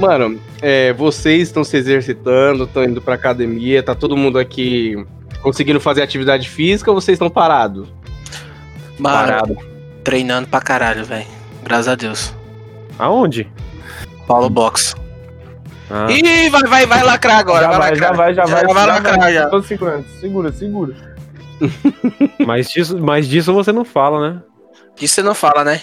[0.00, 4.94] Mano, é, vocês estão se exercitando, estão indo pra academia, tá todo mundo aqui
[5.42, 7.88] conseguindo fazer atividade física ou vocês estão parados?
[9.02, 9.56] Parado.
[10.04, 11.26] treinando pra caralho, velho.
[11.62, 12.32] Graças a Deus.
[12.98, 13.50] Aonde?
[14.26, 14.94] Paulo Box.
[15.90, 16.06] Ah.
[16.10, 17.62] Ih, vai, vai, vai lacrar agora.
[17.62, 17.96] já vai, lacrar.
[17.98, 18.60] já vai, já vai.
[18.66, 19.48] Já vai lacrar, já.
[19.48, 20.94] Tô segurando, segura, segura.
[22.46, 24.42] Mas, disso, mas disso você não fala, né?
[24.96, 25.80] Disso você não fala, né?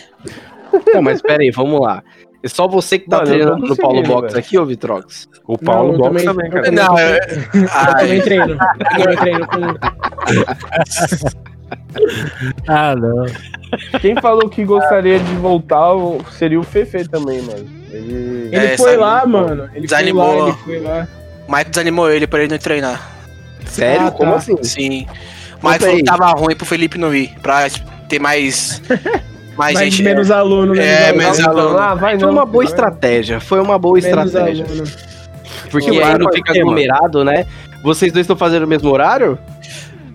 [0.93, 2.01] Não, mas pera aí, vamos lá.
[2.41, 4.39] É só você que tá Mano, eu treinando no Paulo Box velho.
[4.45, 5.27] aqui, ô Vitrox?
[5.47, 6.71] O Paulo eu Box também- também, cara.
[6.71, 6.97] Não.
[6.99, 7.19] Eu
[7.73, 8.51] Ai, também treino.
[8.53, 9.59] Eu também treino com.
[12.67, 13.25] Ah, não.
[13.99, 15.89] Quem falou que gostaria de voltar
[16.31, 17.65] seria o Fefe também, mano.
[17.95, 18.49] Ele.
[18.51, 18.97] Ele É, foi sabe?
[18.97, 19.69] lá, mano.
[19.73, 20.25] Ele Desanimou.
[20.25, 21.07] foi lá, ele foi lá.
[21.47, 23.11] Mike desanimou ele pra ele não treinar.
[23.65, 24.07] Sério?
[24.07, 24.17] Ah, tá.
[24.17, 24.55] Como assim?
[24.63, 25.05] Sim.
[25.61, 27.31] Conta Mike falou que tava ruim pro Felipe não ir.
[27.41, 27.67] Pra
[28.09, 28.81] ter mais.
[29.57, 30.03] Mais gente.
[30.03, 31.17] menos aluno, menos É, aluno.
[31.23, 31.77] menos aluno.
[31.77, 32.33] Ah, vai Foi não.
[32.33, 32.71] uma boa vai.
[32.71, 34.65] estratégia, foi uma boa Menos estratégia.
[34.65, 34.83] aluno.
[35.71, 37.45] Porque Que aí horário não fica aglomerado, né?
[37.83, 39.37] Vocês dois estão fazendo o mesmo horário?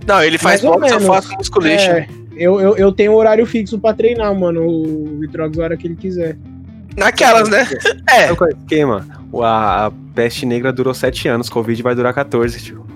[0.06, 1.90] Não, ele faz boxe, eu faço musculation.
[1.92, 2.06] É,
[2.36, 4.66] eu, eu, eu tenho horário fixo pra treinar, mano.
[4.66, 6.36] O Vitrox a hora que ele quiser.
[7.00, 7.66] Naquelas, né?
[8.08, 8.26] É.
[8.26, 9.06] Sabe qual é o esquema?
[9.32, 12.86] O- A, a peste negra durou 7 anos, Covid vai durar 14, tio.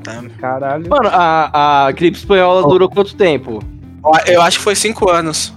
[0.40, 0.88] Caralho.
[0.88, 3.60] Mano, a, a gripe espanhola durou quanto tempo?
[4.26, 5.52] Eu acho que foi cinco anos.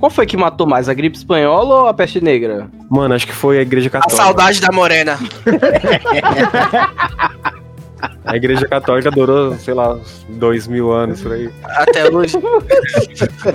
[0.00, 2.68] Qual foi que matou mais, a gripe espanhola ou a peste negra?
[2.90, 4.22] Mano, acho que foi a igreja A católica.
[4.22, 5.16] saudade da morena.
[8.24, 11.48] A igreja católica durou, sei lá, uns dois mil anos por aí.
[11.64, 12.36] Até hoje.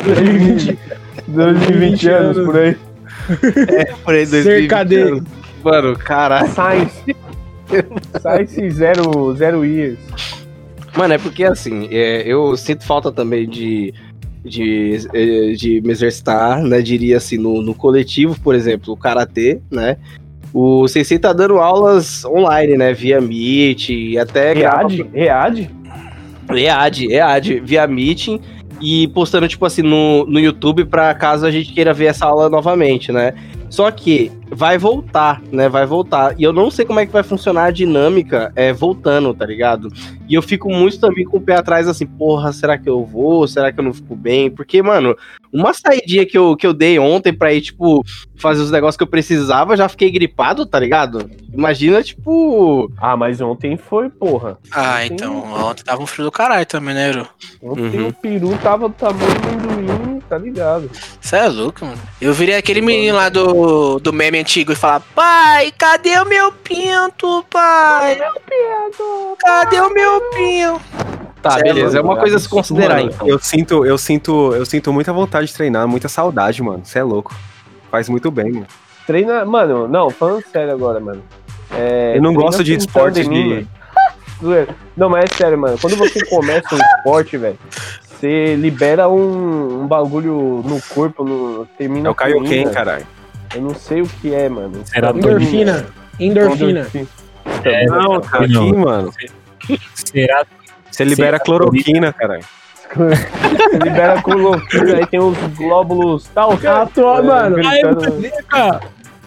[0.06, 0.80] 2020,
[1.28, 2.78] 2020 anos por aí.
[4.04, 5.22] Por aí, Cerca de-
[5.64, 6.50] Mano, caralho.
[6.50, 7.16] Science.
[8.20, 10.00] Science zero, zero years.
[10.96, 13.94] Mano, é porque assim, é, eu sinto falta também de,
[14.44, 16.82] de, eh, de me exercitar, né?
[16.82, 19.98] Diria assim, no, no coletivo, por exemplo, o Karatê, né?
[20.54, 22.94] O Sensei tá dando aulas online, né?
[22.94, 25.10] Via Meet e até grava- Read?
[25.14, 25.70] Read?
[26.54, 28.42] EAD, EAD, via Meeting
[28.82, 32.50] e postando, tipo assim, no, no YouTube pra caso a gente queira ver essa aula
[32.50, 33.34] novamente, né?
[33.72, 35.70] Só que vai voltar, né?
[35.70, 36.36] Vai voltar.
[36.38, 39.88] E eu não sei como é que vai funcionar a dinâmica é, voltando, tá ligado?
[40.28, 43.48] E eu fico muito também com o pé atrás, assim, porra, será que eu vou?
[43.48, 44.52] Será que eu não fico bem?
[44.52, 45.16] Porque, mano,
[45.54, 48.04] uma saidinha que eu, que eu dei ontem pra ir, tipo,
[48.36, 51.30] fazer os negócios que eu precisava, já fiquei gripado, tá ligado?
[51.54, 52.92] Imagina, tipo.
[52.98, 54.58] Ah, mas ontem foi, porra.
[54.72, 55.46] Ah, então.
[55.70, 57.26] Ontem tava um frio do caralho também, né?
[57.64, 58.08] Ontem Uhum.
[58.10, 60.90] o peru tava do tamanho do amendoim, tá ligado?
[61.20, 62.00] Você é louco, mano.
[62.22, 66.54] Eu virei aquele menino lá do, do meme antigo e falar: Pai, cadê o meu
[66.54, 68.18] pinto, pai?
[69.38, 70.82] Cadê o meu pinto?
[71.42, 71.98] Tá, Cê é beleza.
[71.98, 73.28] É uma coisa a se considerar, Mano, então.
[73.28, 76.82] Eu sinto, eu sinto, eu sinto muita vontade de treinar, muita saudade, mano.
[76.86, 77.36] Você é louco.
[77.90, 78.68] Faz muito bem, mano.
[79.06, 79.44] Treina.
[79.44, 81.22] Mano, não, falando sério agora, mano.
[81.72, 83.68] É, Eu não gosto de esportes mim, de.
[84.42, 84.76] Zoeira.
[84.96, 85.78] Não, mas é sério, mano.
[85.78, 87.60] Quando você começa um esporte, velho,
[88.22, 93.06] você libera um, um bagulho no corpo, no, termina É o Kaioken, caralho.
[93.54, 94.82] Eu não sei o que é, mano.
[94.86, 95.86] Serotonina.
[96.20, 96.88] Endorfina.
[96.88, 96.88] Endorfina.
[97.66, 98.64] É, Não, cara, não.
[98.70, 99.12] aqui, mano.
[99.96, 100.46] Será
[100.90, 102.44] Você libera cloroquina, caralho.
[102.94, 106.54] Você libera cloroquina, aí tem os glóbulos tal.
[106.66, 108.32] Ah, tô- mano, gritando-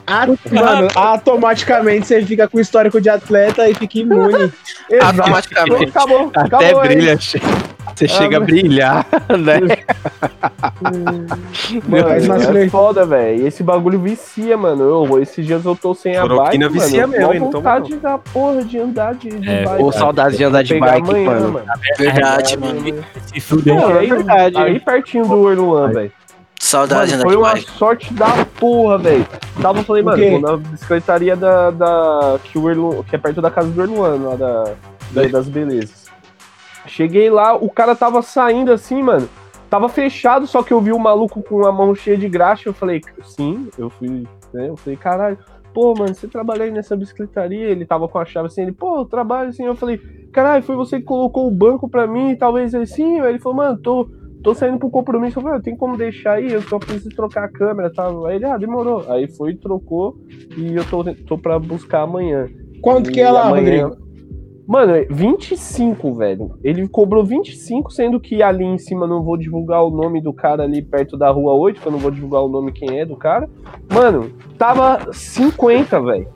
[0.06, 4.53] a- mano, automaticamente você fica com histórico de atleta e fica imune.
[4.91, 5.21] Exato.
[5.21, 5.84] Automaticamente.
[5.91, 6.88] Acabou, Até acabou aí.
[6.88, 7.16] brilha.
[7.19, 7.41] che-
[7.94, 9.06] Você chega a mas- brilhar,
[9.38, 9.60] né?
[11.87, 12.71] Uma Mano, é sinergia.
[12.71, 13.47] foda, velho.
[13.47, 14.82] Esse bagulho vicia, mano.
[14.82, 17.28] Eu, esses dias eu tô sem a Cloroquina bike, vicia mano.
[17.28, 17.44] mesmo?
[17.47, 19.82] Não vontade da porra de andar de, de É, bike.
[19.82, 21.62] Ou saudade de andar de bike, amanhã, mano.
[21.99, 23.05] Verdade, mano.
[23.27, 23.75] se fuder?
[23.75, 24.56] Não, aí, verdade.
[24.59, 26.12] aí pertinho do Orluan, velho.
[26.59, 27.71] Saudade Mano, foi uma bike.
[27.72, 29.26] sorte da porra, velho.
[29.61, 33.43] Tava, eu falei, mano, vou na bicicletaria da, da que, o Erlu, que é perto
[33.43, 34.65] da casa do Erluan, lá da,
[35.11, 36.03] da- das belezas.
[36.86, 39.28] Cheguei lá, o cara tava saindo assim, mano.
[39.70, 42.69] Tava fechado, só que eu vi o maluco com a mão cheia de graxa.
[42.69, 44.69] Eu falei, sim, eu fui, né?
[44.69, 45.38] Eu falei, caralho,
[45.72, 47.66] pô, mano, você trabalha aí nessa bicicletaria?
[47.69, 49.64] Ele tava com a chave assim, ele, pô, eu trabalho assim.
[49.64, 49.98] Eu falei,
[50.32, 53.19] caralho, foi você que colocou o banco pra mim, talvez ele sim.
[53.20, 54.06] Aí ele falou, mano, tô,
[54.42, 55.38] tô saindo pro compromisso.
[55.38, 56.52] Eu falei, ah, tem como deixar aí?
[56.52, 58.06] Eu só preciso trocar a câmera, tá?
[58.28, 59.10] Aí ele, ah, demorou.
[59.10, 60.14] Aí foi, trocou
[60.56, 62.46] e eu tô, tô pra buscar amanhã.
[62.80, 64.03] Quanto que E é lá, amanhã- Rodrigo?
[64.66, 66.52] Mano, é 25, velho.
[66.64, 70.62] Ele cobrou 25, sendo que ali em cima não vou divulgar o nome do cara
[70.62, 73.14] ali perto da rua 8, que eu não vou divulgar o nome quem é do
[73.14, 73.46] cara.
[73.93, 76.26] Mano, tava 50, velho.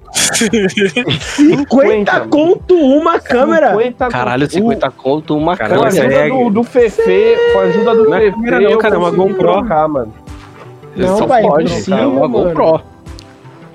[1.18, 3.70] 50 conto uma câmera.
[3.70, 6.24] 50 Caralho, 50 conto, uma Cara, Com a câmera.
[6.24, 8.94] ajuda do, do Fefe, com a ajuda do Não é Fefe, câmera não, eu cara,
[8.94, 9.36] é uma GoPro.
[9.36, 10.12] trocar, mano.
[10.96, 12.44] Não, Só pai, pode, impossível, cara, uma mano.
[12.54, 12.80] GoPro.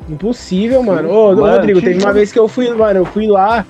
[0.10, 1.10] Impossível, mano.
[1.10, 3.66] Ô, Mano, Rodrigo, tipo- teve uma vez que eu fui, mano, eu fui lá,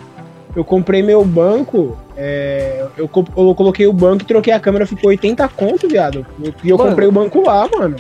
[0.56, 5.10] eu comprei meu banco, é, eu, eu coloquei o banco e troquei a câmera, ficou
[5.10, 6.26] 80 conto, viado.
[6.64, 6.90] E eu Mano.
[6.90, 7.96] comprei o banco lá, mano.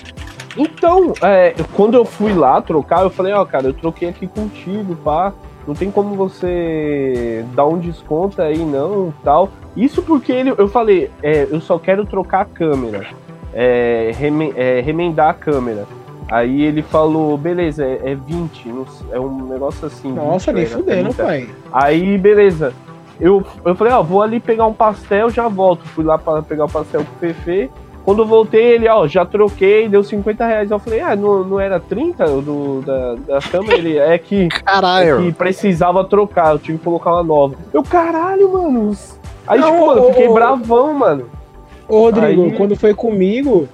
[0.56, 4.96] Então, é, quando eu fui lá trocar, eu falei, ó, cara, eu troquei aqui contigo,
[4.96, 5.34] pá.
[5.68, 9.50] Não tem como você dar um desconto aí, não, tal.
[9.76, 13.08] Isso porque ele, eu falei, é, eu só quero trocar a câmera.
[13.54, 14.12] É,
[14.56, 15.86] é, remendar a câmera.
[16.30, 20.12] Aí ele falou, beleza, é, é 20, não sei, é um negócio assim.
[20.12, 21.24] Nossa, 20, nem era fudendo, 30.
[21.24, 21.50] pai.
[21.72, 22.74] Aí, beleza.
[23.20, 25.86] Eu, eu falei, ó, vou ali pegar um pastel, já volto.
[25.88, 27.70] Fui lá para pegar o pastel com o Fefe.
[28.04, 30.72] Quando eu voltei, ele, ó, já troquei, deu 50 reais.
[30.72, 33.76] Eu falei, ah, não, não era 30 o do, da, da câmera?
[33.78, 35.20] Ele, é que, é Caralho.
[35.22, 37.56] que precisava trocar, eu tive que colocar uma nova.
[37.72, 38.92] Eu, caralho, mano.
[39.48, 41.26] Aí, Não, tipo, eu ô, fiquei ô, bravão, mano.
[41.88, 43.70] Ô, Rodrigo, Aí- quando foi comigo,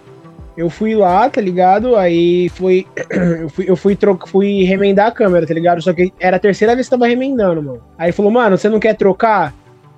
[0.59, 1.95] eu fui lá, tá ligado?
[1.95, 2.85] Aí foi.
[3.39, 4.19] Eu fui, eu fui, tro...
[4.27, 5.81] fui remendar a câmera, tá ligado?
[5.81, 7.81] Só que era a terceira vez que tava remendando, mano.
[7.97, 9.53] Aí falou, mano, você não quer trocar?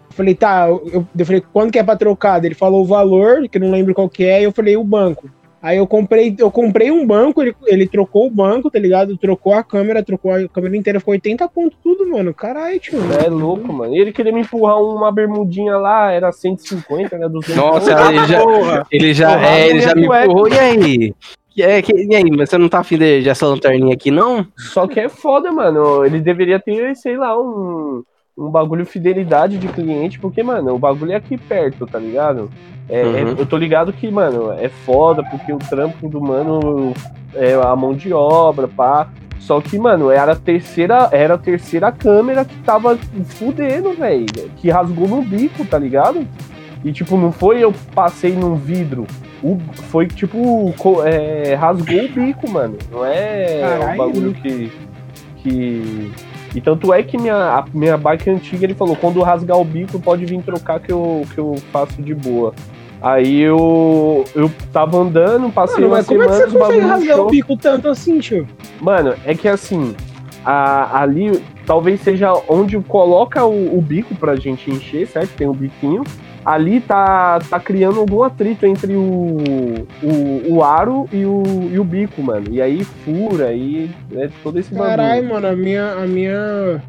[0.10, 2.44] Eu falei, tá, eu, eu falei, quando que é pra trocar?
[2.46, 4.84] Ele falou o valor, que eu não lembro qual que é, e eu falei o
[4.84, 5.30] banco.
[5.62, 9.16] Aí eu comprei, eu comprei um banco, ele, ele trocou o banco, tá ligado?
[9.18, 12.34] Trocou a câmera, trocou a câmera inteira, ficou 80 pontos tudo, mano.
[12.34, 12.98] Caralho, tio.
[13.24, 13.94] É louco, mano.
[13.96, 17.30] E ele queria me empurrar uma bermudinha lá, era 150, né?
[17.30, 18.10] 200 Nossa, conto.
[18.12, 18.88] ele já, Porra.
[18.92, 20.26] ele já, Porra, é, ele já me cueca.
[20.26, 20.48] empurrou.
[20.48, 21.14] E aí?
[21.56, 24.10] E, é, que- e aí, mas você não tá afim de, de essa lanterninha aqui,
[24.10, 24.48] não?
[24.58, 26.04] Só que é foda, mano.
[26.06, 28.02] Ele deveria ter, sei lá, um,
[28.38, 32.50] um bagulho fidelidade de cliente, porque, mano, o bagulho é aqui perto, tá ligado?
[32.90, 33.16] É, Uhum.
[33.16, 36.94] é- eu tô ligado que, mano, é foda, porque o trampo do mano
[37.36, 39.08] é a mão de obra, pá.
[39.40, 44.26] Só que, mano, era a terceira, era a terceira câmera que tava fudendo, velho.
[44.58, 46.26] Que rasgou no bico, tá ligado?
[46.84, 49.06] E, tipo, não foi eu passei num vidro.
[49.44, 49.58] O,
[49.90, 50.74] foi, tipo,
[51.04, 52.78] é, rasgou o bico, mano.
[52.92, 53.94] Não é Caralho.
[53.94, 54.72] um bagulho que.
[55.38, 56.12] que...
[56.54, 60.00] E tanto é que minha, a minha bike antiga, ele falou, quando rasgar o bico,
[60.00, 62.54] pode vir trocar que eu, que eu faço de boa.
[63.02, 67.16] Aí eu, eu tava andando, passei Mano, mas como é que semana, você consegue rasgar
[67.18, 67.26] show.
[67.28, 68.48] o bico tanto assim, tio?
[68.80, 69.96] Mano, é que assim,
[70.46, 75.32] a- ali talvez seja onde coloca o, o bico pra gente encher, certo?
[75.36, 76.04] Tem o biquinho.
[76.44, 79.38] Ali tá, tá criando algum atrito entre o,
[80.02, 82.46] o, o aro e o, e o bico, mano.
[82.50, 85.34] E aí fura, aí é todo esse Caralho, bagulho.
[85.34, 86.82] mano, a minha, a minha.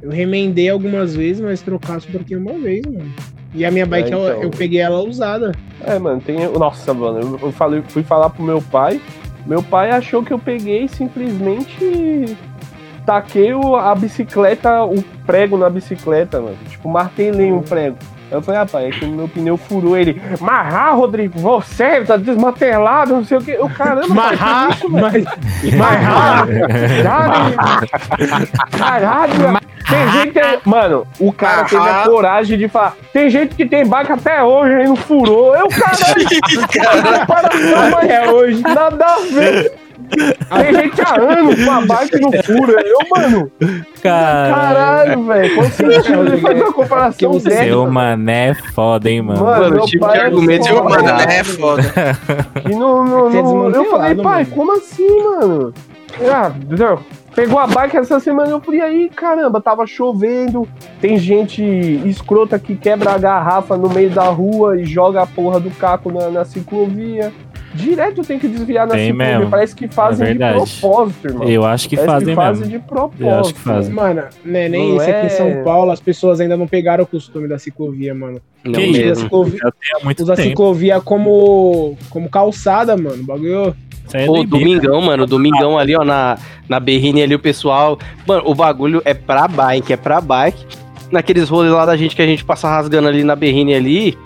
[0.00, 3.12] Eu remendei algumas vezes, mas trocar só troquei uma vez, mano.
[3.54, 4.42] E a minha bike, É, então.
[4.42, 5.52] eu peguei ela usada.
[5.84, 6.38] É, mano, tem.
[6.50, 8.98] Nossa, mano, eu, eu falei, fui falar pro meu pai.
[9.46, 12.36] Meu pai achou que eu peguei e simplesmente
[13.04, 16.56] taquei a bicicleta, o prego na bicicleta, mano.
[16.68, 17.96] Tipo, martelei um prego.
[18.32, 20.20] Eu falei, rapaz, é que meu pneu furou ele.
[20.40, 23.50] Marrar, Rodrigo, você tá desmantelado, não sei o que.
[23.50, 25.24] Eu, caramba, pai, que isso, mas.
[25.76, 26.46] Marrar!
[27.02, 27.54] Caralho,
[28.78, 30.68] caralho, tem gente que.
[30.68, 32.96] Mano, o cara teve a coragem de falar.
[33.12, 35.54] Tem gente que tem bike até hoje e não furou.
[35.54, 36.26] Eu, caralho,
[37.28, 38.62] mas Até hoje.
[38.62, 39.81] nada a ver.
[40.16, 42.82] Tem gente há anos com a bike e não fura.
[42.84, 43.50] Eu, mano,
[44.02, 45.54] Cara, caralho, velho.
[45.54, 47.64] Qual sentido de fazer uma comparação dessa?
[47.64, 49.44] seu mané é foda, hein, mano.
[49.44, 51.30] Mano, o tipo de é argumento Mano, mandar.
[51.30, 51.82] é foda.
[52.68, 54.46] E não, não, é não- eu falei, pai, mano.
[54.56, 55.74] como assim, mano?
[56.30, 56.52] Ah,
[57.34, 60.68] pegou a bike essa semana, eu falei, aí, caramba, tava chovendo,
[61.00, 61.62] tem gente
[62.06, 66.12] escrota que quebra a garrafa no meio da rua e joga a porra do caco
[66.12, 67.32] na, na ciclovia.
[67.74, 69.14] Direto tem que desviar na Tem
[69.50, 71.48] parece que fazem É de propósito, irmão.
[71.48, 72.78] Eu acho que Parece fazem que fazem mesmo.
[72.80, 73.24] de propósito.
[73.24, 73.94] Eu acho que fazem.
[73.94, 75.04] Mano, né, nem Não isso.
[75.10, 78.40] Aqui é- em São Paulo, as pessoas ainda não pegaram o costume da ciclovia, mano.
[78.64, 79.60] Não Que Usa a ciclovia,
[80.04, 80.48] muito usa a tempo.
[80.50, 83.22] ciclovia como, como calçada, mano.
[83.22, 83.76] O Bagulho.
[84.12, 84.58] É Pô, doideira.
[84.58, 86.36] domingão, mano, domingão ali, ó, na,
[86.68, 87.98] na berrine ali, o pessoal.
[88.26, 90.66] Mano, o bagulho é pra bike, é pra bike.
[91.10, 94.18] Naqueles rolês lá da gente que a gente passa rasgando ali na berrine ali.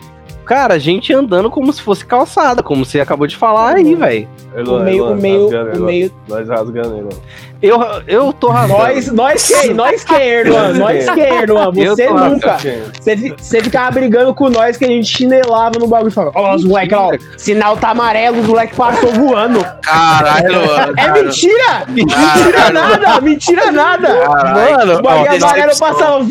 [0.47, 4.29] Cara, a gente andando como se fosse calçada, como você acabou de falar aí, velho.
[4.55, 6.13] O meio, o meio, o meio.
[6.29, 7.13] Nós rasgando, irmão.
[7.61, 8.79] Eu, eu tô rasgando.
[8.81, 9.75] Nós, nós quem?
[9.75, 10.73] Nós quem, Erdogan?
[10.75, 11.85] Nós quem?
[11.85, 12.59] Eu Você nunca.
[12.59, 16.55] Você, você ficava brigando com nós que a gente chinelava no bagulho e falava: Ó,
[16.55, 19.67] os moleques lá, ó, sinal tá amarelo, os moleques passou voando.
[19.83, 20.95] Caralho, mano.
[20.97, 21.85] É mentira!
[21.89, 23.21] Mentira nada!
[23.21, 24.09] Mentira nada!
[24.29, 26.25] Mano, O bagulho amarelo passava.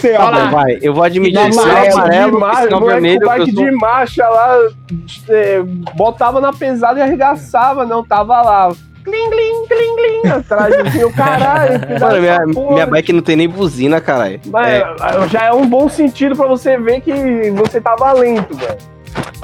[0.00, 0.50] Tá bom, lá.
[0.50, 0.78] vai.
[0.80, 1.52] Eu vou admitir.
[1.52, 3.20] Sinal amarelo, amarelo, de marcha, sinal moleque vermelho.
[3.20, 4.58] com bike sou- de marcha lá,
[5.28, 5.62] é,
[5.94, 8.72] botava na pesada e arregaçava, não, tava lá.
[9.04, 11.80] Clim, clim, clim, clim, atrás, assim, o caralho.
[12.00, 12.72] Mano, minha, porra.
[12.74, 14.40] minha bike não tem nem buzina, caralho.
[14.46, 18.78] Mas É, já é um bom sentido pra você ver que você tava lento, velho.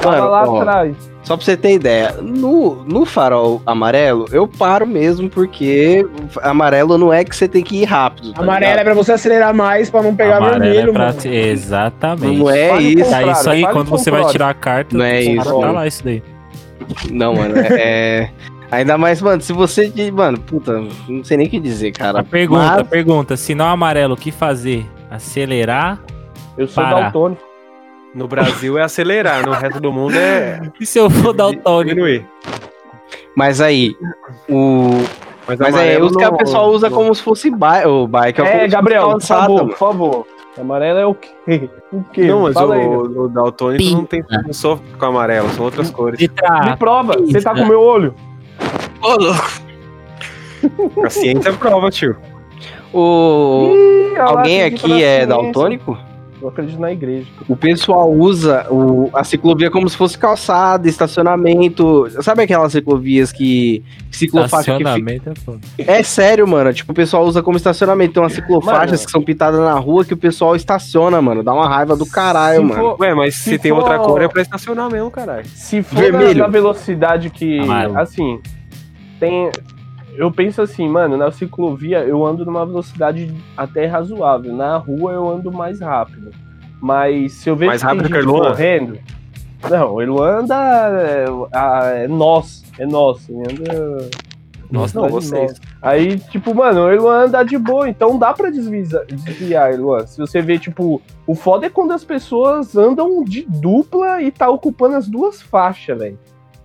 [0.04, 1.10] Mano, lá ó, atrás.
[1.22, 6.06] Só pra você ter ideia, no, no farol amarelo, eu paro mesmo, porque
[6.42, 8.32] amarelo não é que você tem que ir rápido.
[8.32, 8.84] tá Amarelo é ligado?
[8.86, 11.20] pra você acelerar mais pra não pegar Amarelo vermelho, é pra mano.
[11.26, 12.38] Exatamente.
[12.38, 13.14] Não é Fale isso.
[13.14, 15.86] É isso aí, fale quando você vai tirar a carta, Não é isso, tá lá
[15.86, 16.22] isso daí.
[17.10, 17.66] Não, mano, é.
[17.80, 18.30] é-
[18.70, 19.90] Ainda mais, mano, se você.
[20.12, 22.20] Mano, puta, não sei nem o que dizer, cara.
[22.20, 24.86] A pergunta, Mas- a pergunta, se não amarelo, o que fazer?
[25.10, 25.98] Acelerar?
[26.56, 27.00] Eu sou Para.
[27.00, 27.42] daltônico.
[28.18, 31.54] No Brasil é acelerar, no resto do mundo é E se eu for dar o
[31.56, 31.90] Tony?
[31.90, 32.26] diminuir.
[33.37, 33.94] Mas aí,
[34.50, 34.90] o.
[35.46, 38.06] Mas é, amarelo os que a não- pessoa usa não- como se fosse bike, o
[38.08, 38.40] bike.
[38.42, 40.26] É, se Gabriel, por favor, por favor.
[40.60, 41.30] Amarelo é o quê?
[41.90, 42.26] O quê?
[42.26, 42.84] Não, mas Fala aí.
[42.87, 46.18] o, o daltônico não tem não sofre com amarelo, são outras cores.
[46.18, 46.28] De.
[46.28, 48.14] Me prova, você tá com meu olho.
[49.00, 49.62] Ô, louco.
[51.02, 52.14] A ciência prova, tio.
[52.92, 53.72] O...
[54.12, 55.96] Ih, Alguém aqui é daltônico?
[56.40, 57.26] Eu acredito na igreja.
[57.49, 62.07] O pessoal usa o, a ciclovia como se fosse calçada, estacionamento.
[62.23, 63.83] Sabe aquelas ciclovias que.
[64.11, 64.90] Ciclofaixa que fica.
[64.99, 65.59] Estacionamento é foda.
[65.78, 66.73] É sério, mano.
[66.73, 68.14] Tipo, o pessoal usa como estacionamento.
[68.14, 69.04] Tem umas ciclofaixas Mano.
[69.07, 71.42] que são pintadas na rua que o pessoal estaciona, mano.
[71.42, 72.80] Dá uma raiva do caralho, mano.
[72.80, 75.47] for- Ué, mas se, Se tem for- outra cor é pra estacionar mesmo, caralho.
[75.47, 76.38] Se for na, Vermelho.
[76.40, 77.59] na velocidade que.
[77.61, 77.99] Amarelo.
[77.99, 78.40] Assim,
[79.18, 79.50] tem.
[80.18, 84.52] Eu penso assim, mano, na ciclovia eu ando numa velocidade até razoável.
[84.54, 86.30] Na rua eu ando mais rápido.
[86.80, 88.98] Mas se eu vejo Mais que tem rápido que gente correndo.
[89.70, 90.54] Não, o Erluan anda.
[90.54, 92.64] É, a- é nosso.
[92.78, 93.30] É nosso.
[93.32, 94.08] Ele anda.
[94.70, 95.12] Nossa, não, Cidade
[95.46, 95.60] vocês.
[95.80, 96.88] Aí, tipo, mano, o
[97.25, 100.06] anda de boa, então dá pra desvisa- desviar, Erluan.
[100.06, 104.48] Se você vê, tipo, o foda é quando as pessoas andam de dupla e tá
[104.50, 106.18] ocupando as duas faixas, velho.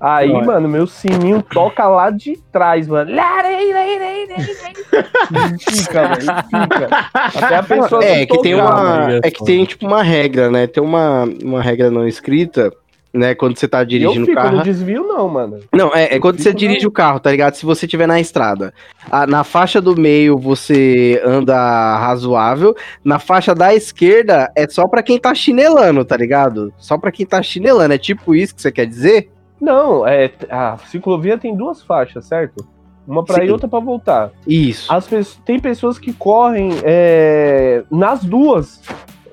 [0.06, 0.46] Aí, Olha.
[0.46, 3.16] mano, meu sininho toca lá de trás, mano.
[3.16, 5.58] Larei, larei, larei, larei.
[5.60, 7.10] Fica, velho, fica.
[7.14, 8.84] Até a pessoa É que tem tocar, uma.
[8.84, 9.20] mano.
[9.24, 10.68] É que tem, tipo, uma regra, né?
[10.68, 12.70] Tem uma, uma regra não escrita,
[13.14, 13.34] né?
[13.34, 14.58] Quando você tá eu dirigindo o fico carro.
[14.58, 15.60] no desvio, não, mano.
[15.72, 17.56] Não, é, é quando você dirige o carro, tá ligado?
[17.56, 18.74] Se você tiver na estrada.
[19.10, 21.56] A- na faixa do meio você anda
[21.98, 22.76] razoável.
[23.06, 26.74] Na faixa da esquerda é só pra quem tá chinelando, tá ligado?
[26.78, 27.94] Só pra quem tá chinelando.
[27.94, 29.30] É tipo isso que você quer dizer?
[29.64, 32.68] Não, é, a ciclovia tem duas faixas, certo?
[33.08, 33.42] Uma Sim.
[33.44, 34.32] ir e outra pra voltar.
[34.46, 34.92] Isso.
[34.92, 38.82] As pessoas, tem pessoas que correm é, nas duas.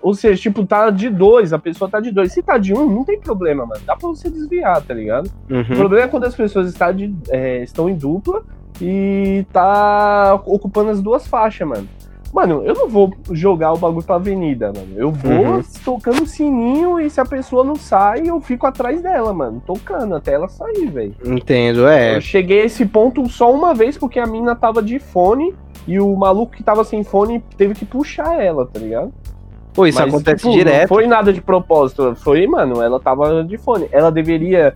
[0.00, 2.32] Ou seja, tipo, tá de dois, a pessoa tá de dois.
[2.32, 3.80] Se tá de um, não tem problema, mano.
[3.84, 5.28] Dá pra você desviar, tá ligado?
[5.50, 5.64] O Uhum.
[5.64, 8.42] problema é quando as pessoas está de- é, estão em dupla
[8.80, 11.88] e tá ocupando as duas faixas, mano.
[12.32, 14.94] Mano, eu não vou jogar o bagulho pra avenida, mano.
[14.96, 15.62] Eu vou Uhum.
[15.84, 19.60] tocando o sininho e se a pessoa não sai, eu fico atrás dela, mano.
[19.66, 21.14] Tocando até ela sair, velho.
[21.24, 22.16] Entendo, é.
[22.16, 25.52] Eu cheguei a esse ponto só uma vez porque a mina tava de fone
[25.88, 29.12] e o maluco que tava sem fone teve que puxar ela, tá ligado?
[29.74, 30.82] Pô, isso Mas, acontece tipo, direto.
[30.82, 32.14] Não foi nada de propósito.
[32.16, 33.88] Foi, mano, ela tava de fone.
[33.90, 34.72] Ela deveria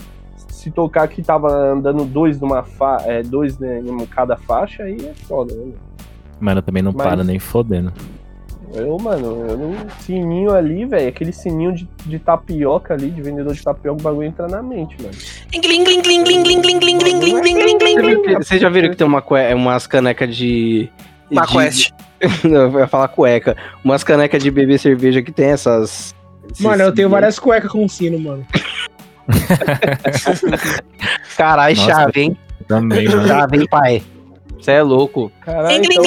[0.49, 4.97] se tocar que tava andando dois numa fa é, dois né, em cada faixa, aí
[5.05, 5.73] é foda, né?
[6.41, 7.07] Mano, também não Mas...
[7.07, 7.93] para nem fodendo.
[8.75, 9.73] Eu, mano, eu não.
[10.01, 11.09] Sininho ali, velho.
[11.09, 14.97] Aquele sininho de, de tapioca ali, de vendedor de tapioca, o bagulho entra na mente,
[15.01, 15.15] mano.
[18.39, 19.23] Vocês já viram que tem uma
[19.55, 20.91] umas canecas de.
[21.31, 21.93] Uma quest.
[22.21, 22.49] De...
[22.49, 23.57] não, eu ia falar cueca.
[23.85, 26.13] Umas canecas de beber cerveja que tem essas.
[26.59, 28.45] Mano, eu tenho várias cuecas com sino, mano.
[31.37, 32.37] Caralho, chave, hein?
[32.67, 33.29] Também, mano.
[33.29, 34.03] Chave, hein, pai?
[34.65, 35.31] Você é louco.
[35.43, 36.03] Caralho, então.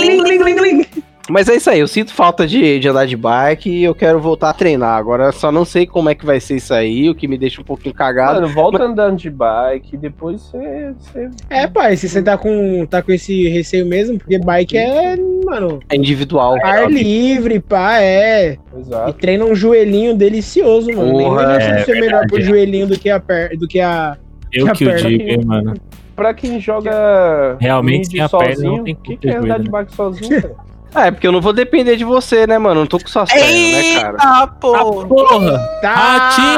[1.30, 4.18] Mas é isso aí, eu sinto falta de, de andar de bike e eu quero
[4.18, 4.98] voltar a treinar.
[4.98, 7.60] Agora só não sei como é que vai ser isso aí, o que me deixa
[7.60, 8.40] um pouquinho cagado.
[8.42, 10.94] mano, volta andando de bike, depois você.
[10.98, 15.18] você- É, pai, se você tá com, tá com esse receio mesmo, porque bike é,
[15.46, 16.56] mano, É individual.
[16.64, 18.54] ar livre, pá, é.
[18.76, 19.14] E Exato.
[19.20, 21.12] treina um joelhinho delicioso, mano.
[21.12, 23.56] Porra, Nem é de ser melhor pro joelhinho do que a per...
[23.58, 24.16] do que a.
[24.54, 25.74] Eu Que que o perna digo, hein, mano.
[26.18, 29.60] Pra quem joga Realmente, sem a perna, sozinho, não tem o que, que é andar
[29.60, 29.70] de né?
[29.72, 30.56] bike sozinho, cara?
[30.96, 32.80] Ah, é porque eu não vou depender de você, né, mano?
[32.80, 34.18] Não tô com suas pernas, né, cara?
[34.18, 35.06] Eita, pô.
[35.06, 35.60] Porra!
[35.80, 35.94] Tá!
[35.94, 36.58] Ratinho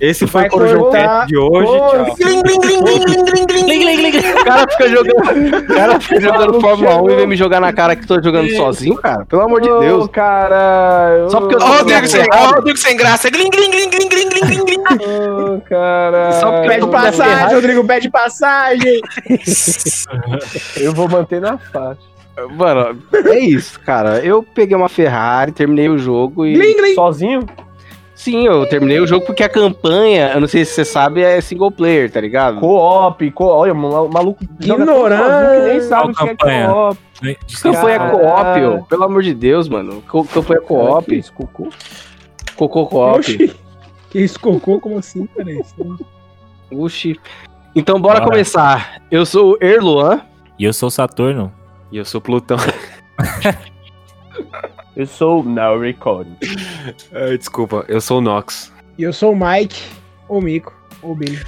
[0.00, 0.90] Esse foi o Corujão.
[0.90, 1.72] Cast de hoje.
[2.18, 4.32] Gling, gling, gling, gling, gling, gling, gling, gling.
[4.32, 7.72] O cara fica jogando, o cara fica jogando Fórmula 1 e vem me jogar na
[7.72, 9.24] cara que tô jogando sozinho, cara.
[9.26, 10.08] Pelo amor de Ô, Deus.
[10.08, 11.26] cara.
[11.30, 11.76] Só porque eu tô ó, o
[12.54, 13.30] Rodrigo sem graça.
[13.30, 15.56] Gling, gling, gling, gling, gling, gling, gling, gling.
[15.56, 16.32] Ô, cara.
[16.32, 17.54] Só porque Pede passagem.
[17.54, 19.00] Rodrigo, pede passagem.
[20.76, 22.00] Eu vou manter na faixa.
[22.54, 24.18] Mano, é isso, cara.
[24.20, 26.52] Eu peguei uma Ferrari, terminei o jogo e.
[26.52, 26.94] Glim, glim.
[26.94, 27.40] Sozinho?
[28.16, 31.38] Sim, eu terminei o jogo porque a campanha, eu não sei se você sabe, é
[31.40, 32.58] single player, tá ligado?
[32.60, 35.62] Co-op, co olha, o maluco Ignorante.
[35.68, 36.66] nem sabe o que é campanha?
[36.68, 36.98] co-op.
[37.62, 38.84] Campanha co-op, ô.
[38.86, 40.02] pelo amor de Deus, mano.
[40.08, 41.68] Co- Campanha Que co-op, isso, cocô?
[42.56, 43.54] cocô co-op.
[44.10, 44.80] Que isso, cocô?
[44.80, 45.50] Como assim, cara?
[46.72, 47.20] Uxi.
[47.74, 48.30] Então bora, Bora.
[48.30, 49.02] começar.
[49.10, 50.22] Eu sou o Erluan.
[50.58, 51.52] E eu sou o Saturno.
[51.92, 52.56] E eu sou Plutão.
[54.96, 56.36] Eu sou o Now Recording.
[57.38, 58.72] Desculpa, eu sou o Nox.
[58.96, 59.78] E eu sou o Mike,
[60.26, 60.72] ou Mico,
[61.02, 61.38] ou Billy.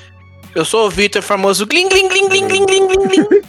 [0.54, 3.42] Eu sou o Vitor, famoso glim, glim, glim, glim, glim, glim, glim.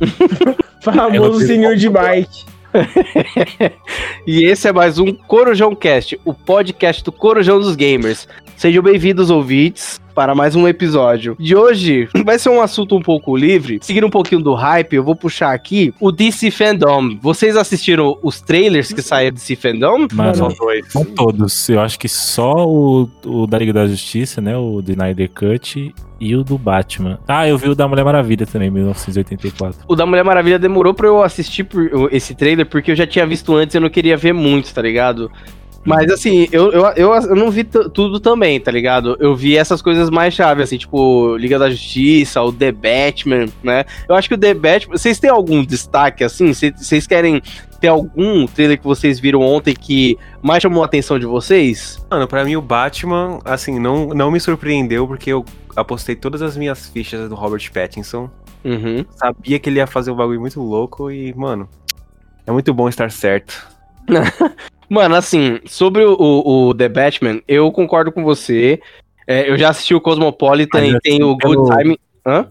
[0.82, 2.46] Famoso senhor de bike.
[4.26, 8.28] E esse é mais um Corujão Cast, o podcast do Corujão dos Gamers.
[8.56, 11.36] Sejam bem-vindos, ouvintes, para mais um episódio.
[11.40, 13.80] De hoje vai ser um assunto um pouco livre.
[13.82, 17.18] Seguindo um pouquinho do hype, eu vou puxar aqui o DC Fandom.
[17.20, 20.06] Vocês assistiram os trailers que saíram do DC Fandom?
[20.34, 20.92] São dois.
[20.92, 21.68] são todos.
[21.68, 24.56] Eu acho que só o, o da Liga da Justiça, né?
[24.56, 25.92] O Snyder Cut
[26.24, 27.18] e o do Batman.
[27.26, 29.80] Ah, eu vi o da Mulher Maravilha também, 1984.
[29.88, 33.26] O da Mulher Maravilha demorou pra eu assistir por- esse trailer, porque eu já tinha
[33.26, 35.30] visto antes e eu não queria ver muito, tá ligado?
[35.84, 39.16] Mas assim, eu, eu, eu, eu não vi tudo também, tá ligado?
[39.18, 43.84] Eu vi essas coisas mais chaves, assim, tipo, Liga da Justiça, o The Batman, né?
[44.08, 44.96] Eu acho que o The Batman.
[44.96, 46.52] Vocês têm algum destaque, assim?
[46.54, 47.42] Cê- Vocês querem
[47.80, 52.00] ter algum trailer que vocês viram ontem que mais chamou a atenção de vocês?
[52.08, 56.56] Mano, pra mim o Batman, assim, não, não me surpreendeu porque eu apostei todas as
[56.56, 58.30] minhas fichas no Robert Pattinson.
[58.64, 59.04] Uhum.
[59.16, 61.68] Sabia que ele ia fazer um bagulho muito louco e, mano,
[62.46, 63.66] é muito bom estar certo.
[64.92, 68.78] Mano, assim, sobre o, o- o The Batman, eu concordo com você.
[69.26, 71.98] É, eu já assisti o Cosmopolitan Mas, e tem o assim, pelo- Good Time.
[72.26, 72.48] Hã?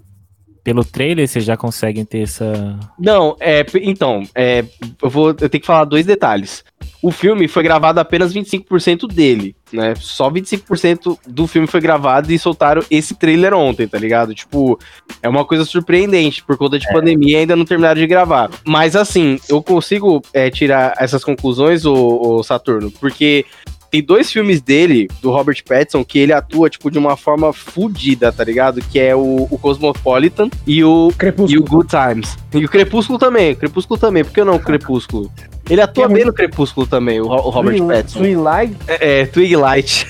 [0.63, 2.79] Pelo trailer, vocês já conseguem ter essa.
[2.97, 4.65] Não, é, então, é,
[5.01, 6.63] eu vou, eu tenho que falar dois detalhes.
[7.01, 9.95] O filme foi gravado apenas 25% dele, né?
[9.95, 14.35] Só 25% do filme foi gravado e soltaram esse trailer ontem, tá ligado?
[14.35, 14.77] Tipo,
[15.21, 18.51] é uma coisa surpreendente, por conta de pandemia ainda não terminaram de gravar.
[18.65, 23.45] Mas assim, eu consigo é, tirar essas conclusões, o Saturno, porque
[23.91, 28.31] tem dois filmes dele, do Robert Pattinson, que ele atua, tipo, de uma forma fodida,
[28.31, 28.81] tá ligado?
[28.81, 31.65] Que é o, o Cosmopolitan e o e o Crepúsculo.
[31.65, 32.37] Good Times.
[32.53, 33.51] E o Crepúsculo também.
[33.51, 34.23] O Crepúsculo também.
[34.23, 35.29] Por que não o Crepúsculo?
[35.69, 38.19] Ele atua É bem muito- no Crepúsculo também, o, o Robert Twin- Pattinson.
[38.19, 38.77] Twilight?
[38.87, 40.07] É, é, Twilight.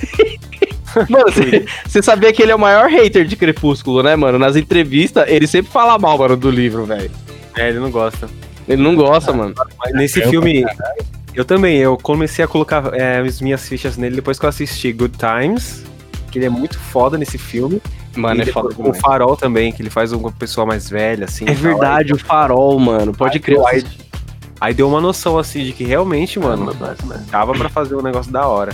[1.10, 1.26] mano,
[1.88, 4.38] você sabia que ele é o maior hater de Crepúsculo, né, mano?
[4.38, 7.10] Nas entrevistas, ele sempre fala mal, mano, do livro, velho.
[7.58, 8.30] É, ele não gosta.
[8.68, 9.54] Ele não gosta, mano.
[9.80, 10.64] Mas nesse Eu- filme,
[11.34, 14.92] eu também, eu comecei a colocar é, as minhas fichas nele depois que eu assisti
[14.92, 15.84] Good Times,
[16.32, 17.82] que ele é muito foda nesse filme.
[18.16, 18.94] Mano, é foda o.
[18.94, 21.46] Farol também, que ele faz uma pessoa mais velha, assim.
[21.48, 21.64] É e tal.
[21.64, 23.14] verdade, o farol, mano.
[23.14, 23.60] Pode Aí- crer.
[23.68, 23.84] aí-
[24.60, 26.72] Aí deu uma noção, assim, de que realmente, mano,
[27.32, 28.72] dava pra fazer um negócio da hora.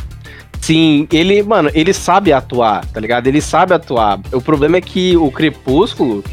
[0.60, 3.28] Sim, ele, mano, ele sabe atuar, tá ligado?
[3.28, 4.20] Ele sabe atuar.
[4.34, 6.26] O problema é que o Crepúsculo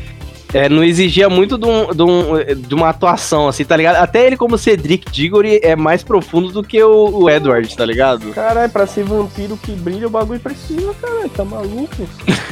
[0.55, 3.97] é, não exigia muito de, um- de um- de uma atuação, assim, tá ligado?
[3.97, 8.33] Até ele, como Cedric Diggory, é mais profundo do que o, o Edward, tá ligado?
[8.33, 11.29] Caralho, pra ser vampiro que brilha, o bagulho precisa, caralho.
[11.29, 11.95] Tá maluco?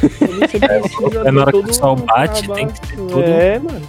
[0.02, 3.82] Você precisa É na hora que o sol bate, tem que ser tudo- É, mano.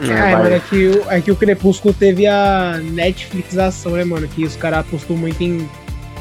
[0.00, 4.28] É, mano, é que, o- é que o Crepúsculo teve a Netflixização, né, mano?
[4.28, 5.68] Que os caras apostou muito em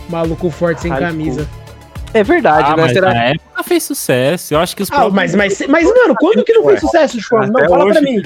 [0.09, 1.11] maluco forte sem Hardcore.
[1.11, 1.49] camisa.
[2.13, 2.83] É verdade, Ah, né?
[2.83, 3.11] mas Será...
[3.11, 4.53] na época fez sucesso.
[4.53, 7.19] Eu acho que os Ah, próprios- mas, mas, mas, mano, quando que não fez sucesso,
[7.19, 7.47] João?
[7.47, 8.01] Não, fala pra hoje.
[8.01, 8.21] mim.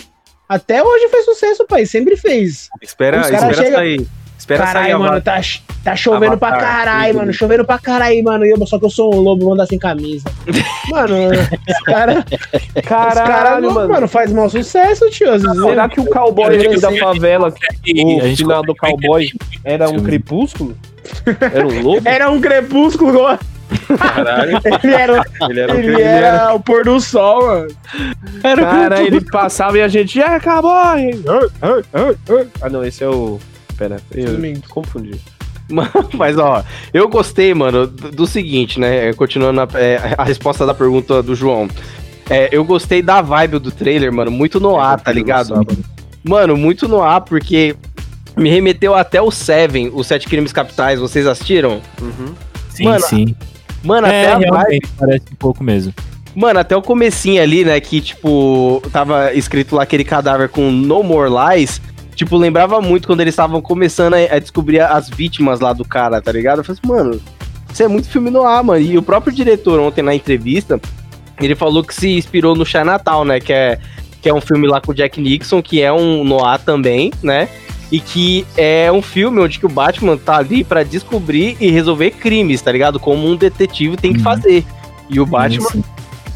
[0.50, 1.86] Até hoje fez sucesso, pai.
[1.86, 2.70] Sempre fez.
[2.82, 4.08] Espera, Os espera chega- sair.
[4.38, 5.42] Espera sair Caralho, a mano, tá,
[5.84, 7.18] tá chovendo pra Avatar, caralho, tudo.
[7.20, 7.34] mano.
[7.34, 8.46] Chovendo pra caralho, mano.
[8.46, 10.24] E eu, só que eu sou um lobo, vou andar sem camisa.
[10.90, 12.24] Mano, os caras
[12.86, 13.90] Caralho, cara, mano.
[13.90, 15.28] mano, faz mau sucesso, tio.
[15.40, 19.28] Será que o cowboy da favela, o a gente final do cowboy,
[19.66, 20.78] era um crepúsculo?
[21.42, 22.02] Era um lobo?
[22.08, 23.40] Era um crepúsculo, igual-
[23.98, 27.68] Caralho, ele era, ele era ele ele era- era o pôr do sol, mano.
[28.42, 31.24] Cara, ele passava e a gente, é, cowboy!
[32.62, 33.40] Ah, não, esse é o...
[33.78, 34.62] Pera, eu Domingo.
[34.70, 35.20] confundi.
[36.14, 39.14] Mas, ó, eu gostei, mano, do, do seguinte, né?
[39.14, 41.68] Continuando a, é, a resposta da pergunta do João.
[42.30, 45.66] É, eu gostei da vibe do trailer, mano, muito no ar, tá ligado?
[46.24, 47.76] Mano, muito no ar, porque
[48.36, 51.82] me remeteu até o Seven, os Sete Crimes Capitais, vocês assistiram?
[52.02, 52.34] Uhum.
[52.70, 53.36] Sim, Mano, sim.
[53.84, 55.94] Mano, É, até a vibe parece um pouco mesmo.
[56.36, 61.02] Mano, até o comecinho ali, né, que, tipo, tava escrito lá aquele cadáver com No
[61.02, 61.82] More Lies,
[62.16, 66.22] tipo, lembrava muito quando eles estavam começando a, a descobrir as vítimas lá do cara,
[66.22, 66.60] tá ligado?
[66.60, 67.22] Eu falei assim, mano,
[67.72, 68.80] isso é muito filme no ar, mano.
[68.80, 70.80] E o próprio diretor ontem na entrevista,
[71.42, 73.80] ele falou que se inspirou no Chinatown, né, que é,
[74.22, 77.50] que é um filme lá com o Jack Nixon, que é um noir também, né?
[77.92, 82.12] E que é um filme onde que o Batman tá ali pra descobrir e resolver
[82.12, 83.00] crimes, tá ligado?
[83.00, 84.24] Como um detetive tem que Uhum.
[84.26, 84.66] fazer.
[85.10, 85.84] E o Batman Isso.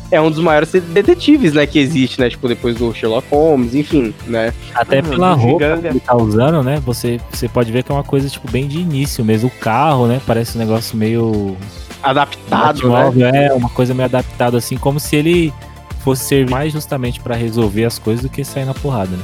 [0.10, 2.30] é um dos maiores detetives, né, que existe, né?
[2.30, 4.54] Tipo, depois do Sherlock Holmes, enfim, né?
[4.74, 5.82] Até Uhum, pela roupa gigante.
[5.82, 6.82] que ele tá usando, né?
[6.86, 9.50] Você, você pode ver que é uma coisa, tipo, bem de início mesmo.
[9.50, 10.22] O carro, né?
[10.26, 11.58] Parece um negócio meio.
[12.02, 12.90] Adaptado, né?
[12.96, 15.54] Batmóvel, É, uma coisa meio adaptada, assim, como se ele
[16.00, 19.24] fosse servir mais justamente pra resolver as coisas do que sair na porrada, né?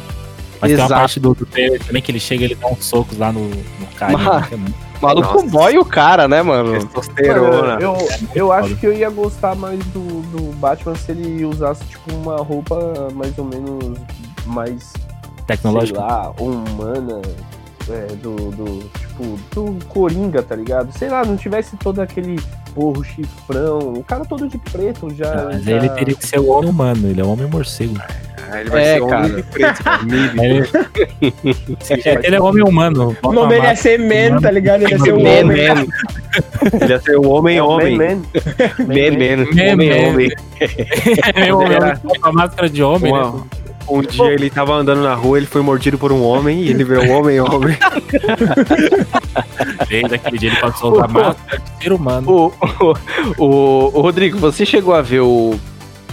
[0.62, 0.94] Mas tem Exato.
[0.94, 3.32] uma parte do, do trailer também que ele chega e ele dá uns socos lá
[3.32, 4.18] no, no cara.
[4.18, 4.58] Mas- né,
[4.98, 6.74] é maluco boy o cara, né, mano?
[6.74, 7.80] Testosterona.
[7.80, 7.96] Eu,
[8.34, 12.38] eu acho que eu ia gostar mais do, do Batman se ele usasse, tipo, uma
[12.38, 14.00] roupa mais ou menos
[14.46, 15.02] mais, sei
[15.46, 16.00] tecnológico.
[16.00, 17.22] lá, humana,
[17.90, 20.92] é, do, do, tipo, do Coringa, tá ligado?
[20.98, 22.38] Sei lá, não tivesse todo aquele
[22.78, 25.46] porro chifrão, o cara todo de preto já...
[25.46, 25.72] Mas já...
[25.78, 27.96] ele teria que ser o homem humano, ele é o homem morcego.
[28.50, 29.30] Ah, ele vai É, ser homem cara.
[29.36, 30.04] de preto, cara.
[30.04, 30.44] Nível.
[30.44, 30.68] Ele,
[32.06, 33.18] É, ele é homem humano.
[33.24, 34.84] O nome dele ia ser Man, tá ligado?
[34.84, 35.44] Ele ia ser o homem.
[35.44, 35.86] man,
[36.82, 37.98] Ele ia ser o homem É homem.
[37.98, 38.16] Man, Man.
[38.86, 40.10] man, man, Man, homem, man.
[40.10, 40.30] homem.
[41.36, 43.34] É homem, homem com a máscara de homem, né?
[43.90, 46.84] Um dia ele tava andando na rua, ele foi mordido por um homem e ele
[46.84, 47.78] virou homem homem.
[49.88, 52.32] Desde aquele dia ele passou a usar máscara de ser humano.
[52.32, 55.60] O, o, o, o Rodrigo, você chegou a ver o,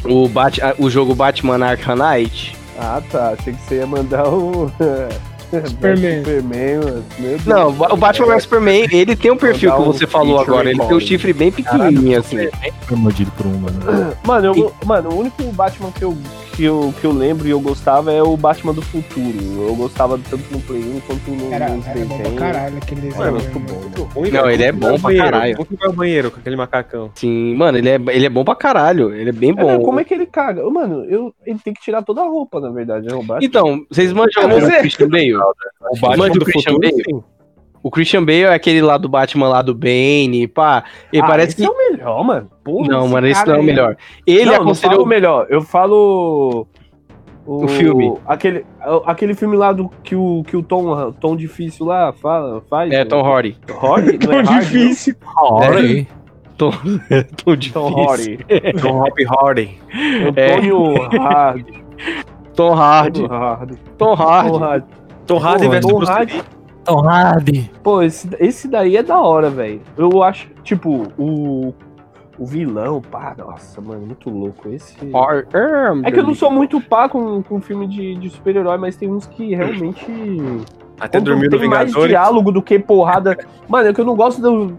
[0.04, 2.56] o, Bat, o jogo Batman Arkham Knight?
[2.78, 3.34] Ah, tá.
[3.38, 4.70] Achei que você ia mandar o...
[5.68, 6.22] Superman.
[6.42, 7.04] Mano.
[7.46, 10.70] Não, o Batman vs Superman, ele tem um perfil que um você falou agora.
[10.70, 12.48] Ele tem um chifre bem pequenininho, assim.
[12.82, 14.16] Foi mordido por um humano.
[14.26, 16.16] Mano, eu, mano, o único Batman que eu,
[16.54, 19.36] que, eu, que eu lembro e eu gostava é o Batman do futuro.
[19.68, 23.00] Eu gostava tanto no Play 1 quanto no, Era, nos era bom pra caralho aquele
[23.00, 23.18] desenho.
[23.24, 23.80] Mano, muito bom.
[23.80, 24.50] Muito ruim, Não, velho.
[24.54, 25.56] ele é bom ao pra caralho.
[25.56, 27.10] Como que vai ao banheiro com aquele macacão?
[27.14, 29.14] Sim, mano, ele é, ele é bom pra caralho.
[29.14, 29.82] Ele é bem É, bom.
[29.82, 30.68] como é que ele caga?
[30.70, 33.06] Mano, eu, ele tem que tirar toda a roupa, na verdade.
[33.06, 33.38] né, o Batman.
[33.46, 35.34] Então, vocês manjam o Christian Bale?
[35.34, 37.24] O Batman do Christian Bale?
[37.84, 40.82] O Christian Bale é aquele lá do Batman lá do Bane, pá.
[41.12, 41.64] Ele Ah, parece esse que.
[41.64, 42.50] é o melhor, mano.
[42.64, 43.96] Porra, Não, mano, esse não é o aí- melhor.
[44.26, 44.92] Ele não, não aconselhou.
[44.94, 45.46] falo o melhor.
[45.50, 46.66] Eu falo.
[47.46, 48.14] O filme.
[48.26, 48.64] Aquele,
[49.04, 52.90] aquele filme lá do que o, que o Tom, Tom Difícil lá fala, faz.
[52.90, 53.58] É, Tom Hardy.
[53.82, 54.18] Hardy?
[54.26, 55.14] Não é Tão Hardy, difícil.
[55.36, 56.06] Olha
[56.56, 57.56] Tom, Tom não?
[57.56, 57.72] difícil.
[57.74, 58.38] Tom Hardy.
[58.80, 59.78] Tom Hop Hardy.
[60.26, 61.84] Antônio Hardy.
[62.56, 63.22] Tom Hardy.
[63.22, 63.76] Tom Hardy.
[63.98, 64.50] Tom Hardy.
[64.50, 64.84] Tom Hardy.
[65.26, 66.42] Tom Hardy versus Tom Hardy.
[66.84, 67.70] Tom Hardy.
[67.82, 69.80] Pô, esse, esse daí é da hora, velho.
[69.96, 71.74] Eu acho, tipo, o.
[72.36, 74.68] O vilão, pá, nossa, mano, muito louco.
[74.68, 74.96] Esse.
[76.02, 79.08] É que eu não sou muito pá com, com filme de, de super-herói, mas tem
[79.08, 80.04] uns que realmente.
[80.98, 82.10] Até dormiu no tem mais Vingadores.
[82.10, 83.38] diálogo do que porrada.
[83.68, 84.76] Mano, é que eu não gosto do.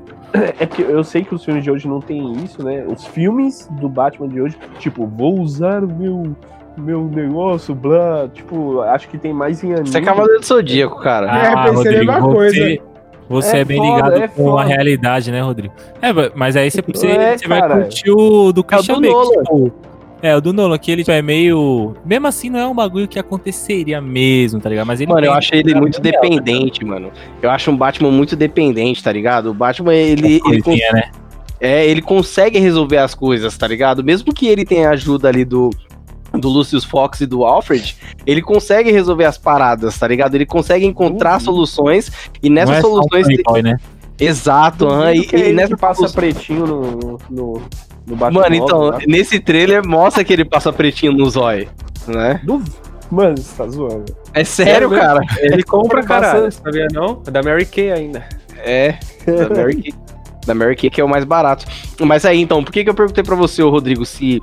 [0.60, 2.86] É porque eu sei que os filmes de hoje não tem isso, né?
[2.86, 6.36] Os filmes do Batman de hoje, tipo, vou usar o meu,
[6.78, 8.28] meu negócio, blá.
[8.34, 9.88] Tipo, acho que tem mais em anime.
[9.90, 11.28] Você é Cavaleiro do Zodíaco, cara.
[11.28, 12.56] É, pensei a mesma coisa.
[12.56, 12.82] Você,
[13.28, 15.74] você é, É bem foda, ligado é com a realidade, né, Rodrigo?
[16.02, 19.72] É, mas aí você, você, É, você vai curtir o do Christian Bale, tipo,
[20.22, 21.96] É, o do Nolan, que ele tipo, é meio.
[22.06, 24.86] Mesmo assim, não é um bagulho que aconteceria mesmo, tá ligado?
[24.86, 25.12] Mas ele.
[25.12, 27.12] Mano, eu acho ele muito dependente, mano.
[27.42, 29.50] Eu acho um Batman muito dependente, tá ligado?
[29.50, 31.12] O Batman, ele, ele, cons- né?
[31.60, 34.04] é, ele consegue resolver as coisas, tá ligado?
[34.04, 35.70] Mesmo que ele tenha ajuda ali do,
[36.39, 37.95] do Lucius Fox e do Alfred,
[38.26, 40.36] ele consegue resolver as paradas, tá ligado?
[40.36, 41.39] Ele consegue encontrar Uhum.
[41.39, 43.26] soluções e nessas é soluções.
[43.28, 43.78] playboy, né?
[44.19, 47.62] Exato, aham, e, e ele nessa que passa solução- pretinho no, no,
[48.08, 48.41] no Batman.
[48.41, 49.00] Mano, então, né?
[49.08, 51.67] nesse trailer mostra que ele passa pretinho no zóio,
[52.08, 52.41] né?
[53.12, 54.06] Mano, você tá zoando.
[54.34, 55.19] É sério, É, cara.
[55.39, 56.56] Ele compra, bastante.
[56.56, 57.21] Sabia não?
[57.28, 58.28] É da Mary Kay ainda.
[58.58, 58.95] É,
[59.28, 59.93] da Mary Kay.
[60.48, 61.65] Da Mary Kay, que é o mais barato.
[62.00, 64.41] Mas aí, então, por que, que eu perguntei pra você, ô Rodrigo, se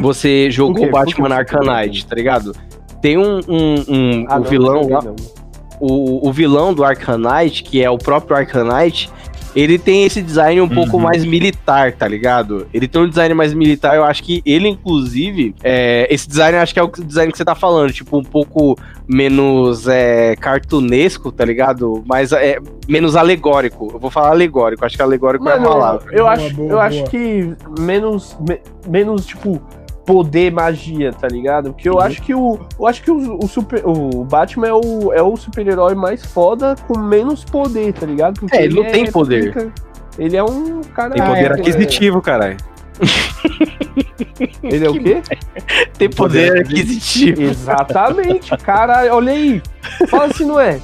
[0.00, 1.60] você jogou Batman Arkham?
[1.60, 2.52] Knight, tá ligado?
[3.00, 5.00] Tem um, um, um- Ah, o não, vilão lá,
[5.80, 9.10] o, o vilão do Arkham Knight, que é o próprio Arkham Knight,
[9.54, 11.02] ele tem esse design um pouco Uhum.
[11.02, 12.66] mais militar, tá ligado?
[12.72, 16.62] Ele tem um design mais militar, eu acho que ele, inclusive, é, esse design, eu
[16.62, 21.30] acho que é o design que você tá falando, tipo, um pouco menos é, cartunesco,
[21.30, 22.02] tá ligado?
[22.06, 22.56] Mas é,
[22.88, 23.90] menos alegórico.
[23.92, 26.06] Eu vou falar alegórico, acho que alegórico é a palavra.
[26.12, 27.08] eu Boa, acho, boa, eu acho boa.
[27.10, 29.60] que menos, me- menos tipo
[30.04, 31.72] poder magia, tá ligado?
[31.72, 35.12] Porque eu acho que o, eu acho que o, o super, o Batman é o,
[35.12, 38.40] é o super-herói mais foda com menos poder, tá ligado?
[38.40, 39.52] Porque É, ele não tem poder.
[39.52, 39.72] fica-
[40.18, 41.10] ele é um cara.
[41.14, 42.56] Tem Ah, poder é, aquisitivo, caralho.
[44.62, 45.22] Ele é o quê?
[45.98, 47.42] Tem poder aquisitivo.
[47.42, 49.14] Exatamente, cara.
[49.14, 49.62] Olha aí.
[50.08, 50.78] Fala se não é.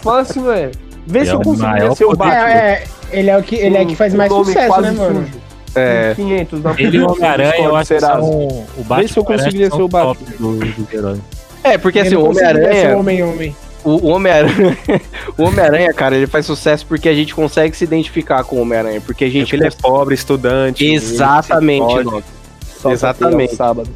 [0.00, 0.70] Fala se não é.
[1.06, 2.18] Vê É se eu o conseguiria maior ser o poder.
[2.30, 2.48] Batman.
[2.50, 5.24] É, é, ele é o que, ele é que faz mais sucesso, né, mano?
[5.26, 5.40] sujo.
[5.74, 6.14] É.
[6.14, 8.22] 500 na Ele e o Homem-Aranha, eu acho que são.
[8.30, 10.36] O Batman Vê se eu conseguiria ser o top Batman.
[10.38, 11.20] do- dos heróis.
[11.62, 12.96] É, porque assim, o Homem-Aranha.
[12.96, 13.56] Homem-Homem.
[13.84, 14.76] o Homem-Aranha,
[15.36, 19.00] o Homem-Aranha, cara, ele faz sucesso porque a gente consegue se identificar com o Homem-Aranha,
[19.00, 20.84] porque a gente Porque ele é pobre, estudante.
[20.86, 22.24] Exatamente.
[22.80, 23.50] Só Exatamente.
[23.50, 23.90] aos sábados.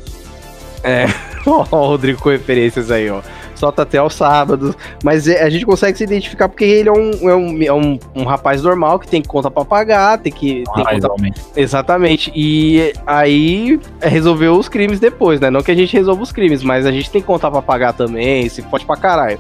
[0.84, 1.06] É,
[1.46, 3.20] ó, o Rodrigo com referências aí, ó.
[3.62, 4.74] Solta até aos sábados.
[5.04, 7.98] Mas é, a gente consegue se identificar porque ele é um, é um, é um,
[8.12, 10.64] um rapaz normal que tem conta pra pagar, tem que.
[10.74, 11.30] Tem Ah, conta...
[11.54, 12.32] Exatamente.
[12.34, 15.48] E aí resolveu os crimes depois, né?
[15.48, 18.48] Não que a gente resolva os crimes, mas a gente tem conta pra pagar também,
[18.48, 19.38] se pode pra caralho.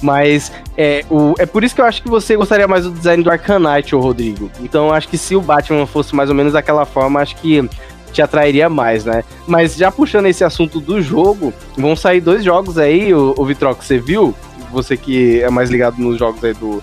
[0.00, 3.24] Mas é, o, é por isso que eu acho que você gostaria mais do design
[3.24, 4.50] do Arcanite, ô Rodrigo.
[4.60, 7.68] Então eu acho que se o Batman fosse mais ou menos daquela forma, acho que
[8.14, 9.22] te atrairia mais, né?
[9.46, 13.84] Mas já puxando esse assunto do jogo, vão sair dois jogos aí, o, o Vitrox,
[13.84, 14.34] você viu?
[14.72, 16.82] Você que é mais ligado nos jogos aí do,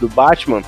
[0.00, 0.62] do Batman,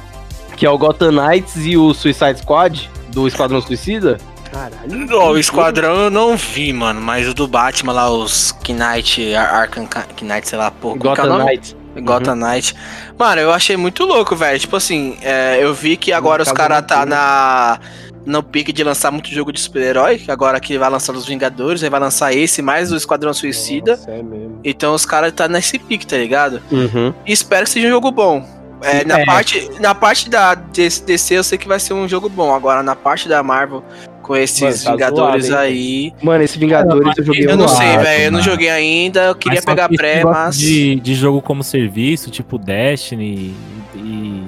[0.56, 4.18] que é o Gotham Knights e o Suicide Squad, do Esquadrão Suicida.
[4.50, 5.08] Caralho.
[5.18, 9.54] Ó, o Esquadrão eu não vi, mano, mas o do Batman lá, os Knight, Ar-
[9.62, 9.88] Arkham
[10.22, 11.44] Knight, sei lá, porra, é o Gotham nome?
[11.44, 11.76] Knights.
[12.02, 12.74] Gotham Knight.
[13.18, 14.58] Mano, eu achei muito louco, velho.
[14.58, 17.78] Tipo assim, é, eu vi que agora os caras tá na.
[18.26, 21.90] No pique de lançar muito jogo de super-herói, agora que vai lançar os Vingadores, aí
[21.90, 23.92] vai lançar esse, mais o Esquadrão Suicida.
[23.92, 24.60] Nossa, é mesmo.
[24.64, 26.62] Então os caras tá nesse pique, tá ligado?
[26.70, 27.12] Uhum.
[27.26, 28.46] E espero que seja um jogo bom.
[28.82, 29.24] É, na, é.
[29.24, 32.54] Parte, na parte da DC eu sei que vai ser um jogo bom.
[32.54, 33.82] Agora, na parte da Marvel,
[34.22, 36.12] com esses Mano, tá Vingadores zoado, aí.
[36.22, 38.24] Mano, esse Vingadores eu joguei Eu não sei, velho.
[38.24, 39.24] Eu não joguei ainda.
[39.24, 40.58] Eu queria Mas pegar que pré, mas.
[40.58, 43.54] De, de jogo como serviço, tipo Destiny
[43.94, 44.44] e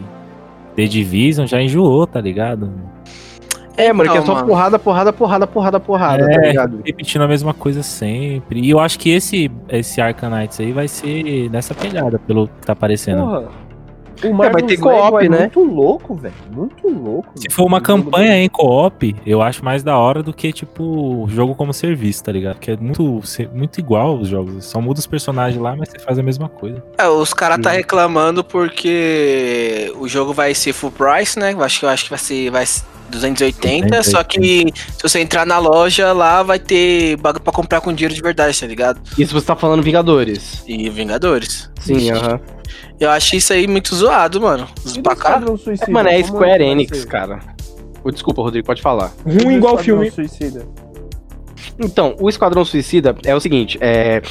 [0.74, 2.72] The Division, já enjoou, tá ligado?
[3.76, 4.46] É, mano, que é só mano.
[4.46, 6.80] porrada, porrada, porrada, porrada, porrada, tá É, ligado?
[6.84, 8.60] repetindo a mesma coisa sempre.
[8.60, 12.72] E eu acho que esse, esse Arcanites aí vai ser nessa pegada, pelo que tá
[12.72, 13.22] aparecendo.
[13.24, 13.66] Porra.
[14.24, 15.38] O Marvel's vai ter co-op, é né?
[15.40, 16.34] Muito louco, velho.
[16.50, 17.28] Muito louco.
[17.36, 21.54] Se for uma campanha em co-op, eu acho mais da hora do que, tipo, jogo
[21.54, 22.54] como serviço, tá ligado?
[22.54, 23.20] Porque é muito,
[23.52, 24.64] muito igual os jogos.
[24.64, 26.82] Só muda os personagens lá, mas você faz a mesma coisa.
[26.96, 31.52] É, os caras tá reclamando porque o jogo vai ser full price, né?
[31.52, 32.64] Eu acho que eu acho que vai ser vai
[33.07, 37.81] ser 280, só que se você entrar na loja lá vai ter bagulho pra comprar
[37.81, 39.01] com dinheiro de verdade, tá ligado?
[39.19, 40.62] Isso você tá falando Vingadores.
[40.66, 41.71] E Vingadores.
[41.81, 42.40] Sim, aham.
[42.99, 44.66] Eu acho isso aí muito zoado, mano.
[45.57, 45.90] Suicida?
[45.90, 47.40] Mano, é Como Square Enix, cara.
[48.03, 49.12] Ô, desculpa, Rodrigo, pode falar.
[49.25, 50.11] Ruim igual filme.
[50.11, 50.66] Suicida?
[51.79, 54.23] Então, o Esquadrão Suicida é o seguinte, é,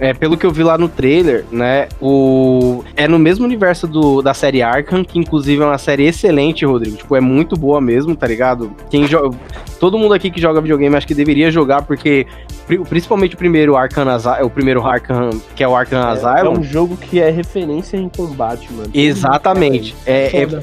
[0.00, 4.22] é pelo que eu vi lá no trailer, né, o é no mesmo universo do,
[4.22, 8.16] da série Arkham, que inclusive é uma série excelente, Rodrigo, tipo, é muito boa mesmo,
[8.16, 8.72] tá ligado?
[8.90, 9.36] Quem joga,
[9.78, 12.26] todo mundo aqui que joga videogame acho que deveria jogar porque
[12.66, 16.12] pri- principalmente o primeiro Arkham, Asy- o primeiro Arkham, que é o Arkham É, é
[16.12, 18.90] Asylum, um jogo que é referência em combate, mano.
[18.94, 19.94] exatamente.
[20.06, 20.60] É, é, Foda.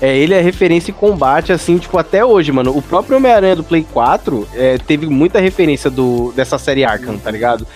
[0.00, 2.76] É, ele é referência em combate, assim, tipo, até hoje, mano.
[2.76, 7.30] O próprio Homem-Aranha do Play 4 é, teve muita referência do, dessa série Arkham, tá
[7.30, 7.66] ligado?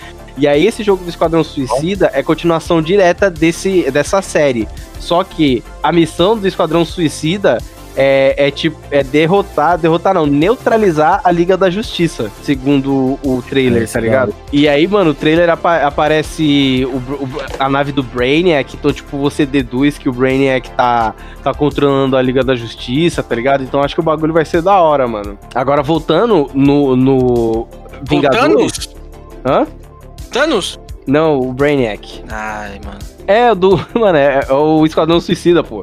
[0.40, 4.66] E aí esse jogo do Esquadrão Suicida é continuação direta desse, dessa série.
[4.98, 7.59] Só que a missão do Esquadrão Suicida
[7.94, 13.83] é, é tipo, é derrotar, derrotar não, neutralizar a Liga da Justiça, segundo o trailer,
[13.83, 14.35] É, tá ligado?
[14.53, 19.18] E aí, mano, o trailer apa- aparece o, o- a nave do Brainiac, então, tipo,
[19.18, 23.62] você deduz que o Brainiac tá, tá controlando a Liga da Justiça, tá ligado?
[23.64, 25.37] Então acho que o bagulho vai ser da hora, mano.
[25.55, 27.68] Agora, voltando no, no
[28.09, 28.88] Vingadores...
[29.44, 29.66] Hã?
[30.33, 30.79] Thanos?
[31.07, 32.23] Não, o Brainiac.
[32.31, 32.99] Ai, mano.
[33.27, 33.77] É, o do.
[33.99, 35.81] Mano, é, é o Esquadrão Suicida, pô.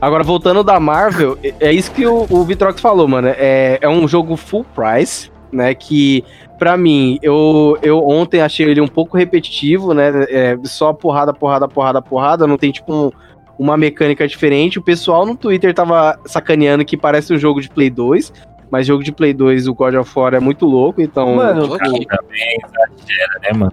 [0.00, 3.28] Agora, voltando da Marvel, é- é isso que o, o Vitrox falou, mano.
[3.28, 5.74] É, é um jogo full price, né?
[5.74, 6.24] Que,
[6.58, 10.10] pra mim, eu, eu ontem achei ele um pouco repetitivo, né?
[10.30, 12.46] É, só porrada, porrada, porrada, porrada.
[12.46, 13.10] Não tem, tipo, um-
[13.58, 14.78] uma mecânica diferente.
[14.78, 18.32] O pessoal no Twitter tava sacaneando que parece um jogo de Play 2.
[18.70, 21.34] Mas jogo de Play 2, o God of War é muito louco, então.
[21.34, 22.06] Mano, Tô aqui.
[22.06, 23.72] Também exagera, né, mano?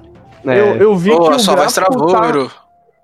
[0.53, 2.21] É, eu, eu vi Pô, que o voz gráfico travou, tá...
[2.27, 2.51] bro.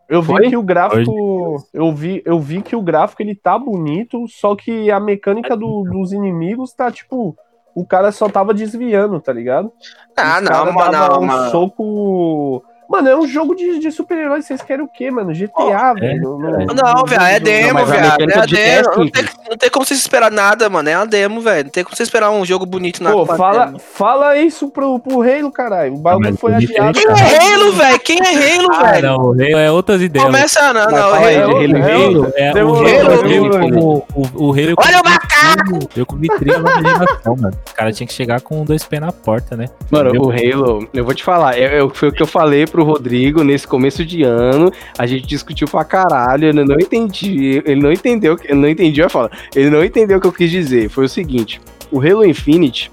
[0.09, 0.49] Eu vi Foi?
[0.49, 1.65] que o gráfico.
[1.73, 5.83] Eu vi, eu vi que o gráfico ele tá bonito, só que a mecânica do-
[5.83, 7.35] dos inimigos tá tipo.
[7.73, 9.71] O cara só tava desviando, tá ligado?
[10.15, 11.49] Ah, Os não, mano, não, um mano.
[11.51, 12.63] soco.
[12.87, 14.41] Mano, é um jogo de, de super-herói.
[14.41, 15.33] Vocês querem o quê, mano?
[15.33, 16.37] GTA, velho.
[16.39, 18.31] Não, velho, é demo, mas a velho.
[18.31, 18.89] É a demo.
[18.97, 20.89] Não tem, não tem como você esperar nada, mano.
[20.89, 21.63] É uma demo, velho.
[21.65, 23.79] Não tem como você esperar um jogo bonito na Pô, fala, demo.
[23.79, 25.93] fala isso pro, pro Halo, caralho.
[25.95, 26.99] O bagulho mas foi é adiado.
[26.99, 27.99] Quem é Halo, velho?
[27.99, 29.07] Quem é Halo, Ah, velho?
[29.07, 30.25] não, o Halo é outras ideias.
[30.25, 31.13] Começa, não, Mas não.
[31.13, 31.57] Halo.
[31.57, 32.33] Halo.
[32.35, 35.89] é, Halo é o Halo, Halo o, Halo eu Olha o macaco!
[35.95, 37.57] Eu comi trilha na geração, mano.
[37.71, 39.65] O cara tinha que chegar com dois pés na porta, né?
[39.89, 42.82] Mano, o Halo, eu vou te falar, é, é, foi o que eu falei pro
[42.83, 44.71] Rodrigo nesse começo de ano.
[44.97, 47.61] A gente discutiu pra caralho, ele não entendi.
[47.65, 49.31] Ele não entendeu, ele não entendia, fala.
[49.55, 50.89] Ele não entendeu o que eu quis dizer.
[50.89, 51.59] Foi o seguinte:
[51.91, 52.91] o Halo Infinite,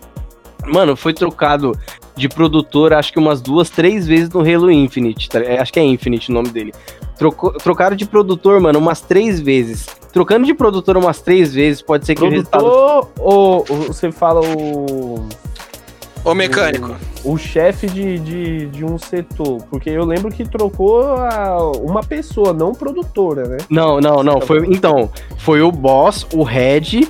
[0.66, 1.72] mano, foi trocado
[2.16, 5.28] de produtor, acho que umas duas, três vezes no Halo Infinite.
[5.28, 5.40] tá?
[5.40, 6.72] É, Acho que é Infinite o nome dele.
[7.16, 9.86] Trocou, trocaram de produtor, mano, umas três vezes.
[10.12, 12.62] Trocando de produtor umas três vezes, pode ser que o resultado.
[12.64, 15.26] Produtor ou, ou você fala o.
[16.24, 16.96] Ô mecânico.
[17.24, 19.62] O chefe de, de, de um setor.
[19.70, 23.58] Porque eu lembro que trocou a- uma pessoa, não produtora, né?
[23.70, 24.40] Não, não, não.
[24.40, 27.08] Foi, então, foi o boss, o head,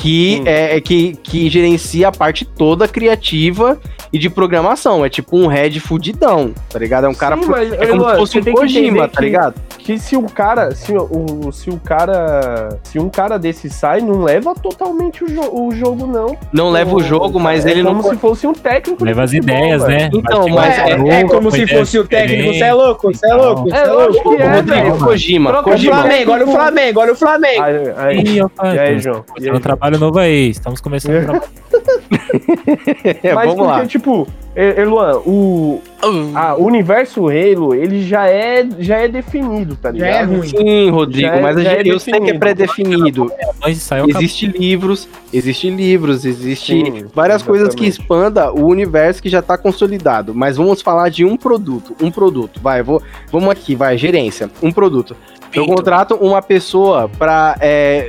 [0.00, 0.44] que, Hum.
[0.46, 3.78] é, é que, que gerencia a parte toda criativa
[4.12, 5.04] e de programação.
[5.04, 7.04] É tipo um head fudidão, tá ligado?
[7.04, 7.36] É um cara.
[7.36, 9.54] Sim, pro- mas, é como se fosse um Kojima, tá ligado?
[9.78, 10.74] Que se o cara.
[10.74, 12.78] Se o, se o cara.
[12.84, 16.36] Se um cara desse sai, não leva totalmente o, jo- o jogo, não.
[16.52, 17.94] Não leva o jogo, mas é ele não.
[17.96, 19.04] como se fosse um técnico.
[19.04, 19.98] Leva as ideias, velho.
[20.04, 20.10] né?
[20.14, 22.52] Então, mas É, um é jogo, como se fosse o técnico.
[22.54, 23.12] Você é louco?
[23.14, 23.62] Você é louco?
[23.68, 24.34] Você É é louco?
[24.34, 24.98] é, Rodrigo.
[25.04, 25.50] Kojima.
[25.50, 25.96] Olha o Kojima.
[25.96, 27.62] Flamengo, olha o Flamengo, olha o Flamengo.
[27.62, 28.16] Aí, aí,
[28.74, 29.24] e aí, João?
[29.38, 30.50] E aí, um trabalho novo aí.
[30.50, 31.42] Estamos começando um trabalho.
[33.22, 33.86] É, Mas vamos porque, lá.
[33.86, 35.80] tipo, Eluan, o,
[36.34, 40.38] a, o universo Halo, ele já é, já é definido, tá Já é ligado?
[40.38, 40.48] ruim.
[40.48, 42.38] Sim, Rodrigo, Já é- mas a já é eu sei que é definido.
[42.40, 43.32] pré-definido.
[43.60, 44.20] Mas saiu acabou.
[44.22, 48.00] Existe livros, existe livros, existe Sim, várias coisas que exatamente.
[48.00, 50.34] expanda o universo que já tá consolidado.
[50.34, 52.60] Mas vamos falar de um produto, um produto.
[52.62, 55.16] Vai, vou, vamos aqui, vai, gerência, um produto.
[55.52, 57.56] Eu contrato uma pessoa para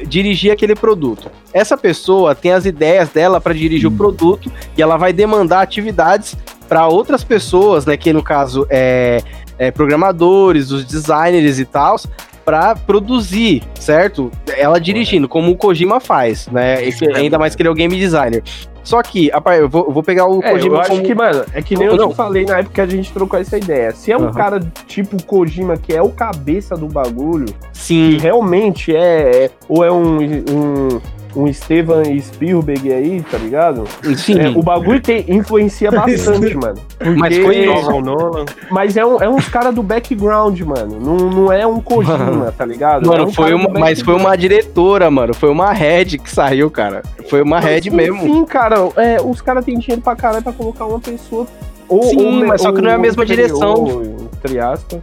[0.07, 1.29] dirigir aquele produto.
[1.53, 6.37] Essa pessoa tem as ideias dela para dirigir o produto e ela vai demandar atividades
[6.69, 7.97] para outras pessoas, né?
[7.97, 9.21] Que no caso é,
[9.57, 11.97] é programadores, os designers e tal,
[12.45, 14.31] para produzir, certo?
[14.57, 16.83] Ela dirigindo, como o Kojima faz, né?
[16.85, 18.43] Esse- ainda mais que ele é o game designer.
[18.83, 21.03] Só que, a par- eu vou, eu vou pegar o É, Kojima eu acho como...
[21.03, 22.09] que, mano, é que nem Não, eu não.
[22.09, 23.91] te falei na época que a gente trocou essa ideia.
[23.91, 24.33] Se é um Aham.
[24.33, 29.83] cara tipo Kojima, que é o cabeça do bagulho, que Sim, realmente é, é- ou
[29.85, 31.01] é um, um,
[31.35, 33.83] um Steven Spielberg aí, tá ligado?
[34.17, 34.39] sim.
[34.39, 36.77] É, o bagulho tem, influencia bastante, mano.
[37.17, 37.91] Mas Porque- foi isso.
[37.91, 38.45] Nolan, Nolan.
[38.69, 40.99] Mas é, um, é uns caras do background, mano.
[40.99, 43.05] Não, não é um Kojima, tá ligado?
[43.05, 45.33] É Mano, um foi uma, mas foi uma diretora, mano.
[45.33, 47.01] Foi uma head que saiu, cara.
[47.29, 48.27] Foi uma head Mas, mesmo.
[48.27, 51.47] Enfim, cara, é, os caras têm dinheiro pra caralho pra colocar uma pessoa.
[51.87, 54.01] Ou, Sim, ou- mas só que não é a mesma direção.
[54.43, 54.99] entre aspas.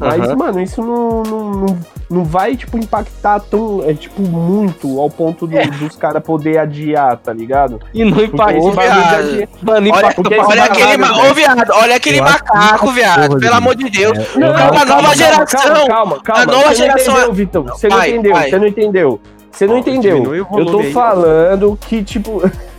[0.00, 0.36] Mas, Aham.
[0.36, 5.46] mano, isso não, não, não, não vai, tipo, impactar tão, é, tipo, muito ao ponto
[5.46, 7.78] do- dos caras poder adiar, tá ligado?
[7.92, 8.58] E não impacta.
[8.58, 9.14] Viado.
[9.14, 10.98] adiar- Mano, Olha, pra olha esse aquele.
[10.98, 11.30] caralho, Ma...
[11.30, 13.26] Ô, viado, olha aquele macaco, viado.
[13.28, 14.18] porra, Pelo amor de Deus.
[14.18, 15.60] É, Não, uma nova calma, geração.
[15.60, 16.42] Calma, calma, calma.
[16.42, 17.62] A nova você não geração entendeu, é- Vitão.
[17.64, 19.20] Você não entendeu, você não entendeu.
[19.52, 20.34] Você não entendeu.
[20.34, 22.40] Eu tô falando que, tipo.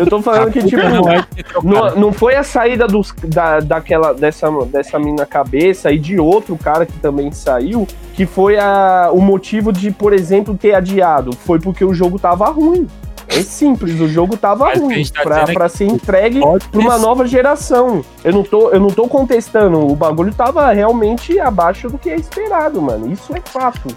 [0.00, 0.82] eu tô falando que, tipo.
[0.82, 1.68] Não ter trocado.
[1.68, 6.56] Não, não foi a saída dos, da, daquela, dessa, dessa mina cabeça e de outro
[6.56, 11.34] cara que também saiu que foi a, o motivo de, por exemplo, ter adiado.
[11.34, 12.86] Foi porque o jogo tava ruim.
[13.28, 16.98] É simples, o jogo tava Mas ruim tá pra, é pra ser entregue pra uma
[16.98, 18.04] nova geração.
[18.24, 22.16] Eu não, tô, eu não tô contestando, o bagulho tava realmente abaixo do que é
[22.16, 23.12] esperado, mano.
[23.12, 23.88] Isso é fato.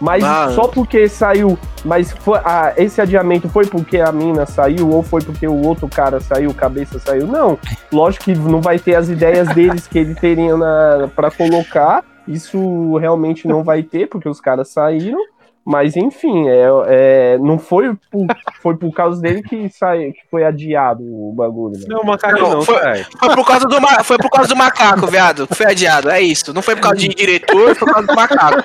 [0.00, 0.50] Mas Ah.
[0.54, 1.58] só porque saiu.
[1.84, 5.88] Mas foi, ah, esse adiamento foi porque a mina saiu ou foi porque o outro
[5.88, 7.26] cara saiu, cabeça saiu?
[7.26, 7.58] Não.
[7.92, 12.02] Lógico que não vai ter as ideias deles que ele teria na, pra colocar.
[12.26, 15.18] Isso realmente não vai ter, porque os caras saíram.
[15.64, 18.26] Mas enfim, é, é, não foi por,
[18.62, 21.74] foi por causa dele que, sai, que foi adiado o bagulho.
[21.78, 21.84] né?
[21.86, 23.04] Não, macaco Não, não, foi-.
[23.18, 25.46] Foi por causa do, foi por causa do macaco, viado.
[25.52, 26.52] Foi adiado, é isso.
[26.54, 28.62] Não foi por causa de diretor, foi por causa do macaco.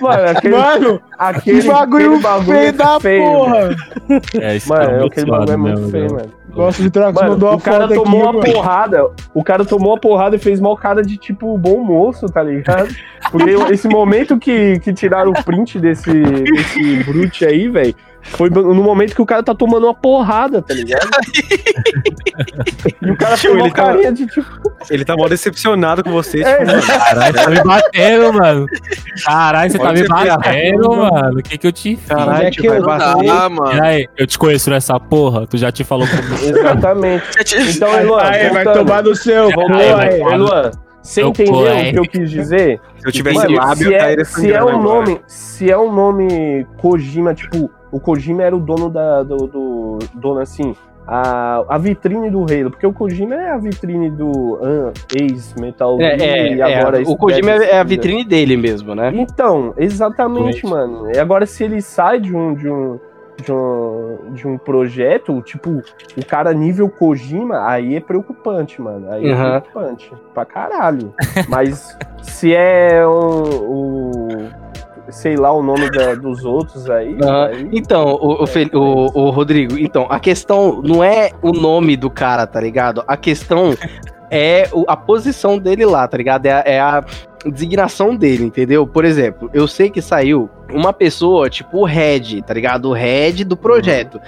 [0.00, 3.60] Mano, aquele, Mano, aquele, que bagulho aquele feio da feio, porra.
[3.60, 3.76] velho.
[4.40, 6.14] É, isso Mano, tá muito aquele bagulho é muito mesmo, feio, velho.
[6.20, 6.40] mano.
[6.50, 8.52] Gosto de Mano, mandou o cara tomou aqui, uma mano.
[8.52, 9.10] porrada.
[9.32, 12.88] O cara tomou uma porrada e fez mal cara de tipo bom moço, tá ligado?
[13.30, 18.74] Porque esse momento que, que tiraram o print desse, desse brute aí, velho, foi no
[18.74, 21.08] momento que o cara tá tomando uma porrada, tá ligado?
[23.02, 24.70] e o cara fez Ele tá- carinha de tipo.
[24.90, 26.42] Ele tá mó decepcionado com você.
[26.42, 28.66] É, tipo, mano, Caralho, você tá me batendo, mano.
[29.24, 31.38] Caralho, você tá me batendo, mano.
[31.38, 32.06] O que que eu te fiz?
[32.06, 33.30] Caralho, é tio, que vai eu- bater.
[33.30, 33.82] Ah, mano.
[33.82, 35.46] Aí, eu te conheço nessa porra?
[35.46, 36.58] Tu já te falou comigo?
[36.58, 37.24] Exatamente.
[37.80, 39.50] Então, Eluan, Aí, vai tomar no seu.
[39.50, 40.70] Vai tomar no- Eluan,
[41.02, 41.92] você Eu entendeu o é.
[41.92, 42.80] que eu quis dizer?
[42.98, 44.82] Se eu tivesse Mano, lábio, se eu é, se é um agora.
[44.82, 49.98] nome, se é um nome Kojima, tipo, o Kojima era o dono da do, do
[50.14, 50.74] dono assim,
[51.06, 56.18] a, a vitrine do Halo, porque o Kojima é a vitrine do ah, ex-Metal É,
[56.18, 57.88] Gear é, e é, agora o Kojima é a Stranding.
[57.88, 59.10] vitrine dele mesmo, né?
[59.14, 61.10] Então, exatamente, mano.
[61.12, 63.00] E agora se ele sai de um de um
[63.40, 65.82] de um, de um projeto, tipo,
[66.16, 69.10] o cara nível Kojima, aí é preocupante, mano.
[69.10, 69.60] Aí é Uhum.
[69.60, 70.12] preocupante.
[70.34, 71.12] Pra caralho.
[71.48, 74.48] Mas se é o, o-
[75.10, 77.16] sei lá o nome da- dos outros aí.
[77.22, 77.46] Aham.
[77.46, 81.96] aí- Então, o, o, Fel- o- o Rodrigo, então, a questão não é o nome
[81.96, 83.02] do cara, tá ligado?
[83.08, 83.74] A questão
[84.30, 86.46] é o- a posição dele lá, tá ligado?
[86.46, 87.04] É é a-
[87.46, 88.86] designação dele, entendeu?
[88.86, 92.90] Por exemplo, eu sei que saiu uma pessoa, tipo o head, tá ligado?
[92.90, 94.20] O head do projeto.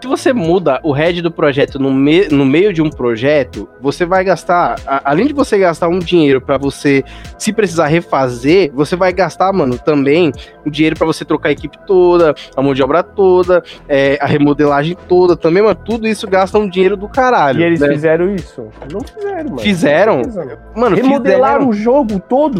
[0.00, 4.06] Se você muda o head do projeto no, me no meio de um projeto, você
[4.06, 7.02] vai gastar, além de você gastar um dinheiro pra você,
[7.36, 10.32] se precisar refazer, você vai gastar, mano, também
[10.64, 14.26] o dinheiro pra você trocar a equipe toda, a mão de obra toda, é, a
[14.26, 17.60] remodelagem toda, também, mano, tudo isso gasta um dinheiro do caralho.
[17.60, 17.88] E eles né?
[17.88, 18.68] fizeram isso?
[18.92, 19.58] Não fizeram, mano.
[19.58, 20.24] Fizeram?
[20.24, 20.58] Certeza.
[20.76, 21.68] Mano, Remodelaram fizeram.
[21.68, 22.57] o jogo todo?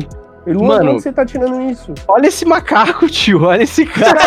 [0.55, 0.91] Mano, Mano.
[0.93, 1.93] onde você tá tirando isso?
[2.07, 4.19] Olha esse macaco, tio, olha esse cara.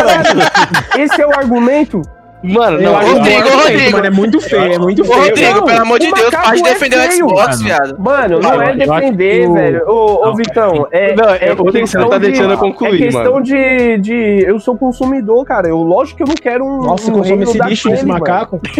[0.98, 2.02] Esse é o argumento?
[2.42, 3.92] Mano, não, Rodrigo, é muito Rodrigo.
[3.92, 5.18] mano, é muito feio, é muito Ô, feio.
[5.22, 7.64] Rodrigo, Não, pelo amor de o Deus, para de é defender o feio, Xbox, mano.
[7.64, 7.96] viado.
[8.00, 9.82] Mano, não Eu é defender, o- velho.
[9.88, 11.14] Ô, ô Não, Vitão, é.
[11.14, 13.44] Não, é eu vou deixar, questão tá de- deixando eu concluir, É questão mano.
[13.44, 14.44] de, de.
[14.46, 15.68] Eu sou consumidor, cara.
[15.68, 16.82] Eu, lógico que eu não quero um.
[16.82, 18.20] Nossa, um consome esse lixo desse mano.
[18.20, 18.60] macaco.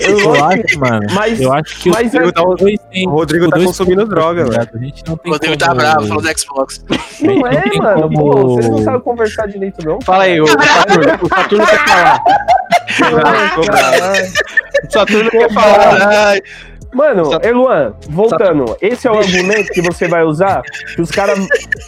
[0.00, 1.06] Eu, Eu acho, mano.
[1.14, 4.60] Mas, Eu acho que mas o é- tem, o Rodrigo tá consumindo droga, tá velho.
[4.62, 4.76] ligado?
[4.76, 6.84] A gente não O tem Rodrigo tá bravo, falou do Xbox.
[7.20, 8.10] não é, mano.
[8.10, 10.00] Pô, vocês não sabem conversar direito, não.
[10.00, 10.48] Fala aí, o o
[11.28, 12.20] Saturno quer falar.
[13.10, 14.32] Caralho.
[14.88, 16.36] O Saturno quer falar.
[16.94, 20.62] Mano, Eluan, voltando, esse é o argumento que você vai usar?
[20.94, 21.38] Que os caras.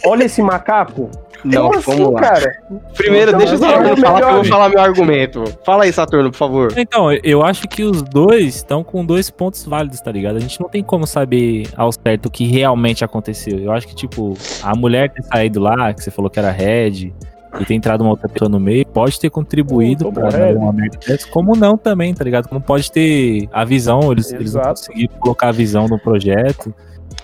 [0.05, 1.09] Olha esse macaco.
[1.41, 2.19] Não, Como vamos assim, lá.
[2.21, 2.51] cara?
[2.95, 4.45] Primeiro, Então, deixa o não, Saturno é falar que eu vou melhor.
[4.53, 5.43] falar meu argumento.
[5.65, 6.73] Fala aí, Saturno, por favor.
[6.77, 10.35] Então, eu acho que os dois estão com dois pontos válidos, tá ligado?
[10.35, 13.57] A gente não tem como saber ao certo o que realmente aconteceu.
[13.57, 17.13] Eu acho que, tipo, a mulher ter saído lá, que você falou que era Red,
[17.59, 20.31] e ter entrado uma outra pessoa no meio, pode ter contribuído Red.
[20.31, 22.47] dar uma merda dessa, como não também, tá ligado?
[22.47, 26.73] Como pode ter a visão, eles, eles não conseguiram colocar a visão no projeto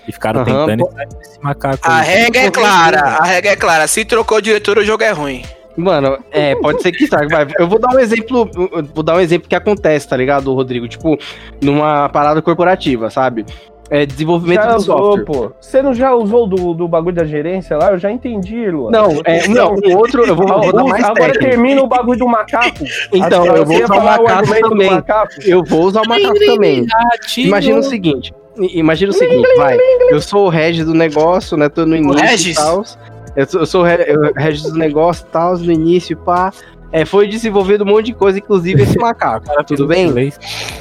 [0.07, 0.91] e ficaram Aham, tentando pô.
[0.91, 1.87] e sair desse macaco.
[1.87, 2.07] A aí.
[2.07, 3.87] regra é clara, a regra é clara.
[3.87, 5.43] Se trocou o diretor, o jogo é ruim.
[5.77, 7.27] Mano, é, pode ser que estrague.
[7.29, 8.49] Vai, Eu vou dar um exemplo,
[8.93, 10.87] vou dar um exemplo que acontece, tá ligado, Rodrigo?
[10.87, 11.17] Tipo,
[11.61, 13.45] numa parada corporativa, sabe?
[13.89, 15.25] É desenvolvimento Já do usou, software.
[15.25, 15.51] pô.
[15.61, 17.91] Você não já usou do, do bagulho da gerência lá?
[17.91, 18.89] Eu já entendi, Luan.
[18.89, 21.45] Não, é, não, um outro, eu vou, vou dar o- mais agora técnico.
[21.51, 22.83] termina o bagulho do macaco.
[23.13, 24.89] Então, eu vou usar o macaco também.
[24.89, 25.33] macaco.
[25.43, 26.85] Eu vou usar o macaco também.
[27.37, 28.33] Imagina o seguinte.
[28.57, 29.77] Imagina o seguinte, vai.
[30.09, 31.69] Eu sou o Regis do negócio, né?
[31.69, 32.57] Tô no início Regis?
[32.57, 32.83] e tal.
[33.35, 33.85] Eu sou, eu sou o
[34.35, 36.51] Regis do negócio e tal, no início, pá.
[36.95, 39.45] É, foi desenvolvido um monte de coisa, inclusive esse macaco.
[39.65, 40.31] Tudo bem?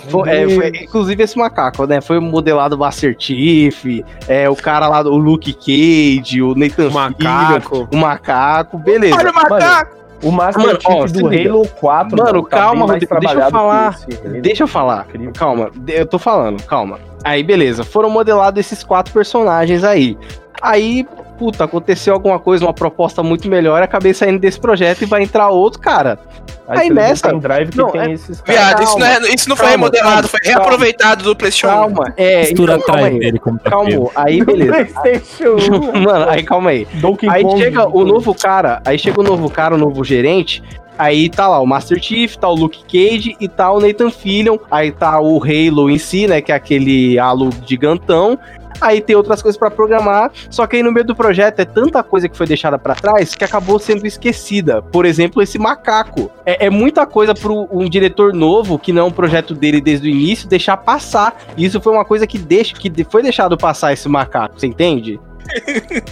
[0.08, 2.00] Foi, é, foi- inclusive esse macaco, né?
[2.00, 3.84] Foi modelado o Master Chief,
[4.28, 7.68] é, o cara lá, o Luke Cage, o Nathan Macaco.
[7.74, 9.16] Fillion, o macaco, beleza.
[9.16, 9.96] Olha o macaco!
[10.22, 11.26] O Master Mano, Chief ó, do.
[11.26, 12.16] Halo 4.
[12.16, 13.98] Mano, tá calma, Rodrigo, deixa eu falar.
[14.08, 14.40] esse.
[14.40, 15.32] Deixa eu falar, Incrível.
[15.36, 17.00] calma, eu tô falando, calma.
[17.24, 20.16] Aí, beleza, foram modelados esses quatro personagens aí.
[20.62, 21.04] Aí,
[21.38, 25.48] puta, aconteceu alguma coisa, uma proposta muito melhor, acabei saindo desse projeto e vai entrar
[25.48, 26.18] outro cara.
[26.66, 28.62] aí você nessa- drive que não, tem é- esses caras.
[28.64, 30.58] Viado, isso não, é, isso não foi calma, remodelado, calma, foi calma.
[30.60, 31.70] reaproveitado do PlayStation 1.
[31.94, 33.20] Calma, é, Mistura então, calma atrás aí.
[33.20, 34.72] dele como tá Calma, aí beleza.
[35.02, 35.56] PlayStation
[35.94, 36.00] 1.
[36.02, 36.86] Mano, aí calma aí.
[36.94, 37.60] Donkey Aí Kong.
[37.60, 40.62] chega o novo cara, aí chega o novo cara, o novo gerente.
[40.98, 44.58] Aí tá lá o Master Chief, tá o Luke Cage e tá o Nathan Fillion.
[44.70, 46.40] Aí tá o Halo em si, né?
[46.40, 48.38] Que é aquele halo gigantão.
[48.80, 50.30] Aí tem outras coisas pra programar.
[50.50, 53.34] Só que aí no meio do projeto é tanta coisa que foi deixada pra trás
[53.34, 54.82] que acabou sendo esquecida.
[54.82, 56.30] Por exemplo, esse macaco.
[56.44, 60.08] É, é muita coisa pro um diretor novo, que não é um projeto dele desde
[60.08, 61.36] o início, deixar passar.
[61.56, 65.20] E isso foi uma coisa que, deixa, que foi deixado passar esse macaco, você entende?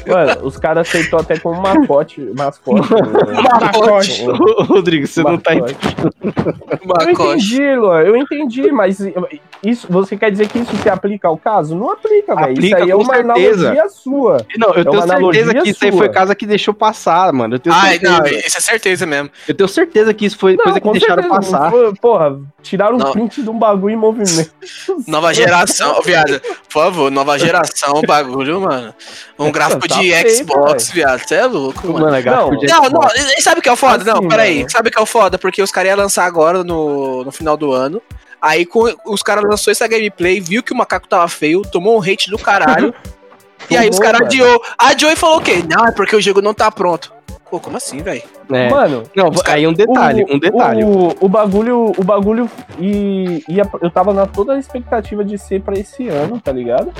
[0.06, 2.20] Mano, os caras aceitou até como mascote.
[2.36, 3.42] mascote né?
[3.60, 4.24] Macote.
[4.28, 5.96] Ô, Rodrigo, você não tá Mascote.
[6.22, 7.10] Eu Macote.
[7.12, 8.98] entendi, Luan, eu entendi, mas
[9.62, 11.74] isso, você quer dizer que isso se aplica ao caso?
[11.74, 12.60] Não aplica, velho.
[12.64, 13.24] Isso aí é uma certeza.
[13.70, 14.46] analogia sua.
[14.56, 17.54] Não, eu É tenho certeza que isso aí foi casa que deixou passar, mano.
[17.54, 18.18] Eu tenho Ai, certeza.
[18.18, 19.30] não, isso é certeza mesmo.
[19.48, 21.70] Eu tenho certeza que isso foi Não, coisa que deixaram certeza, passar.
[21.70, 23.08] foi- Porra, tiraram Não.
[23.08, 24.50] um print de um bagulho em movimento.
[25.06, 28.92] Nova geração, viado, por favor, nova geração, o bagulho, mano.
[29.38, 32.04] Um gráfico Tá de feio, Xbox, viado, você é louco, mano.
[32.06, 34.04] Mano, é gráfico Não, de Não, não, e sabe o que é o foda?
[34.04, 34.56] não, Assim, peraí.
[34.58, 34.70] mano.
[34.70, 35.38] Sabe o que é o foda?
[35.38, 38.00] Porque os caras iam lançar agora no, no final do ano.
[38.40, 42.02] Aí com, os caras lançou essa gameplay, viu que o macaco tava feio, tomou um
[42.02, 42.92] hate do caralho.
[43.70, 44.60] e aí os caras adiou.
[44.78, 45.62] Adiou e falou o quê?
[45.68, 47.12] Não, é porque o jogo não tá pronto.
[47.50, 48.22] Pô, como assim, velho?
[48.50, 48.70] É.
[48.70, 50.84] Mano, Não, aí um detalhe, o, um detalhe.
[50.84, 55.60] O, o bagulho, o bagulho e, ia- eu tava na toda a expectativa de ser
[55.60, 56.90] pra esse ano, tá ligado?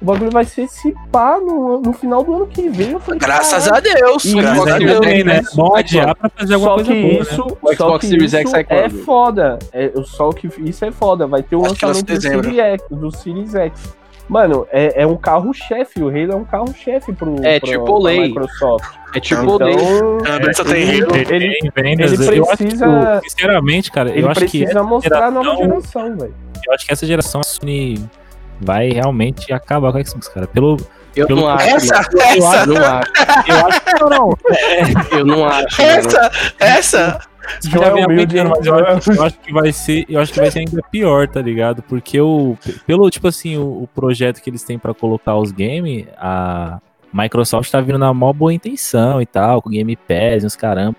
[0.00, 2.92] O bagulho vai ser se pá no, no final do ano que vem.
[2.92, 3.76] Eu falei, Graças caralho.
[3.76, 4.24] a Deus.
[4.24, 5.00] E graças a Series Deus.
[5.00, 5.42] também, né?
[5.54, 7.20] Bom adiar pra fazer alguma Só coisa que boa, né?
[7.20, 9.58] isso, O só Xbox que Series X sai é foda.
[9.72, 11.26] É, só que isso é foda.
[11.26, 12.44] Vai ter o Acho lançamento do dezembro.
[12.44, 13.97] Series, X, do Series X.
[14.28, 16.02] Mano, é, é um carro-chefe.
[16.02, 18.20] O Halo é um carro-chefe pro, É, pro, tipo pra lei.
[18.28, 18.84] Microsoft.
[19.14, 20.54] É tipo Então, lei.
[20.54, 21.16] Só tem ele- Halo.
[21.16, 25.26] ele- vendas, ele eu acho que, precisa- sinceramente, cara, Ele eu acho que precisa mostrar
[25.26, 26.34] a nova geração- velho.
[26.66, 28.04] eu acho que essa geração a Sony
[28.60, 30.46] vai realmente acabar com a Xbox, cara.
[30.46, 30.76] Pelo,
[31.16, 31.66] Eu Pelo- não acho.
[31.68, 32.08] Essa, mano.
[32.20, 33.12] essa, Eu não acho.
[33.48, 34.38] Eu acho que não, não.
[34.50, 35.82] É, Eu não acho.
[35.82, 35.90] mano.
[35.98, 37.20] essa, essa.
[37.62, 40.50] João é humilde, mas eu acho, eu acho que vai ser, eu acho que vai
[40.50, 41.82] ser ainda pior, tá ligado?
[41.82, 46.06] Porque o pelo tipo assim, o, o projeto que eles têm pra colocar os games,
[46.16, 46.80] a
[47.12, 50.96] Microsoft tá vindo na mó boa intenção e tal, com Game Pass, e uns caramba.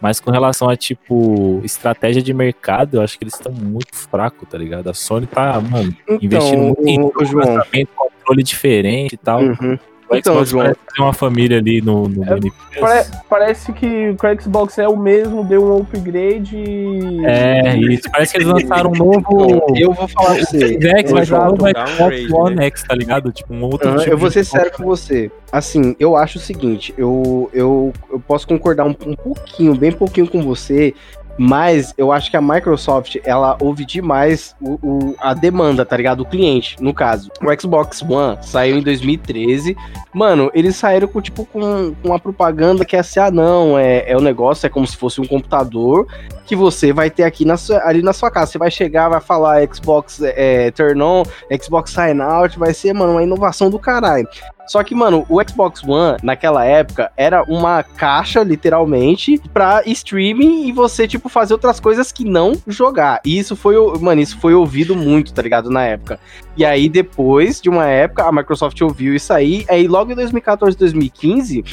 [0.00, 4.46] Mas com relação a tipo estratégia de mercado, eu acho que eles estão muito fracos,
[4.48, 4.90] tá ligado?
[4.90, 7.62] A Sony tá, mano, investindo Então, muito em o, João.
[7.96, 9.40] controle diferente e tal.
[9.40, 9.78] Uhum.
[10.14, 10.62] O Então, Xbox João.
[10.64, 14.96] parece ter uma família ali no, no É, Pare- parece que o Xbox é o
[14.96, 17.24] mesmo, deu um upgrade e.
[17.24, 18.10] É, isso.
[18.10, 19.76] Parece que eles lançaram um novo.
[19.76, 20.78] Eu vou falar pra você.
[20.80, 22.66] X, mas Exato, um Xbox One né?
[22.66, 23.32] X, tá ligado?
[23.32, 25.30] Tipo, um outro Aham, tipo eu vou de ser sério com você.
[25.52, 30.26] Assim, eu acho o seguinte, eu, eu, eu posso concordar um, um pouquinho, bem pouquinho
[30.26, 30.92] com você,
[31.36, 36.20] mas eu acho que a Microsoft, ela ouve demais o, o- a demanda, tá ligado?
[36.20, 37.30] O cliente, no caso.
[37.42, 39.76] O Xbox One saiu em 2013.
[40.12, 44.04] Mano, eles saíram com, tipo, com, com uma propaganda que é assim, ah, não, é,
[44.10, 46.06] é o negócio, é como se fosse um computador
[46.46, 48.52] que você vai ter aqui na sua, ali na sua casa.
[48.52, 51.22] Você vai chegar, vai falar Xbox é, Turn On,
[51.60, 54.28] Xbox Sign Out, vai ser, mano, uma inovação do caralho.
[54.66, 60.72] Só que, mano, o Xbox One, naquela época, era uma caixa, literalmente, pra streaming e
[60.72, 63.20] você, tipo, fazer outras coisas que não jogar.
[63.24, 66.18] E isso foi, mano, isso foi ouvido muito, tá ligado, na época.
[66.56, 70.76] E aí, depois de uma época, a Microsoft ouviu isso aí, aí logo em 2014,
[70.76, 71.64] 2015,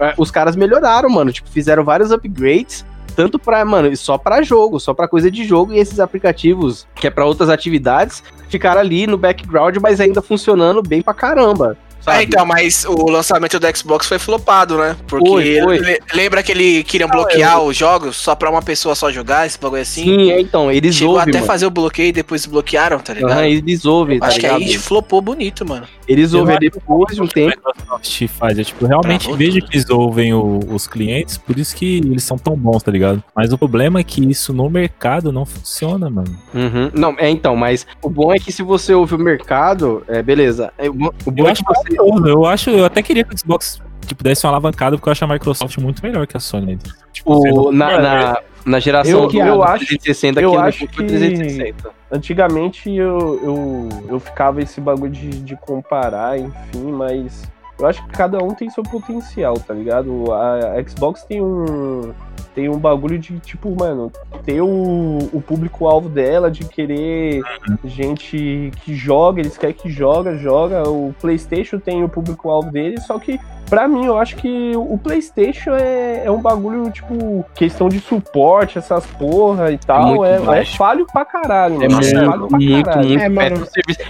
[0.00, 2.84] eh, os caras melhoraram, mano, tipo, fizeram vários upgrades,
[3.14, 7.06] tanto pra, mano, só pra jogo, só pra coisa de jogo, e esses aplicativos, que
[7.08, 11.76] é pra outras atividades, ficaram ali no background, mas ainda funcionando bem pra caramba.
[12.08, 12.24] É, Sabe?
[12.24, 14.96] então, mas o lançamento do Xbox foi flopado, né?
[15.06, 15.78] Porque Foi, foi.
[15.78, 19.58] le- lembra que ele queriam bloquear os jogos só pra uma pessoa só jogar, esse
[19.58, 20.04] bagulho assim?
[20.04, 21.46] Sim, é, então, eles Chegou ouvem, até mano.
[21.46, 23.32] fazer o bloqueio e depois bloquearam, tá ligado?
[23.32, 24.62] Aham, eles ouvem, tá Acho que ligado?
[24.62, 25.86] aí flopou bonito, mano.
[26.06, 27.62] Eles Eu ouvem depois de um que a tempo.
[27.76, 28.58] Microsoft faz.
[28.58, 29.68] É tipo, realmente Travou vejo tudo.
[29.70, 33.22] que eles ouvem o- os clientes, por isso que eles são tão bons, tá ligado?
[33.36, 36.34] Mas o problema é que isso no mercado não funciona, mano.
[36.54, 36.90] Uhum.
[36.94, 40.72] Não, é então, mas o bom é que se você ouve o mercado, é beleza.
[40.78, 41.97] É, O bom o bom Eu é que você.
[41.98, 42.28] Maravilhoso.
[42.28, 45.24] Eu acho, eu até queria que o Xbox tipo, desse uma alavancada, porque eu acho
[45.24, 46.78] a Microsoft muito melhor que a Sony.
[47.12, 47.32] Tipo,
[47.68, 51.90] O, na, na, na geração Eu- do eu acho- 360 eu que acho que- 360.
[52.10, 57.42] Antigamente eu, eu, eu ficava esse bagulho de, de comparar, enfim, mas
[57.78, 60.32] eu acho que cada um tem seu potencial, tá ligado?
[60.32, 62.12] A, Xbox tem um.
[62.54, 64.10] Tem um bagulho de, tipo, mano,
[64.44, 67.40] ter o, o público-alvo dela, de querer
[67.84, 70.88] gente que joga, eles querem que joga, joga.
[70.88, 75.70] O PlayStation tem o público-alvo dele, só que, pra mim, eu acho que o PlayStation
[75.74, 80.24] é, é um bagulho, tipo, questão de suporte, essas porra e tal.
[80.24, 82.00] É, é, falho pra caralho, É mano.
[82.00, 83.08] muito, falho pra muito, caralho.
[83.08, 83.22] muito.
[83.22, 83.66] É, mano.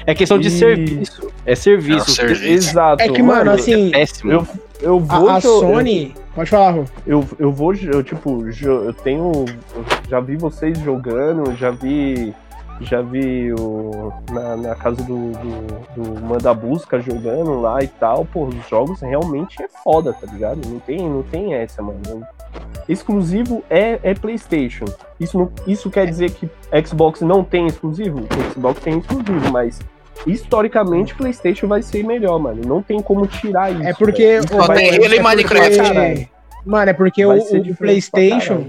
[0.07, 1.29] É questão de E- serviço.
[1.45, 2.11] É serviço.
[2.11, 2.45] É serviço.
[2.71, 3.03] Exato.
[3.03, 4.33] É que, mano, assim, É péssimo.
[4.33, 4.47] eu,
[4.81, 5.29] eu vou.
[5.29, 6.15] A, a Sony.
[6.35, 6.85] Pode falar, Rô.
[7.07, 9.45] Eu, eu vou, eu, tipo, eu tenho.
[9.75, 12.35] eu já vi vocês jogando, já vi.
[12.81, 18.25] Já vi o, na, na casa do, do, do Manda Busca jogando lá e tal.
[18.25, 20.61] Pô, os jogos realmente é foda, tá ligado?
[20.65, 21.99] Não tem, não tem essa, mano.
[22.89, 24.85] Exclusivo é, é PlayStation.
[25.19, 26.49] Isso, não, isso quer dizer que
[26.87, 28.21] Xbox não tem exclusivo?
[28.21, 29.81] O Xbox tem exclusivo, mas
[30.27, 32.61] historicamente PlayStation vai ser melhor, mano.
[32.67, 33.83] Não tem como tirar isso.
[33.83, 34.41] É porque.
[34.43, 36.29] Só tem é ele e porque- Minecraft.
[36.67, 38.67] Mano, é porque Vai o, o PlayStation.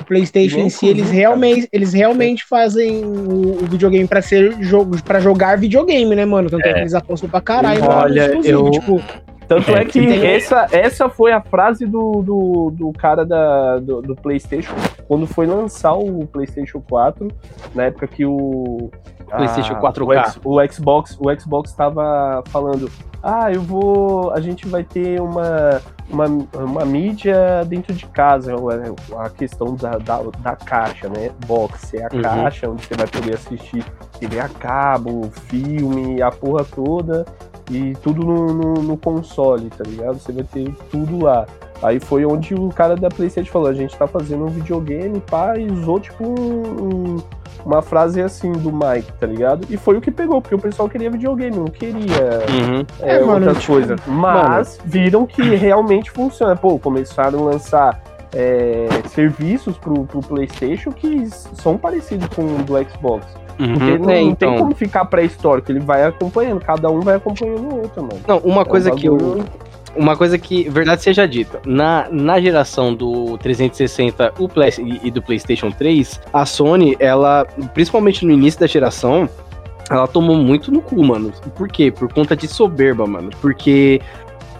[0.00, 4.56] O PlayStation em si, eles comigo, realmente, eles realmente fazem o, o videogame pra ser
[4.62, 6.48] jogo, para jogar videogame, né, mano?
[6.48, 7.82] Tanto é, que eles apostam pra caralho.
[7.84, 9.02] Olha, eu- Tipo,
[9.50, 13.78] Tanto é, É, que tem- essa, essa foi a frase do, do, do cara da,
[13.80, 14.72] do, do PlayStation
[15.08, 17.26] quando foi lançar o PlayStation 4,
[17.74, 18.88] na época que o.
[19.28, 20.38] PlayStation a- 4K.
[20.44, 22.88] O, o Xbox o Xbox estava falando:
[23.20, 24.30] ah, eu vou.
[24.32, 28.54] A gente vai ter uma, uma, uma mídia dentro de casa.
[29.18, 31.30] A questão da, da, da caixa, né?
[31.44, 32.22] Box é a Uhum.
[32.22, 33.84] caixa onde você vai poder assistir
[34.20, 37.26] TV a cabo, filme, a porra toda
[37.70, 40.18] e tudo no, no, no console, tá ligado?
[40.18, 41.46] Você vai ter tudo lá.
[41.82, 45.56] Aí foi onde o cara da PlayStation falou: a gente tá fazendo um videogame, pá,
[45.56, 46.34] e usou tipo um-
[47.14, 47.16] um-
[47.64, 49.66] uma frase assim do Mike, tá ligado?
[49.70, 52.00] E foi o que pegou, porque o pessoal queria videogame, não queria
[52.50, 52.84] Uhum.
[53.00, 54.00] é, É, mano, outras tipo, coisas.
[54.06, 56.54] Mas viram que realmente funciona.
[56.56, 58.02] Pô, começaram a lançar
[58.34, 63.26] é, serviços pro, pro PlayStation que são parecidos com o do Xbox.
[63.60, 63.98] Porque Uhum.
[63.98, 64.56] não, É, não tem então.
[64.56, 68.20] como ficar pré-histórico, ele vai acompanhando, cada um vai acompanhando o outro, mano.
[68.26, 69.44] Não, uma É um coisa que eu.
[69.96, 75.10] Uma coisa que, verdade seja dita, na, na geração do 360 o Play, e e
[75.10, 77.44] do PlayStation 3, a Sony, ela,
[77.74, 79.28] principalmente no início da geração,
[79.90, 81.32] ela tomou muito no cu, mano.
[81.56, 81.90] Por quê?
[81.90, 83.30] Por conta de soberba, mano.
[83.40, 84.00] Porque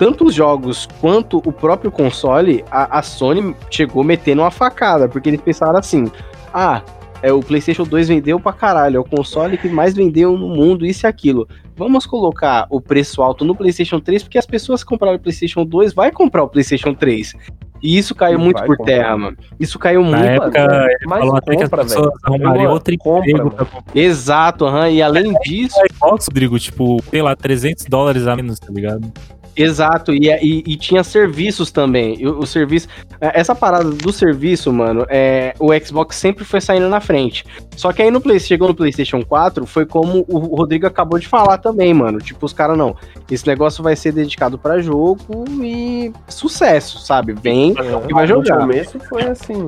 [0.00, 5.28] tanto os jogos quanto o próprio console, a, a Sony chegou metendo uma facada, porque
[5.30, 6.10] eles pensaram assim:
[6.52, 6.82] ah,
[7.22, 10.86] é, o PlayStation 2 vendeu pra caralho, é o console que mais vendeu no mundo,
[10.86, 11.46] isso e aquilo.
[11.76, 15.64] Vamos colocar o preço alto no PlayStation 3, porque as pessoas que compraram o PlayStation
[15.64, 17.34] 2 vai comprar o PlayStation 3.
[17.82, 18.84] E isso caiu Não muito por comprar.
[18.94, 19.36] terra, mano.
[19.58, 20.24] Isso caiu Na muito.
[20.24, 23.66] época, mano, ele mas falou até que as compra, pessoas arrumariam outro compra, emprego pra
[23.94, 24.90] Exato, aham.
[24.90, 29.10] E além disso, o Xbox, Rodrigo, tipo, sei lá, 300 dólares a menos, tá ligado?
[29.56, 32.26] Exato, e, e, e tinha serviços também.
[32.26, 32.88] O, o serviço.
[33.20, 37.44] é, Essa parada do serviço, mano, é, o Xbox sempre foi saindo na frente.
[37.76, 41.26] Só que aí no Play, chegou no PlayStation 4, foi como o Rodrigo acabou de
[41.28, 42.18] falar também, mano.
[42.18, 42.94] Tipo, os caras não.
[43.30, 47.32] Esse negócio vai ser dedicado pra jogo e sucesso, sabe?
[47.32, 47.74] Vem
[48.08, 48.56] e vai jogar.
[48.56, 49.66] No começo foi assim.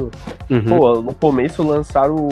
[0.50, 0.64] Uhum.
[0.64, 2.28] Pô, no começo lançaram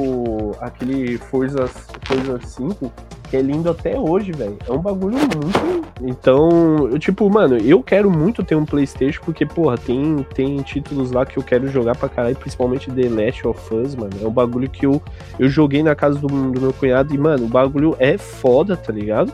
[0.60, 1.68] aquele Forza,
[2.04, 2.92] Forza 5,
[3.30, 4.58] que é lindo até hoje, velho.
[4.68, 5.88] É um bagulho muito.
[6.02, 11.12] Então, eu, tipo, mano, eu quero muito ter um PlayStation, porque, porra, tem, tem títulos
[11.12, 14.10] lá que eu quero jogar pra caralho, principalmente The Last of Us, mano.
[14.20, 15.00] É um bagulho que eu,
[15.38, 18.92] eu joguei na casa do, do meu cunhado e, mano, o bagulho é foda, tá
[18.92, 19.32] ligado?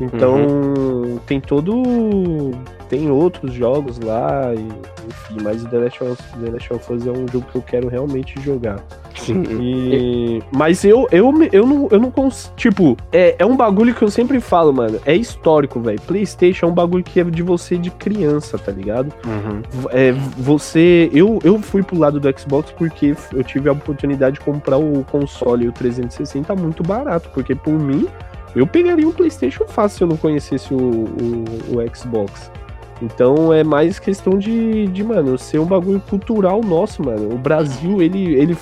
[0.00, 2.52] Então, tem todo.
[2.92, 7.06] Tem outros jogos lá, e, enfim, mas o The Last, of, The Last of Us
[7.06, 8.84] é um jogo que eu quero realmente jogar.
[9.16, 9.44] Sim.
[9.62, 10.42] E...
[10.54, 12.54] Mas eu, eu, eu não, eu não consigo.
[12.54, 15.00] Tipo, é, é um bagulho que eu sempre falo, mano.
[15.06, 15.98] É histórico, velho.
[16.02, 19.10] PlayStation é um bagulho que é de você de criança, tá ligado?
[19.24, 19.62] Uhum.
[19.88, 21.08] É, você.
[21.14, 25.02] Eu, eu fui pro lado do Xbox porque eu tive a oportunidade de comprar o
[25.04, 27.30] console e o 360 muito barato.
[27.30, 28.06] Porque por mim,
[28.54, 32.50] eu pegaria um PlayStation fácil se eu não conhecesse o, o, o Xbox.
[33.02, 37.34] Então é mais questão de, de, mano, ser um bagulho cultural nosso, mano.
[37.34, 38.56] O Brasil, ele, ele,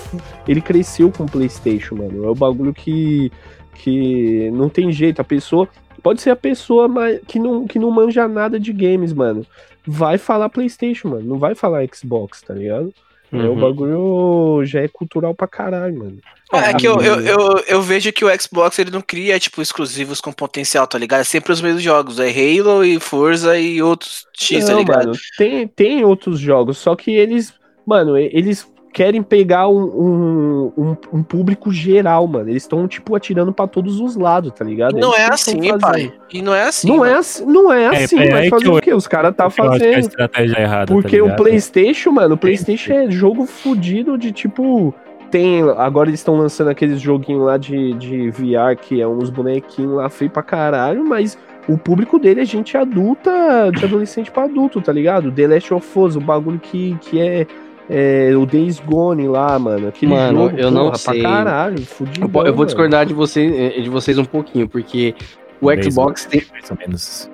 [0.47, 2.25] ele cresceu com o PlayStation, mano.
[2.25, 3.31] É o bagulho que,
[3.75, 5.21] que não tem jeito.
[5.21, 5.69] A pessoa.
[6.01, 6.89] Pode ser a pessoa
[7.27, 9.45] que, não, que não manja nada de games, mano.
[9.85, 11.23] Vai falar PlayStation, mano.
[11.23, 12.91] Não vai falar Xbox, tá ligado?
[13.33, 13.59] É, o Uhum.
[13.59, 16.17] bagulho já é cultural pra caralho, mano.
[16.53, 20.19] É que eu, eu, eu, eu vejo que o Xbox ele não cria, tipo, exclusivos
[20.19, 21.21] com potencial, tá ligado?
[21.21, 22.19] É sempre os mesmos jogos.
[22.19, 25.05] É Halo e Forza e outros X, tá Não, ligado?
[25.07, 27.53] mano, tem, tem outros jogos, só que eles,
[27.85, 32.49] mano, eles querem pegar um, um, um- um público geral, mano.
[32.49, 34.97] Eles estão, tipo, atirando pra todos os lados, tá ligado?
[34.97, 36.13] Não isso é eles tão assim, pai.
[36.33, 36.87] E não é assim.
[36.87, 37.19] Não é mano.
[37.19, 38.93] assim, não é É, assim, é vai aí fazer eu- o quê?
[38.93, 39.99] Os caras tá Eu é a fazendo.
[39.99, 40.85] estratégia errada.
[40.87, 41.37] tá Porque o ligado?
[41.37, 44.93] PlayStation, mano, o PlayStation é jogo fudido de tipo.
[45.29, 45.61] Tem.
[45.77, 50.09] Agora eles estão lançando aqueles joguinhos lá de, de VR, que é uns bonequinhos lá
[50.09, 51.37] feio pra caralho, mas
[51.69, 55.31] o público dele é gente adulta, de adolescente pra adulto, tá ligado?
[55.31, 57.47] The Last of Us, o bagulho que, que é,
[57.91, 59.89] é o Days Gone lá, mano.
[59.89, 61.21] Aquele Mano, jogo, eu não porra, sei.
[61.21, 62.31] pra caralho, fudido.
[62.39, 65.13] Eu, eu vou discordar de, você, de vocês um pouquinho, porque
[65.59, 66.41] o Dez Xbox tem.
[66.51, 67.29] Mais ou menos.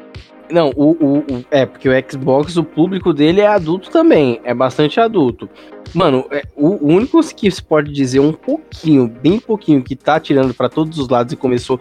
[0.50, 4.54] Não, o, o, o- é, porque o Xbox, o público dele é adulto também, é
[4.54, 5.50] bastante adulto.
[5.94, 10.20] Mano, é, o, o único que se pode dizer um pouquinho, bem pouquinho, que tá
[10.20, 11.80] tirando pra todos os lados e começou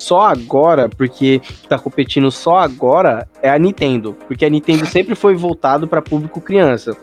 [0.00, 4.16] só agora, porque tá competindo só agora, é a Nintendo.
[4.26, 6.96] Porque a Nintendo sempre foi voltado pra público criança.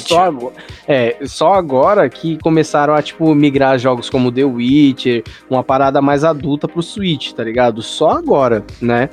[0.00, 0.54] Só agora,
[0.86, 6.24] é, só agora que começaram a, tipo, migrar jogos como The Witcher, uma parada mais
[6.24, 7.82] adulta pro Switch, tá ligado?
[7.82, 9.08] Só agora, né?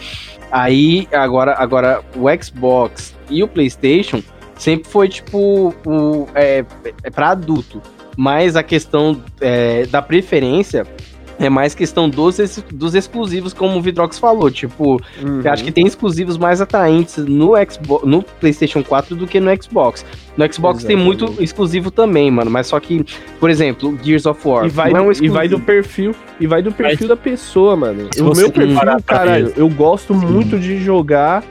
[0.52, 4.24] Aí, agora, agora o Xbox e o PlayStation
[4.56, 6.66] sempre foi, tipo, o, é,
[7.04, 7.82] é pra adulto.
[8.18, 10.86] Mas a questão é, da preferência
[11.42, 12.38] é mais questão dos,
[12.74, 14.50] dos exclusivos, como o Vidrox falou.
[14.52, 15.42] Tipo, Uhum.
[15.44, 19.50] eu acho que tem exclusivos mais atraentes no Xbox, no PlayStation 4 do que no
[19.62, 20.06] Xbox.
[20.38, 21.24] No Xbox tem Exatamente.
[21.24, 22.50] muito exclusivo também, mano.
[22.52, 23.04] Mas só que,
[23.40, 24.66] por exemplo, Gears of War.
[24.66, 27.76] E vai, não é um e vai do perfil e vai do perfil da pessoa,
[27.76, 28.08] mano.
[28.14, 31.44] Se O meu perfil, caralho, eu gosto muito de jogar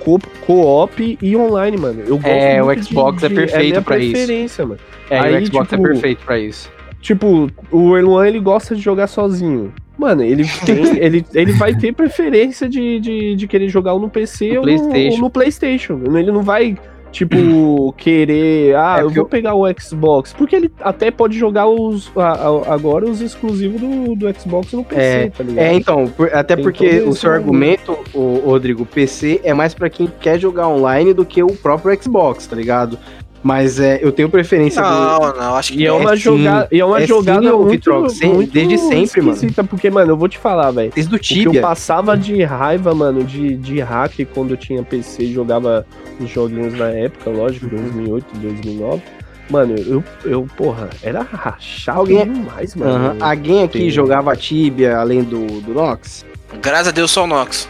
[0.00, 2.02] co- co-op e online, mano.
[2.06, 4.62] Eu gosto É, o de- Xbox é de- perfeito minha pra isso.
[4.66, 4.80] mano.
[5.10, 6.70] É, aí, o Xbox tipo, é perfeito pra isso.
[7.04, 9.70] Tipo, o Erluan, ele gosta de jogar sozinho.
[9.98, 14.08] Mano, ele tem, ele, ele vai ter preferência de, de, de querer jogar ou no
[14.08, 14.64] PC ou.
[14.64, 16.00] No, ou no PlayStation.
[16.06, 16.78] Ele não vai,
[17.12, 17.36] tipo,
[17.98, 20.32] querer, ah, É eu vou pegar o Xbox.
[20.32, 24.82] Porque ele até pode jogar os, a- a- agora os exclusivos do, do Xbox no
[24.82, 25.62] PC, É, tá ligado?
[25.64, 27.98] É, então, por- até Tem porque o seu argumento.
[28.14, 32.46] o Rodrigo, PC é mais pra quem quer jogar online do que o próprio Xbox,
[32.46, 32.98] tá ligado?
[33.44, 35.98] Mas é, eu tenho preferência do- Não, não, acho que E é não.
[35.98, 36.22] uma, sim.
[36.22, 39.38] joga e é uma É jogada sim, muito, Vitrox, muito desde sempre, mano.
[39.68, 40.90] Porque, mano, eu vou te falar, velho.
[40.94, 41.60] Desde o que eu Tibia.
[41.60, 45.86] passava de raiva, mano, de, de hack quando eu tinha PC e jogava
[46.18, 47.82] os joguinhos na época, lógico, Uhum.
[47.82, 49.02] 2008, 2009.
[49.50, 53.14] Mano, eu, eu porra, era rachado Alguém- demais, mano.
[53.22, 53.90] Alguém aqui Sim.
[53.90, 56.24] jogava Tibia além do, do Nox?
[56.62, 57.68] Graças a Deus, só o Nox.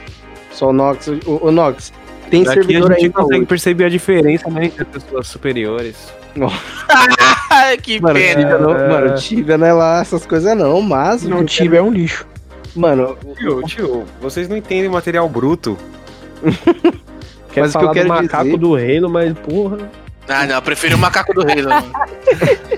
[0.53, 1.09] Só o Nox.
[1.27, 1.93] O, o Nox,
[2.31, 6.13] tem Aqui a servidor gente aí consegue perceber a diferença né, entre as pessoas superiores.
[7.83, 8.41] Que Mano, pena.
[8.43, 8.89] Tibia não, É.
[8.89, 11.23] mano, Tibia não é lá essas coisas não, mas...
[11.23, 12.27] Não, o Tibia é um lixo.
[12.75, 15.79] Mano, Tio, tio, vocês não entendem material bruto.
[17.53, 19.79] Quer Mas o que falar eu quero do macaco dizer- do reino, mas porra.
[20.29, 21.85] Ah, não, eu prefiro o macaco do Halo.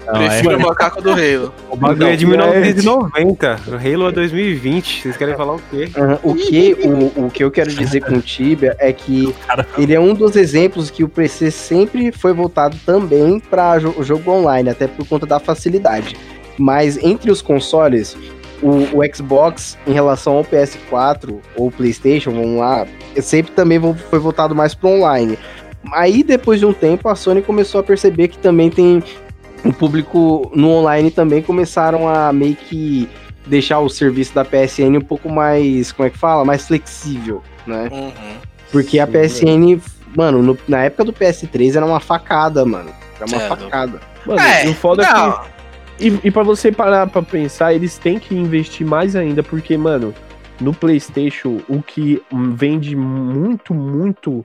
[0.06, 1.52] Não, é- prefiro o macaco do Halo.
[1.70, 3.60] O bagulho é de é- 1990.
[3.68, 5.02] O Halo é 2020.
[5.02, 5.88] Vocês querem falar o quê?
[5.96, 9.34] aham, o, que, o, o que eu quero dizer com o Tibia é que
[9.78, 14.30] ele é um dos exemplos que o PC sempre foi voltado também para o jogo
[14.30, 16.16] online, até por conta da facilidade.
[16.58, 18.16] Mas entre os consoles,
[18.62, 22.86] o, o Xbox em relação ao PS4 ou PlayStation, vamos lá,
[23.20, 23.80] sempre também
[24.10, 25.38] foi voltado mais para online.
[25.92, 29.02] Aí depois de um tempo a Sony começou a perceber que também tem
[29.64, 33.08] um público no online também começaram a meio que
[33.46, 37.88] deixar o serviço da PSN um pouco mais, como é que fala, mais flexível, né?
[37.92, 38.12] Uhum.
[38.70, 39.80] Porque a Sim, PSN,
[40.16, 42.90] mano, no- na época do PS3 era uma facada, mano.
[43.16, 44.00] Era uma É, facada.
[44.26, 45.12] Mano, É, e o foda é que.
[45.12, 45.40] Não,
[45.98, 50.12] E, e pra você parar pra pensar, eles têm que investir mais ainda, porque, mano,
[50.60, 52.20] no PlayStation, o que
[52.54, 54.44] vende muito, muito,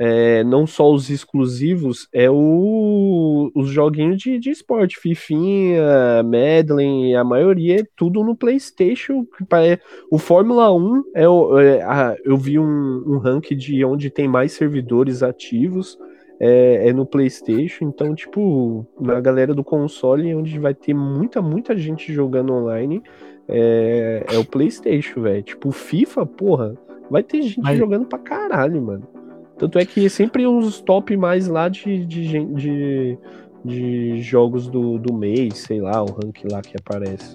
[0.00, 4.96] é, não só os exclusivos, é o, os joguinhos de, de esporte.
[5.00, 5.82] Fifinha,
[6.22, 9.26] Madden, a maioria é tudo no PlayStation.
[9.48, 9.80] pare-
[10.10, 14.28] O Fórmula 1, é, o- é, a- eu vi um, um ranking de onde tem
[14.28, 15.98] mais servidores ativos
[16.40, 21.76] é, é no PlayStation, então, tipo, na galera do console, onde vai ter muita, muita
[21.76, 23.02] gente jogando online,
[23.48, 25.42] é, é o PlayStation, velho.
[25.42, 26.74] Tipo, FIFA, porra,
[27.10, 29.17] vai ter gente Mas- jogando pra caralho, mano.
[29.58, 33.18] Tanto é que é sempre os top mais lá de, de, de,
[33.64, 37.32] de jogos do, do mês, sei lá, o rank lá que aparece.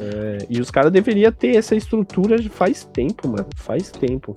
[0.00, 3.46] É, e os caras deveriam ter essa estrutura faz tempo, mano.
[3.56, 4.34] Faz tempo.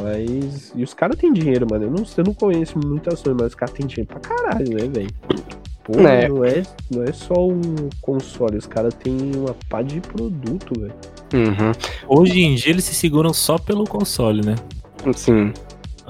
[0.00, 0.72] Mas.
[0.74, 1.84] E os caras têm dinheiro, mano.
[1.84, 4.88] Eu não, eu não conheço muitas ações, mas os caras têm dinheiro pra caralho, né,
[4.88, 5.10] velho?
[5.84, 6.28] Pô, É.
[6.28, 7.62] não, é, não é só um
[8.00, 10.94] console, os caras têm uma pá de produto, velho.
[11.32, 11.72] Uhum.
[12.08, 14.54] Hoje em dia eles se seguram só pelo console, né?
[15.14, 15.52] Sim.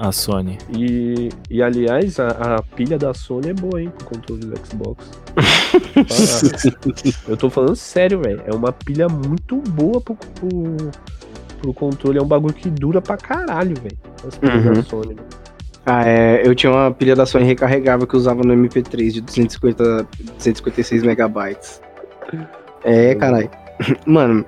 [0.03, 0.57] A Sony.
[0.75, 5.11] E, e aliás, a, a pilha da Sony é boa, hein, pro controle do Xbox.
[7.27, 8.41] Eu tô falando sério, velho.
[8.45, 10.75] É uma pilha muito boa pro, pro,
[11.61, 12.17] pro controle.
[12.17, 13.97] É um bagulho que dura pra caralho, velho.
[14.27, 14.73] As pilhas Uhum.
[14.73, 15.07] da Sony.
[15.13, 15.27] velho.
[15.85, 19.21] Ah, é, eu tinha uma pilha da Sony recarregável que eu usava no MP3 de
[19.21, 21.79] 250, 256 megabytes.
[22.83, 23.49] É, caralho.
[24.05, 24.45] Mano,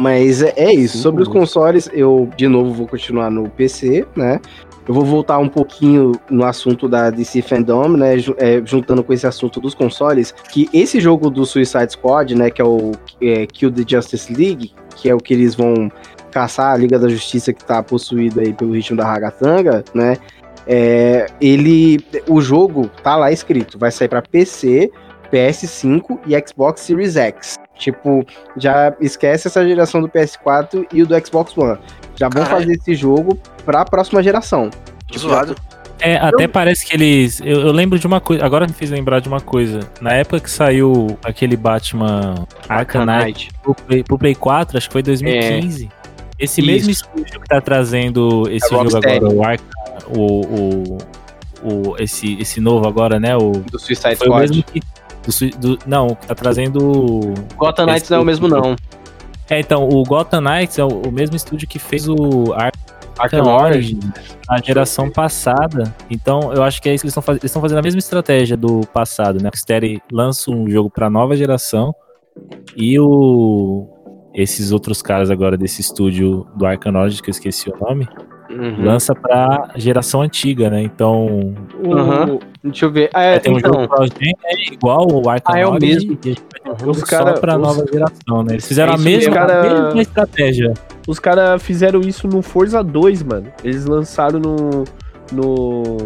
[0.00, 0.96] mas é, é isso.
[0.96, 4.40] Sobre os consoles, eu de novo vou continuar no PC, né?
[4.88, 8.14] Eu vou voltar um pouquinho no assunto da DC Fandom, né?
[8.38, 12.50] é, juntando com esse assunto dos consoles, que esse jogo do Suicide Squad, né?
[12.50, 15.92] Que é o é, Kill the Justice League, que é o que eles vão
[16.30, 20.16] caçar a Liga da Justiça que tá possuída aí pelo ritmo da Ragatanga, né?
[20.66, 24.90] É, ele, o jogo tá lá escrito, vai sair pra PC,
[25.30, 27.58] PS5 e Xbox Series X.
[27.80, 28.24] Tipo,
[28.58, 31.78] já esquece essa geração do PS4 e o do Xbox One.
[32.14, 32.60] Já vão Caralho.
[32.66, 34.68] fazer esse jogo pra próxima geração.
[35.06, 35.56] Tipo, zoado.
[35.98, 37.40] É, até parece que eles.
[37.40, 38.44] Eu, eu lembro de uma coisa.
[38.44, 39.80] Agora me fez lembrar de uma coisa.
[40.00, 44.92] Na época que saiu aquele Batman Arkham Knight pro Play, pro Play 4, acho que
[44.92, 45.88] foi 2015.
[46.38, 47.02] Esse mesmo Isso.
[47.04, 49.66] estúdio que tá trazendo esse A jogo agora, o Arkham,
[50.16, 50.98] o, o,
[51.90, 53.36] o- esse, esse novo agora, né?
[53.36, 54.48] O, do Suicide foi o Squad.
[54.48, 54.80] mesmo que.
[55.30, 57.34] Do do- não, tá trazendo.
[57.56, 58.76] Gotham Knights não é o mesmo, não.
[59.48, 62.80] É, então, o Gotham Knights é o, o mesmo estúdio que fez o Arkham
[63.18, 64.04] Arkham Origins.
[64.04, 65.94] Origins na geração passada.
[66.08, 67.40] Então, eu acho que é isso que eles estão fazendo.
[67.42, 69.42] Eles estão fazendo a mesma estratégia do passado, né?
[69.42, 71.92] O Rocksteady lança um jogo pra nova geração
[72.76, 73.88] e o
[74.32, 78.08] esses outros caras agora desse estúdio do Arkham Origins, que eu esqueci o nome,
[78.50, 78.84] Uhum.
[78.84, 80.82] lança pra geração antiga, né?
[80.82, 82.38] Então, O- Aham.
[82.62, 83.08] Deixa eu ver.
[83.14, 84.04] Ah, é, vai ter um então, jogo
[84.44, 86.12] é igual o Arkham Ah, é o mesmo.
[86.12, 88.52] e a gente vai ter um Os cara- só pra os- nova geração, né?
[88.54, 89.32] Eles fizeram É a mesma, mesmo.
[89.32, 90.74] a Cara- mesma estratégia.
[91.08, 93.46] Os caras fizeram isso no Forza 2, mano.
[93.64, 94.84] Eles lançaram no.
[95.32, 95.96] no.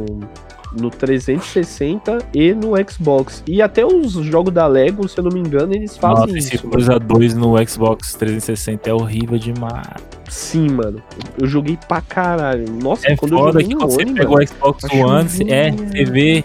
[0.79, 3.43] No 360 e no Xbox.
[3.47, 6.55] E até os jogos da Lego, se eu não me engano, eles fazem Nossa, esse
[6.57, 6.67] isso.
[6.67, 6.73] mano.
[6.85, 9.87] Forza 2 no Xbox 360 é horrível demais.
[10.29, 11.03] Sim, mano.
[11.41, 12.65] Eu joguei pra caralho.
[12.83, 16.05] Nossa, É quando eu joguei que no você One, mano, o Xbox One, é, você
[16.05, 16.45] vê,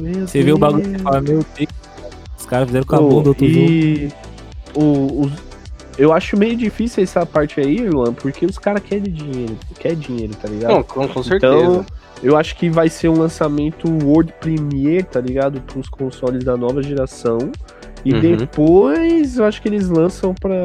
[0.00, 1.68] meu você vê o bagulho e fala, meu Deus,
[2.38, 3.66] os caras fizeram com a bunda outro jogo.
[3.70, 4.08] e
[4.74, 5.47] o, os-
[5.98, 10.34] eu acho meio difícil essa parte aí, Luan, porque os caras querem dinheiro, quer dinheiro,
[10.36, 10.70] tá ligado?
[10.72, 11.56] Não, com, com certeza.
[11.56, 11.86] Então,
[12.22, 15.60] eu acho que vai ser um lançamento World Premiere, tá ligado?
[15.60, 17.38] Para os consoles da nova geração.
[18.08, 18.36] E Uhum.
[18.36, 20.62] depois eu acho que eles lançam pra,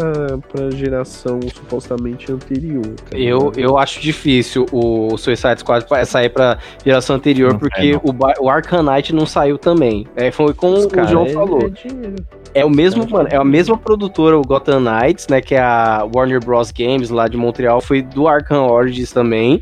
[0.51, 2.85] pra geração supostamente anterior.
[3.09, 8.01] tá Eu, eu acho difícil o Suicide Squad sair pra geração anterior, Não porque não.
[8.05, 10.07] o, o Arcanite não saiu também.
[10.15, 11.61] É, foi como Os o João é- falou.
[11.63, 12.15] é dinheiro.
[12.55, 15.59] É o mesmo, Cara, mano, é a mesma produtora, o Gotham Knights, né, que é
[15.61, 16.71] a Warner Bros.
[16.71, 19.61] Games lá de Montreal, foi do Arkham Origins também.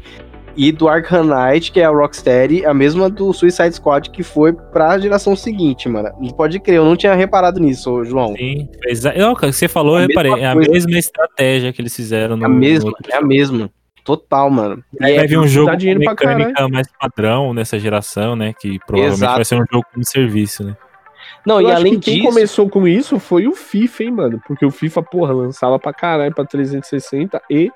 [0.55, 4.51] E do Arkham Knight, que é a Rocksteady, a mesma do Suicide Squad, que foi
[4.53, 6.09] pra geração seguinte, mano.
[6.19, 8.35] Não pode crer, eu não tinha reparado nisso, João.
[8.35, 10.31] Sim, exa- eu, cara, você falou, É a eu reparei.
[10.31, 12.43] mesma É a mesma estratégia que eles fizeram no.
[12.43, 13.69] É a mesma, no é a mesma.
[14.03, 14.83] Total, mano.
[14.99, 18.35] E Aí é- vai vir um jogo com dinheiro pra mecânica mais padrão nessa geração,
[18.35, 18.51] né?
[18.59, 19.35] Que provavelmente Exato.
[19.35, 20.75] vai ser um jogo como serviço, né?
[21.45, 22.27] Não, Eu e acho além que quem disso.
[22.27, 24.41] começou com isso foi o FIFA, hein, mano?
[24.47, 27.71] Porque o FIFA, porra, lançava pra caralho pra 360 e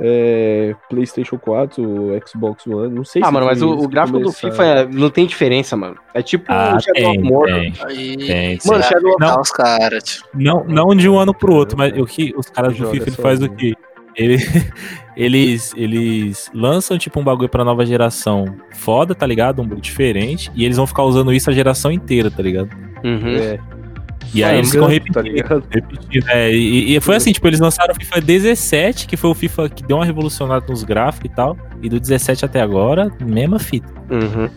[0.00, 1.82] é, PlayStation 4,
[2.26, 2.94] Xbox One.
[2.94, 4.52] Não sei Ah, se mano, mas o, o gráfico do começaram.
[4.54, 5.96] FIFA é- não tem diferença, mano.
[6.14, 7.60] É tipo Ah, o Shadow tem, of Mordor.
[7.60, 7.72] tem.
[7.84, 10.24] Aí, Tem, Mano, será Shadow of- os caras, tio.
[10.34, 13.16] Não, não de um ano pro outro, mas o que os caras do FIFA ele
[13.16, 13.74] só faz o quê?
[14.14, 14.36] Ele,
[15.16, 19.60] eles, eles lançam tipo um bagulho pra nova geração foda, tá ligado?
[19.60, 20.50] Um bagulho diferente.
[20.54, 22.70] E eles vão ficar usando isso a geração inteira, tá ligado?
[23.04, 23.36] Uhum.
[23.36, 23.58] É,
[24.34, 25.22] E aí É, eles ficam tá repetindo.
[25.22, 25.64] ligado?
[25.70, 29.34] repetindo é, e, e foi assim, tipo, eles lançaram o FIFA 17, que foi o
[29.34, 31.56] FIFA que deu uma revolucionada nos gráficos e tal.
[31.82, 33.88] E do 17 até agora, mesma fita.
[34.10, 34.48] Uhum.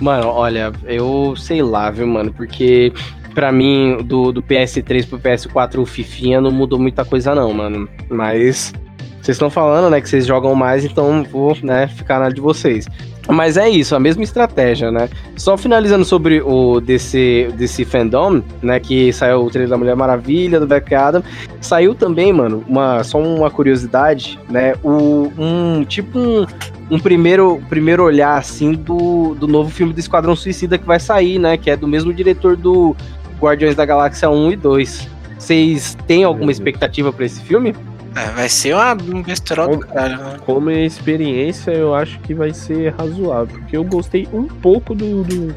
[0.00, 2.92] Mano, olha, eu sei lá, viu, mano, porque
[3.34, 7.88] pra mim, do, do PS3 pro PS4, o Fifinha não mudou muita coisa, não, mano.
[8.08, 8.72] Mas
[9.20, 12.86] vocês estão falando, né, que vocês jogam mais, então vou, né, ficar na de vocês.
[13.28, 15.08] Mas é isso, a mesma estratégia, né?
[15.36, 18.78] Só finalizando sobre o desse, desse fandom, né?
[18.78, 21.22] Que saiu o trailer da Mulher Maravilha, do Black Adam.
[21.60, 24.74] Saiu também, mano, uma, só uma curiosidade, né?
[24.84, 26.46] O, um tipo um,
[26.90, 31.38] um primeiro, primeiro olhar, assim, do, do novo filme do Esquadrão Suicida que vai sair,
[31.38, 31.56] né?
[31.56, 32.94] Que é do mesmo diretor do
[33.40, 35.08] Guardiões da Galáxia 1 e 2.
[35.38, 36.50] Vocês têm alguma Uhum.
[36.50, 37.74] expectativa pra esse filme?
[38.16, 40.36] É, vai ser uma, um besterol do cara, né?
[40.46, 43.58] Como experiência, eu acho que vai ser razoável.
[43.58, 45.54] Porque eu gostei um pouco do, do,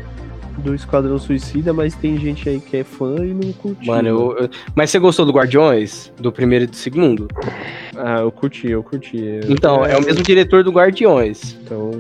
[0.58, 3.86] do Esquadrão Suicida, mas tem gente aí que é fã e não curtiu.
[3.94, 6.12] Mano, eu, eu- Mas você gostou do Guardiões?
[6.20, 7.28] Do primeiro e do segundo?
[7.96, 9.40] Ah, eu curti, eu curti.
[9.48, 11.56] Então, é, o mesmo diretor do Guardiões.
[11.64, 11.92] Então.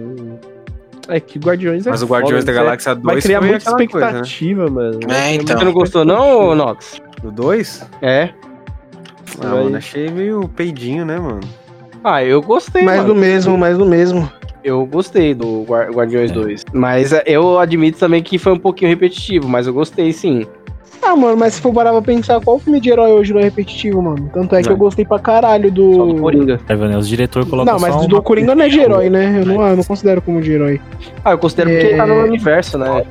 [1.09, 3.47] É que Guardiões é Mas o Guardiões foda, da é- Galáxia 2 Vai criar foi
[3.49, 4.21] muita aquela coisa, né?
[4.21, 4.99] expectativa, mano.
[5.09, 5.57] É, então.
[5.57, 6.99] Você não gostou, não, Nox?
[7.21, 7.85] Do 2?
[8.01, 8.29] É.
[9.41, 11.41] Ah, Vai- mano, achei meio peidinho, né, mano?
[12.03, 12.83] Ah, eu gostei.
[12.83, 13.13] Mais mano.
[13.13, 14.29] do mesmo, mais do mesmo.
[14.63, 16.33] Eu gostei do Guar- Guardiões É.
[16.33, 16.65] 2.
[16.73, 20.45] Mas é, eu admito também que foi um pouquinho repetitivo, mas eu gostei sim.
[21.01, 23.43] Ah, mano, mas se for parar pra pensar, qual filme de herói hoje não é
[23.45, 24.29] repetitivo, mano?
[24.33, 24.73] Tanto é que Não.
[24.75, 26.21] eu gostei pra caralho Só do do.
[26.21, 26.59] Coringa.
[26.67, 26.97] Tá vendo?
[26.97, 29.39] Os diretores colocam Não, mas só do uma Coringa não é de herói, né?
[29.41, 30.81] Eu não, eu não considero como de herói.
[31.23, 31.89] Ah, eu considero porque É.
[31.89, 33.05] ele tá no universo, né?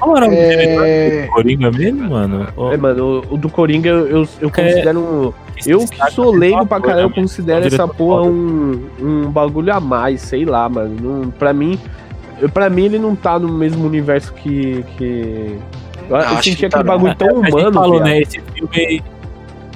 [0.00, 1.22] Qual era o do É.
[1.26, 2.46] do Coringa mesmo, mano?
[2.72, 4.98] É, mano, o, o do Coringa eu, eu, eu É, considero.
[5.00, 5.32] um-
[5.66, 10.20] eu que sou leigo pra caralho, eu considero essa porra um, um bagulho a mais,
[10.22, 10.96] sei lá, mano.
[11.00, 11.78] Não, pra mim.
[12.54, 14.84] Pra mim ele não tá no mesmo universo que.
[14.96, 15.58] que...
[16.08, 18.20] Eu, eu acho senti que aquele tá, bagulho tão a gente humano, falou, né?
[18.20, 19.02] Esse filme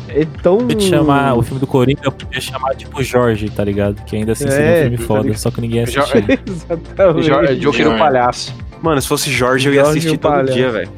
[0.08, 0.58] É tão.
[0.80, 4.02] chamar, o filme do Coringa podia chamar tipo Jorge, tá ligado?
[4.04, 6.02] Que ainda assim seria É, um filme tá foda, só que ninguém assistiu.
[6.46, 7.26] Exatamente.
[7.26, 7.86] Jo- Joker Jorge.
[7.88, 8.54] o Palhaço.
[8.80, 10.52] Mano, se fosse Jorge, eu ia Jorge assistir todo Palhaço.
[10.54, 10.88] dia, velho.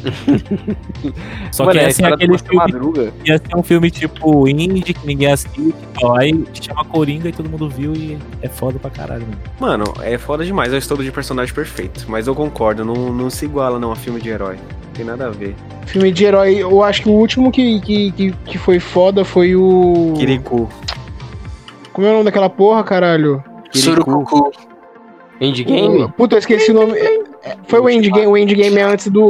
[1.52, 3.12] Só Mano, que é a assim, história do aquele filme Madruga.
[3.24, 7.48] ia ser um filme tipo indie que ninguém assiste, ó, aí chama Coringa e todo
[7.48, 9.38] mundo viu e é foda pra caralho, mano.
[9.58, 12.04] Mano, é foda demais, é o estudo de personagem perfeito.
[12.08, 14.56] Mas eu concordo, não, não se iguala não a filme de herói.
[14.56, 15.54] Não tem nada a ver.
[15.86, 19.54] Filme de herói, eu acho que o último que, que, que, que foi foda foi
[19.56, 20.14] o.
[20.16, 20.68] Kirikou.
[21.92, 23.42] Como é o nome daquela porra, caralho?
[23.72, 24.50] Surucucu.
[25.40, 26.08] Endgame?
[26.16, 26.98] Puta, eu esqueci o nome.
[26.98, 29.28] É, é, Foi o Endgame, o Endgame é antes do.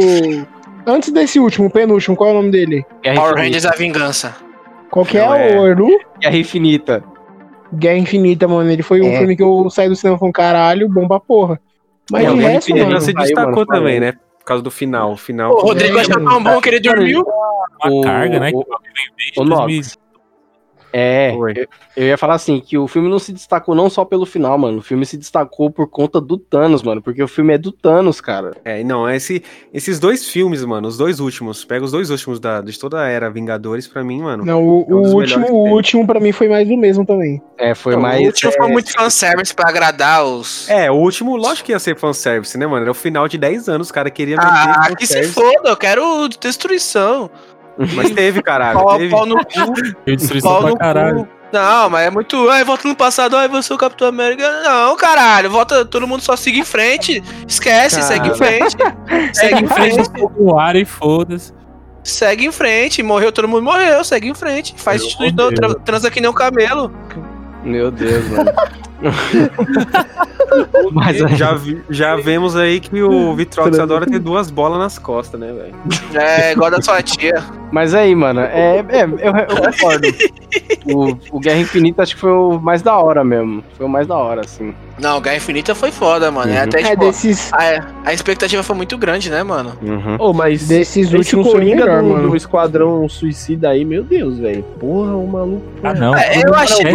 [0.86, 2.84] Antes desse último, o penúltimo, qual é o nome dele?
[3.02, 3.42] Guerra Power Infinita.
[3.42, 4.36] Rangers A Vingança.
[4.90, 5.98] Qual que é, Não, é- o Erlu?
[6.20, 7.04] Guerra Infinita.
[7.72, 8.70] Guerra Infinita, mano.
[8.70, 9.18] Ele foi um É.
[9.18, 11.60] filme que eu saí do cinema falando, caralho, bom pra porra.
[12.10, 13.00] Mas É, o resto, Infinita mano.
[13.00, 14.12] se destacou mano, também, né?
[14.38, 15.12] Por causa do final.
[15.12, 15.52] O final.
[15.54, 16.28] O Rodrigo É, achou mano.
[16.30, 17.24] tão bom que ele dormiu.
[17.84, 18.50] Uma O- carga, né?
[18.52, 18.64] o- o
[19.16, 19.66] desde Nox.
[19.66, 19.99] 2000.
[20.92, 21.66] É, eu,
[21.96, 24.78] eu ia falar assim, que o filme não se destacou não só pelo final, mano.
[24.78, 27.02] O filme se destacou por conta do Thanos, mano.
[27.02, 28.52] Porque o filme é do Thanos, cara.
[28.64, 32.60] É, não, esse, esses dois filmes, mano, os dois últimos, pega os dois últimos da,
[32.60, 34.44] de toda a era Vingadores, pra mim, mano.
[34.44, 37.40] Não, o, É um o último, o último pra mim foi mais do mesmo também.
[37.56, 38.24] É, foi o mais.
[38.26, 40.68] último é, foi muito fanservice pra agradar os.
[40.68, 42.82] É, o último, lógico que ia ser fanservice, né, mano?
[42.82, 46.28] Era o final de 10 anos, os caras queriam Ah, que se foda, eu quero
[46.40, 47.30] destruição.
[47.94, 48.78] Mas teve, caralho.
[48.82, 49.10] Pau, teve.
[49.10, 49.72] pau no cu.
[50.06, 51.16] Eu destruição Pau pra no caralho.
[51.24, 51.28] cu.
[51.52, 52.48] Não, mas é muito.
[52.48, 54.48] Ai, volta no passado, ai, você é o Capitão América.
[54.62, 57.20] Não, caralho, volta, todo mundo só siga em frente.
[57.48, 58.06] Esquece, Cara.
[58.06, 58.76] segue em frente.
[59.32, 61.52] segue em frente, O ar e foda-se.
[62.04, 63.02] segue em frente.
[63.02, 64.74] Morreu, todo mundo morreu, segue em frente.
[64.76, 65.02] Faz
[65.56, 66.92] tra- transa que nem um camelo.
[67.64, 68.52] Meu Deus, mano.
[70.92, 75.38] Mas Já, vi- já vemos aí que o Vitrox adora ter duas bolas nas costas,
[75.40, 75.74] né, velho?
[76.14, 77.42] É, igual da sua tia.
[77.70, 80.08] Mas aí, mano, é, é eu, eu concordo.
[80.86, 83.62] O, o Guerra Infinita acho que foi o mais da hora mesmo.
[83.76, 84.74] Foi o mais da hora, assim.
[85.00, 86.52] Não, Guerra Infinita foi foda, mano.
[86.52, 86.62] É Uhum.
[86.64, 87.04] até É, tipo.
[87.06, 89.72] desses, A, a expectativa foi muito grande, né, mano?
[89.82, 90.16] Uhum.
[90.18, 92.28] Ô, mas desses esse últimos Coringa melhor, do, mano.
[92.30, 94.62] do Esquadrão Suicida aí, meu Deus, velho.
[94.78, 95.62] Porra, o maluco.
[95.82, 96.14] Ah, não.
[96.14, 96.92] É, eu achei né?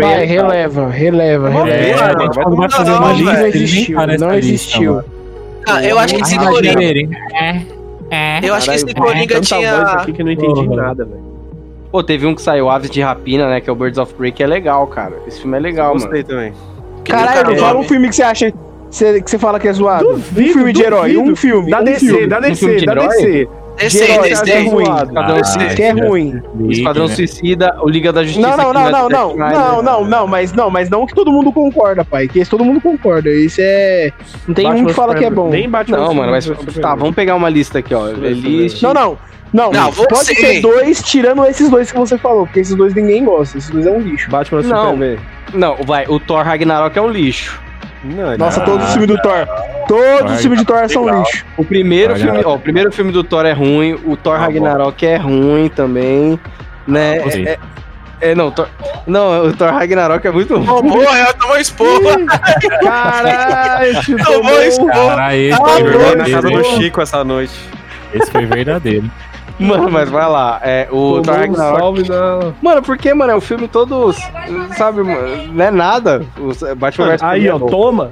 [0.00, 1.70] Vai, releva, releva, releva.
[1.70, 1.94] É,
[3.24, 4.94] Não, existiu, não existiu.
[4.94, 5.04] mano.
[5.66, 7.16] Ah, eu acho que esse Coringa.
[8.10, 8.40] É.
[8.42, 9.76] Eu acho que esse Coringa tanta tinha.
[9.76, 11.23] voz aqui que eu não entendi nada, velho.
[11.94, 13.60] Pô, teve um que saiu, Aves de Rapina, né?
[13.60, 15.12] Que é o Birds of Prey, que é legal, cara.
[15.28, 16.00] Esse filme é legal, mano.
[16.00, 16.52] Gostei também.
[17.04, 18.52] que nem o Caralho, cara fala um filme que você acha
[18.90, 20.04] cê- que você fala que é zoado.
[20.04, 21.30] Duvido, um filme de herói, duvido.
[21.32, 21.70] um filme.
[21.70, 22.26] Da um DC, filme.
[22.26, 22.94] da Um filme DC, de da?
[22.94, 23.48] DC.
[23.78, 24.82] Esse, Geral, esse, esse é ruim.
[24.82, 25.42] Esquadrão,
[25.76, 26.42] Que é ruim.
[26.68, 28.56] Esquadrão Suicida, o Liga da Justiça.
[28.56, 31.30] Não, não, não, é não, não, não, não, não, mas não, mas não que todo
[31.30, 32.26] mundo concorda, pai.
[32.26, 33.30] Que esse todo mundo concorda.
[33.30, 34.10] Isso é.
[34.48, 35.48] Não tem um Batman que fala que é bom.
[35.48, 38.08] Nem Batman Não, mano, mas tá, vamos pegar uma lista aqui, ó.
[38.82, 39.18] Não, não.
[39.54, 40.34] Não, Não, pode você.
[40.34, 43.56] ser dois, tirando esses dois que você falou, porque esses dois ninguém gosta.
[43.56, 44.28] Esses dois é um lixo.
[44.28, 44.84] Batman Não.
[44.90, 45.18] Superman.
[45.54, 47.62] Não, vai, o Thor Ragnarok é um lixo.
[48.02, 48.66] Não, Nossa, não.
[48.66, 49.46] todos os filmes do Thor.
[49.86, 51.20] Todos os filmes de Thor são Legal.
[51.22, 51.46] lixo.
[51.56, 54.44] O primeiro filme, ó, o primeiro filme do Thor é ruim, o Thor Ah, bom.
[54.44, 56.38] Ragnarok é ruim também,
[56.86, 57.18] né?
[57.20, 57.46] Ah, gostei.
[57.46, 57.58] é,
[58.20, 58.66] é, não, Thor,
[59.06, 60.66] não, o Thor Ragnarok é muito ruim.
[60.66, 62.26] Tomou, ela tomou esporro.
[62.82, 63.92] Caralho,
[64.24, 64.90] Tomou tomou esporro.
[65.08, 67.54] Cara, esse Ah, foi na casa do Chico essa noite.
[68.12, 69.10] Esse foi verdadeiro.
[69.58, 71.78] Mano, mas vai lá, é, o Thor Ragnarok.
[71.78, 72.52] salve na...
[72.60, 74.12] Mano, porque, mano, é um filme todo,
[74.76, 76.24] sabe, mano, não é nada.
[76.38, 77.68] O Batman vs Aí, ó, é toma.
[77.70, 78.10] Toma.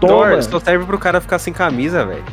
[0.00, 2.24] Thor só serve pro cara ficar sem camisa, velho.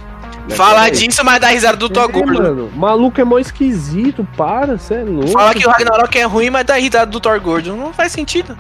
[0.49, 2.33] Fala disso, mas dá risada do Thor É, gordo.
[2.33, 5.27] mano, maluco é mó esquisito, para, cê é louco.
[5.29, 7.75] Fala que o Ragnarok é ruim, mas dá risada do Thor gordo.
[7.75, 8.57] Não faz sentido.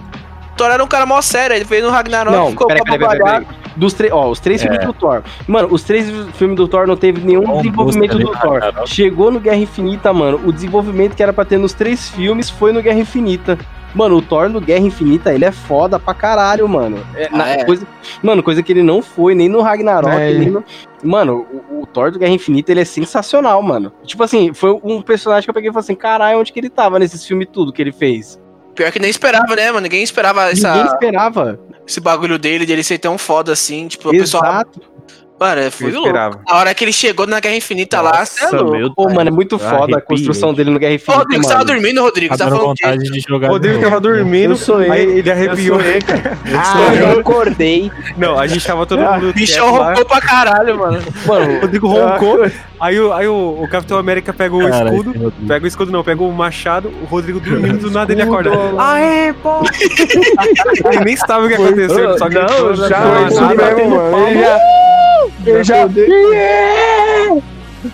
[0.59, 2.99] O Thor era um cara mó sério, ele veio no Ragnarok Não, ficou peraí, peraí,
[2.99, 3.45] papagaiado.
[3.45, 3.59] peraí.
[3.77, 4.65] Dos três, ó, os três É.
[4.67, 5.23] filmes do Thor.
[5.47, 8.59] Mano, os três filmes do Thor não teve nenhum Bom, desenvolvimento do Thor.
[8.59, 8.89] Ragnarok.
[8.89, 12.73] Chegou no Guerra Infinita, mano, o desenvolvimento que era pra ter nos três filmes foi
[12.73, 13.57] no Guerra Infinita.
[13.95, 16.97] Mano, o Thor no Guerra Infinita, ele é foda pra caralho, mano.
[17.15, 17.63] É, Ah, na- é?
[17.63, 17.87] Coisa,
[18.21, 20.33] mano, coisa que ele não foi, nem no Ragnarok, É.
[20.33, 20.61] nem no...
[21.01, 23.93] Mano, o, o Thor do Guerra Infinita, ele é sensacional, mano.
[24.03, 26.69] Tipo assim, foi um personagem que eu peguei e falei assim, caralho, onde que ele
[26.69, 28.37] tava nesses filmes tudo que ele fez?
[28.79, 29.81] Pior que nem esperava, né, mano?
[29.81, 31.59] Ninguém esperava essa, Ninguém esperava.
[31.85, 33.89] esse bagulho dele, dele ser tão foda assim.
[33.89, 34.63] Tipo, o pessoal.
[35.39, 36.09] Mano, foi louco.
[36.47, 38.95] A hora que ele chegou na Guerra Infinita lá, você é Nossa, louco.
[38.95, 42.01] Pô, mano, é muito foda a construção dele no Guerra Infinita, Rodrigo, você tava dormindo,
[42.01, 42.37] Rodrigo?
[42.37, 43.47] Tá Você tava vontade de jogar.
[43.47, 45.77] O Rodrigo tava dormindo, Eu sonhei, aí ele arrepiou.
[45.79, 46.37] Eu sonhei, cara.
[46.55, 47.91] Ah, eu acordei.
[48.17, 51.01] Não, a gente tava todo Ah, mundo O bichão roncou pra caralho, mano.
[51.23, 52.45] O Mano, Rodrigo roncou.
[52.79, 55.09] Aí, o, aí o, o Capitão América pega o Cara, escudo.
[55.11, 55.33] Rodrigo.
[55.47, 58.51] Pega o escudo, não, pega o machado, o Rodrigo dormindo, do nada ele acorda.
[58.77, 59.61] Ah, é, pô!
[60.91, 63.69] ele nem sabe o que aconteceu, só que Não, já- "Não, Foi isso nada, mesmo,
[63.69, 64.11] batendo mano.
[64.11, 64.29] palma.
[64.29, 64.59] Ele já.
[65.63, 65.87] Já.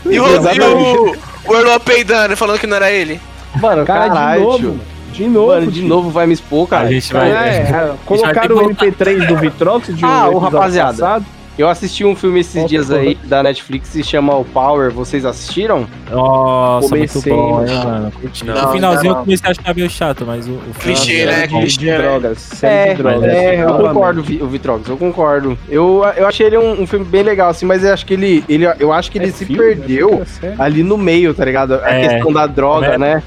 [0.09, 1.15] E o Rodrigo,
[1.47, 3.19] o Erlon peidando, falando que não era ele.
[3.59, 4.57] mano, Cara, caralho, de novo.
[4.59, 4.79] tio.
[5.13, 5.47] De novo.
[5.47, 6.89] Mano, de novo vai me expor, A cara.
[6.91, 7.31] gente vai.
[7.31, 10.91] É, é, colocaram o ter que MP3 do Vitrox de um Ah, ô, episódio rapaziada.
[10.91, 11.25] passado.
[11.57, 14.91] Eu assisti um filme esses dias aí da Netflix que se chama O Power.
[14.91, 15.87] Vocês assistiram?
[16.11, 17.65] Nossa, Comecei, muito bom, mano.
[17.65, 18.13] né, mano?
[18.45, 19.19] Não, no finalzinho não.
[19.19, 21.43] eu comecei a achar meio chato, mas o, o Clichê, final né?
[21.43, 21.47] é.
[21.47, 21.79] Clichê.
[21.79, 22.63] de drogas.
[22.63, 23.23] É, de drogas.
[23.23, 25.57] é, eu concordo, o Vitrox, eu concordo.
[25.69, 28.43] Eu, eu achei ele um, um filme bem legal, assim, mas eu acho que ele,
[28.49, 30.55] ele, eu acho que ele É se filme, perdeu é série.
[30.61, 31.75] ali no meio, tá ligado?
[31.75, 32.07] A É.
[32.09, 33.23] questão da droga, né?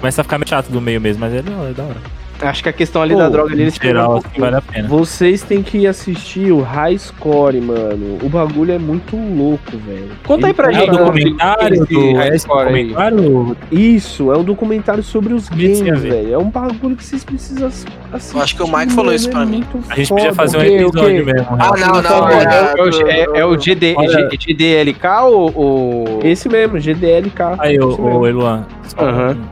[0.00, 1.70] Começa a ficar meio chato do meio mesmo, mas é da hora.
[1.70, 1.96] É da hora.
[2.42, 4.44] Acho que a questão ali Pô, da droga perdeu um Geral, assim, pouquinho.
[4.44, 4.88] vale a pena.
[4.88, 8.18] Vocês têm que assistir o High Score, mano.
[8.22, 10.10] O bagulho é muito louco, velho.
[10.26, 12.12] Conta aí pra É o gente, Rodrigo, documentário esse do.
[12.14, 13.56] High É Score documentário?
[13.70, 16.34] Isso, é um documentário sobre os games, velho.
[16.34, 18.36] É um bagulho que vocês precisam ass- assistir.
[18.36, 19.64] Eu acho que o Mike falou isso é pra mim.
[19.88, 20.64] A gente podia fazer um O?
[20.64, 21.46] O episódio mesmo.
[21.50, 21.86] Ah, né?
[21.86, 22.28] não, não.
[22.28, 25.52] É, É, é, o- é- é o GD, G- GDLK ou.
[25.54, 26.20] ou...
[26.22, 27.54] Esse mesmo, GDLK.
[27.58, 28.18] Aí, mesmo.
[28.18, 28.66] ô Eluan.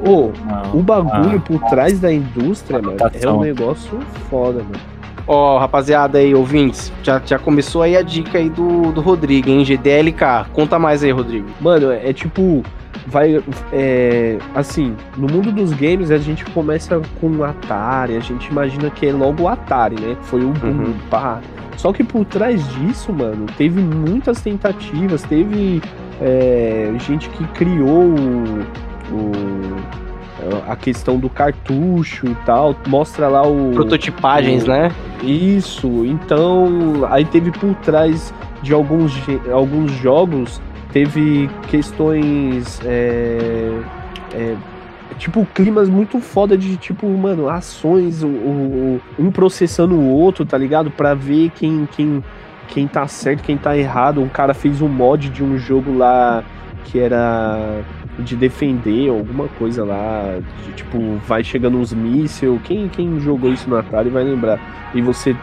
[0.05, 4.81] um- uma- o bagulho uma- por trás da indústria, mano, é um negócio foda, mano.
[5.27, 9.65] Ó, rapaziada aí, ouvintes, já, já começou aí a dica aí do, do Rodrigo, hein?
[9.65, 10.47] GDLK.
[10.53, 11.47] Conta mais aí, Rodrigo.
[11.61, 12.63] Mano, é, é tipo.
[13.07, 13.41] Vai.
[13.73, 18.91] É, assim, no mundo dos games a gente começa com o Atari, a gente imagina
[18.91, 20.17] que é logo o Atari, né?
[20.23, 20.95] Foi o boom, Uhum.
[21.09, 21.41] pá.
[21.77, 25.81] Só que por trás disso, mano, teve muitas tentativas, teve
[26.21, 28.61] é, gente que criou o,
[29.13, 30.10] o-
[30.69, 34.91] a questão do cartucho e tal, mostra lá o Prototipagens, o- né?
[35.23, 38.33] isso, então aí teve por trás
[38.63, 39.13] de alguns,
[39.53, 40.61] alguns jogos,
[40.93, 42.81] teve questões.
[42.85, 43.81] é,
[44.35, 44.57] é,
[45.19, 50.57] tipo, climas muito foda de tipo, mano, ações, o, o- um processando o outro, tá
[50.57, 50.91] ligado?
[50.91, 52.25] Pra ver quem, quem,
[52.69, 54.23] quem tá certo, quem tá errado.
[54.23, 56.43] Um cara fez um mod de um jogo lá
[56.85, 57.83] que era
[58.21, 62.61] de defender alguma coisa lá, de, tipo, vai chegando uns mísseis.
[62.65, 64.59] Quem, quem jogou isso no Atari vai lembrar.
[64.95, 65.35] E você,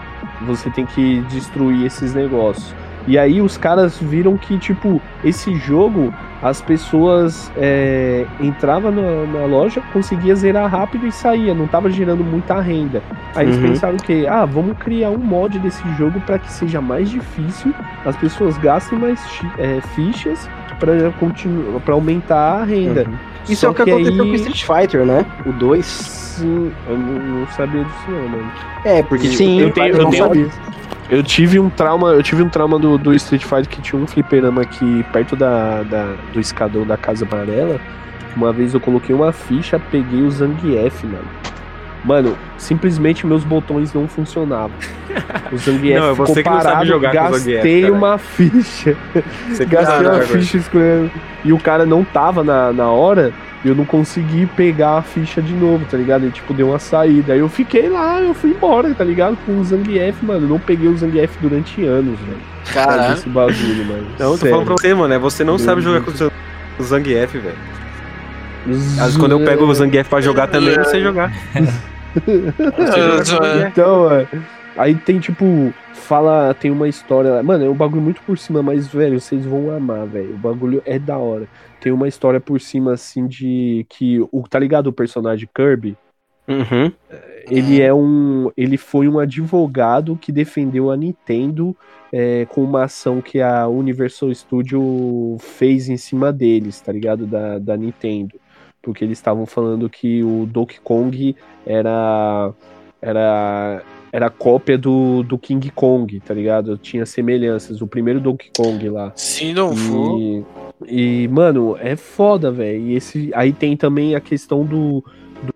[0.45, 2.73] você tem que destruir esses negócios.
[3.07, 6.13] E aí os caras viram que, tipo, esse jogo,
[6.43, 12.21] as pessoas é, entravam na, na loja, conseguia zerar rápido e saía, não tava gerando
[12.21, 13.01] muita renda.
[13.33, 13.61] Aí eles Uhum.
[13.69, 17.73] pensaram que, ah, vamos criar um mod desse jogo para que seja mais difícil,
[18.05, 19.25] as pessoas gastem mais
[19.57, 20.49] é, fichas
[20.79, 23.07] para continuar, para aumentar a renda.
[23.49, 25.25] Isso Só é o que, que aconteceu aí- com Street Fighter, né?
[25.45, 25.85] O 2.
[25.85, 28.51] Sim, eu não, não sabia disso não, mano.
[28.85, 30.47] É, porque Sim, tipo, eu tenho- não eu tenho- sabia.
[31.09, 34.05] Eu tive um trauma, eu tive um trauma do, do Street Fighter que tinha um
[34.05, 37.79] fliperama aqui perto da, da- do escadão da Casa Amarela.
[38.35, 41.25] Uma vez eu coloquei uma ficha, peguei o Zangief, mano.
[42.07, 44.71] Mano, simplesmente meus botões não funcionavam.
[45.51, 47.81] O Zangief Não, é ficou você que não sabe parado, jogar com o Zangief, gastei
[47.81, 47.95] caralho.
[47.97, 48.97] uma ficha.
[49.51, 51.11] Você Gastei uma ficha escolhendo.
[51.43, 53.33] E o cara não tava na, na hora.
[53.65, 56.25] E eu não consegui pegar a ficha de novo, tá ligado?
[56.27, 57.33] E tipo, deu uma saída.
[57.33, 59.35] Aí eu fiquei lá, eu fui embora, tá ligado?
[59.45, 60.45] Com o Zangief, mano.
[60.45, 62.37] Eu não peguei o Zangief durante anos, velho.
[62.73, 63.15] Caralho.
[63.15, 64.07] desse bagulho, mano.
[64.17, 65.13] Não, eu tô falando pra você, mano.
[65.13, 66.31] É você não sabe jogar com o Zang-
[66.79, 67.55] o Zangief, velho.
[68.69, 71.31] Às vezes quando eu pego o Zangief pra jogar também, eu não sei jogar.
[73.67, 74.27] Então, mano,
[74.75, 77.43] aí tem tipo, fala, tem uma história lá.
[77.43, 80.35] Mano, é um bagulho muito por cima, mas, velho, vocês vão amar, velho.
[80.35, 81.47] O bagulho é da hora.
[81.81, 85.97] Tem uma história por cima, assim, de que, o tá ligado o personagem Kirby?
[86.47, 86.91] Uhum.
[87.49, 88.49] Ele é um.
[88.55, 91.75] Ele foi um advogado que defendeu a Nintendo
[92.11, 97.25] é, com uma ação que a Universal Studio fez em cima deles, tá ligado?
[97.25, 98.39] Da, da Nintendo.
[98.87, 101.35] Porque eles estavam falando que o Donkey Kong
[101.65, 102.53] era.
[103.01, 103.83] Era.
[104.09, 106.77] Era cópia do, do King Kong, tá ligado?
[106.77, 107.81] Tinha semelhanças.
[107.81, 109.11] O primeiro Donkey Kong lá.
[109.13, 110.17] Se não for.
[110.17, 110.45] E,
[110.87, 112.79] e, mano, é foda, velho.
[112.79, 115.03] E esse aí tem também a questão do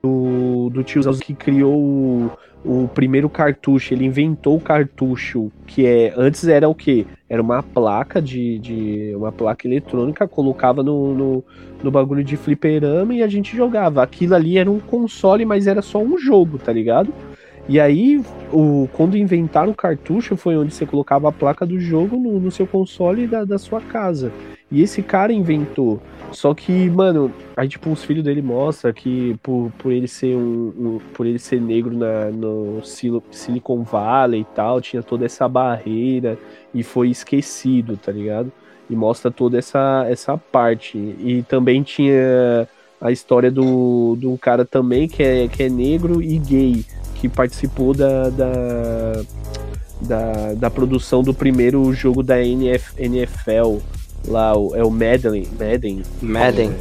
[0.01, 2.31] do, do tiozão que criou o,
[2.63, 3.93] o primeiro cartucho.
[3.93, 7.05] Ele inventou o cartucho que é antes era o quê?
[7.29, 11.43] Era uma placa de, de uma placa eletrônica, colocava no, no,
[11.83, 14.03] no bagulho de fliperama e a gente jogava.
[14.03, 17.13] Aquilo ali era um console, mas era só um jogo, tá ligado?
[17.69, 18.21] E aí,
[18.51, 22.51] o, quando inventaram o cartucho, foi onde você colocava a placa do jogo no, no
[22.51, 24.31] seu console da, da sua casa.
[24.71, 26.01] E esse cara inventou.
[26.31, 30.73] Só que, mano, aí tipo, os filhos dele mostra que por, por ele ser um,
[30.77, 35.47] um- por ele ser negro na, no Sil- Silicon Valley e tal, tinha toda essa
[35.47, 36.37] barreira
[36.73, 38.49] e foi esquecido, tá ligado?
[38.89, 40.97] E mostra toda essa, essa parte.
[40.97, 42.67] E também tinha
[43.01, 47.93] a história do, do cara também que é, que é negro e gay, que participou
[47.93, 49.21] da, da,
[50.01, 53.77] da, da produção do primeiro jogo da NF, NFL,
[54.27, 56.71] lá, o- é o Madden, Madden, Madden.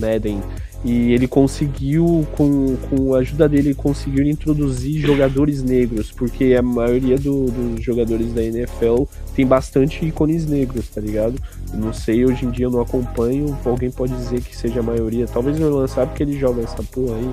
[0.00, 0.42] Madden.
[0.84, 7.16] E ele conseguiu, com, com a ajuda dele, conseguiu introduzir jogadores negros, porque a maioria
[7.16, 9.04] do- dos jogadores da NFL
[9.34, 11.36] tem bastante ícones negros, tá ligado?
[11.72, 14.82] Eu não sei, hoje em dia eu não acompanho, alguém pode dizer que seja a
[14.82, 15.26] maioria.
[15.26, 17.30] Talvez o Orlan sabe porque ele joga essa porra aí.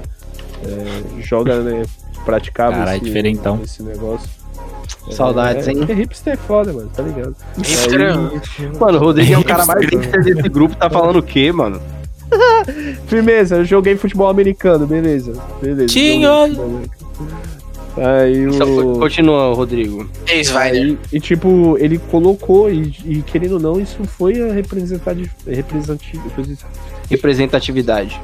[0.64, 1.84] É, joga, né?
[2.24, 3.60] Praticava Caralho, diferentão.
[3.64, 4.30] esse negócio.
[5.12, 5.86] Saudades, é, hein?
[5.88, 7.36] É hipster é foda, mano, tá ligado?
[7.58, 8.16] Hipster,
[8.80, 11.82] Mano, o Rodrigo é o cara mais hipster desse grupo, tá falando o quê, mano?
[13.08, 15.34] Firmeza, eu joguei futebol americano, beleza.
[15.62, 15.98] Beleza.
[16.00, 16.82] Americano.
[17.98, 19.00] Aí Então, o.
[19.00, 20.10] continua, Rodrigo.
[20.28, 20.62] Ex-Vider.
[20.62, 25.30] Aí, e tipo, ele colocou, e, e querendo ou não, isso foi a representatividade.
[27.10, 27.10] Representatividade.
[27.10, 28.22] Representatividade.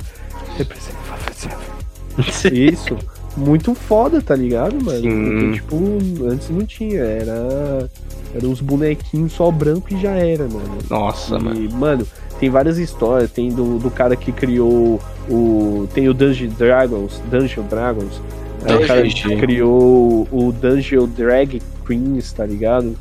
[2.51, 2.97] Isso.
[3.38, 4.99] Muito foda, tá ligado, mano?
[4.99, 5.30] Sim.
[5.30, 7.01] Porque, tipo, antes não tinha.
[7.01, 7.89] Era.
[8.35, 10.80] Eram uns bonequinhos só branco e já era, mano.
[10.89, 11.61] Nossa, mano.
[11.61, 12.05] E, mano,
[12.39, 13.30] tem várias histórias.
[13.30, 14.99] Tem do, do cara que criou
[15.30, 15.88] o.
[15.93, 17.22] Tem o Dungeon Dragons.
[17.30, 18.22] Dungeon Dragons.
[18.65, 22.95] Aí o cara que criou o Dungeon Drag Queens, tá ligado?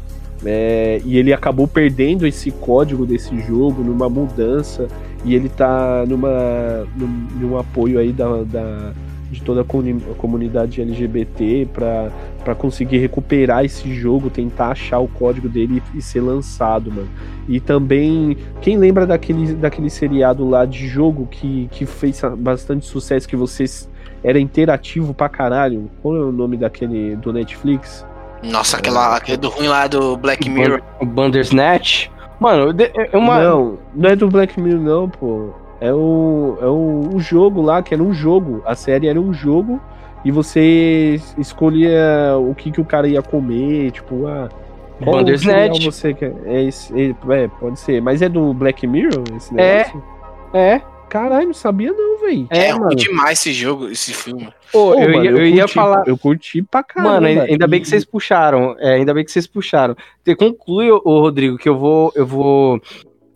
[0.45, 4.87] É, e ele acabou perdendo esse código desse jogo numa mudança.
[5.25, 8.93] E ele tá numa, num, num apoio aí da, da,
[9.31, 12.11] de toda a comuni- a comunidade LGBT pra,
[12.45, 17.09] pra conseguir recuperar esse jogo, tentar achar o código dele e, e ser lançado, mano.
[17.49, 23.29] E também, quem lembra daquele, daquele seriado lá de jogo que, que fez bastante sucesso,
[23.29, 23.89] que vocês
[24.25, 25.91] era interativo pra caralho?
[26.03, 28.05] Qual é o nome daquele do Netflix?
[28.43, 30.81] Nossa, aquela, aquele do ruim lá do Black Mirror.
[31.01, 32.09] O Bandersnatch.
[32.39, 32.75] Mano,
[33.13, 33.43] é uma.
[33.43, 35.51] Não, não é do Black Mirror, não, pô.
[35.81, 38.63] É o, é o, o jogo lá, que era um jogo.
[38.65, 39.81] A série era um jogo
[40.25, 44.49] e você escolhia o que, que o cara ia comer, tipo, ah.
[45.03, 45.85] qual Bandersnatch.
[45.85, 46.35] você quer?
[46.47, 48.01] É, esse, é, é, pode ser.
[48.01, 49.77] Mas é do Black Mirror esse É.
[49.79, 50.03] negócio?
[50.55, 50.81] É.
[51.09, 52.49] Caralho, não sabia não, velho.
[52.51, 52.97] É, É, ruim mano.
[52.97, 54.49] demais esse jogo, esse filme.
[54.73, 56.03] Pô, eu, mano, ia, eu ia curti, falar.
[56.09, 57.15] Eu curti pra caramba.
[57.15, 58.75] Mano, ainda, ainda bem que vocês puxaram.
[58.81, 59.95] É, ainda bem que vocês puxaram.
[60.25, 62.13] Te- Conclui, ô Rodrigo, que eu vou.
[62.17, 62.81] Eu vou.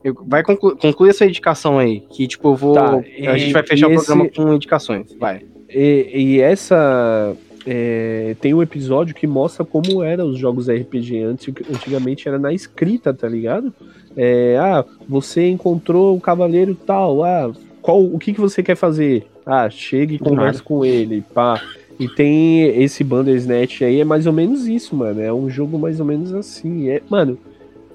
[0.03, 2.01] Eu- vai conclu, conclui essa indicação aí.
[2.11, 2.75] Que, tipo, eu vou.
[2.75, 5.15] Tá, a e- gente vai fechar o programa esse- com indicações.
[5.19, 5.43] Vai.
[5.69, 7.35] E, e essa.
[7.67, 11.53] é, tem um episódio que mostra como eram os jogos RPG antes.
[11.73, 13.73] Antigamente era na escrita, tá ligado?
[14.17, 17.23] É, ah, você encontrou o cavaleiro tal.
[17.23, 17.53] Ah,
[17.83, 19.27] qual, o que, que você quer fazer?
[19.47, 21.61] Ah, chega e conversa com ele, pá.
[21.99, 25.21] E tem esse Bandersnatch aí, é mais ou menos isso, mano.
[25.21, 26.89] É um jogo mais ou menos assim.
[26.89, 27.39] É, mano,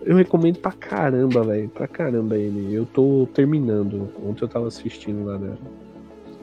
[0.05, 1.67] eu recomendo pra caramba, velho.
[1.69, 2.73] Pra caramba ele.
[2.73, 4.09] Eu tô terminando.
[4.25, 5.53] Ontem eu tava assistindo lá na,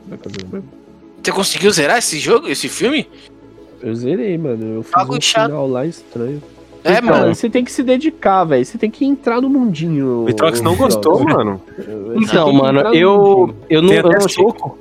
[0.08, 0.62] na casa do meu
[1.22, 3.08] Você conseguiu zerar esse jogo, esse filme?
[3.80, 4.76] Eu zerei, mano.
[4.76, 5.46] Eu fiz Bagulho um chato.
[5.46, 6.42] final lá estranho.
[6.84, 7.34] É, Então, mano.
[7.34, 8.64] Você tem que se dedicar, velho.
[8.64, 10.22] Você tem que entrar no mundinho.
[10.22, 11.60] O Vitrox não gostou, mano.
[12.16, 13.54] Então, mano, eu.
[13.70, 13.88] Eu não.
[13.88, 14.24] Tem Eu, até
[14.56, 14.74] não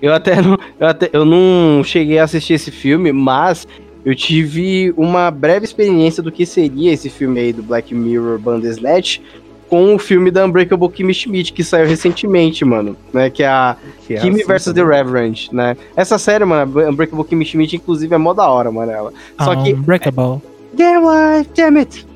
[0.00, 0.58] eu até não.
[0.78, 3.66] Eu, até, eu não cheguei a assistir esse filme, mas.
[4.08, 9.20] Eu tive uma breve experiência do que seria esse filme aí do Black Mirror Bandersnatch
[9.68, 12.96] com o filme da Unbreakable Kimmy Schmidt, que saiu recentemente, mano.
[13.12, 13.76] Né, que é a
[14.06, 14.72] Que é Kimmy assim vs.
[14.72, 14.82] The.
[14.82, 15.76] Reverend, né?
[15.94, 19.12] Essa série, mano, Unbreakable Kimmy Schmidt, inclusive, é mó da hora, mano, ela.
[19.38, 20.40] Só que Unbreakable.
[20.72, 22.07] Damn life, damn it.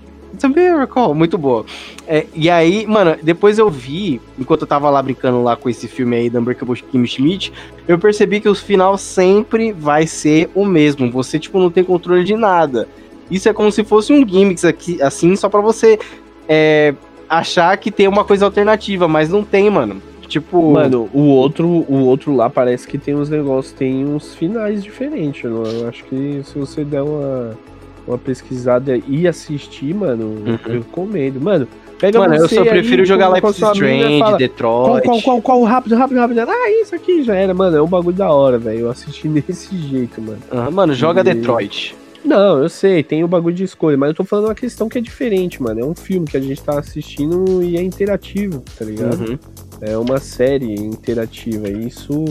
[0.42, 1.14] A miracle.
[1.14, 1.64] Muito boa.
[2.06, 5.88] É, e aí, mano, depois eu vi, enquanto eu tava lá brincando lá com esse
[5.88, 7.52] filme aí da Unbreakable Kimmy Schmidt,
[7.86, 11.10] eu percebi que o final sempre vai ser o mesmo.
[11.10, 12.88] Você, tipo, não tem controle de nada.
[13.30, 15.98] Isso é como se fosse um gimmick aqui, assim, só pra você
[16.48, 16.94] é,
[17.28, 20.02] achar que tem uma coisa alternativa, mas não tem, mano.
[20.28, 24.82] Tipo, Mano, o outro, o outro lá parece que tem uns negócios, tem uns finais
[24.82, 25.44] diferentes.
[25.44, 27.54] Eu acho que se você der uma,
[28.06, 30.58] uma pesquisada e assistir, mano, Uhum.
[30.66, 31.40] eu recomendo.
[31.40, 31.66] Mano,
[31.98, 35.04] pega mano, eu só aí prefiro jogar com- Life is Strange, fala, Qual, Detroit.
[35.04, 36.40] qual, qual, qual, rápido, rápido, rápido.
[36.40, 37.76] Ah, isso aqui já era, mano.
[37.76, 38.80] É um bagulho da hora, velho.
[38.80, 40.38] Eu assisti desse jeito, mano.
[40.52, 41.94] Aham, mano, joga E- Detroit.
[42.24, 44.96] Não, eu sei, tem o bagulho de escolha, mas eu tô falando uma questão que
[44.96, 45.80] é diferente, mano.
[45.80, 49.28] É um filme que a gente tá assistindo e é interativo, tá ligado?
[49.28, 49.38] Uhum.
[49.80, 51.68] É uma série interativa.
[51.68, 52.24] E isso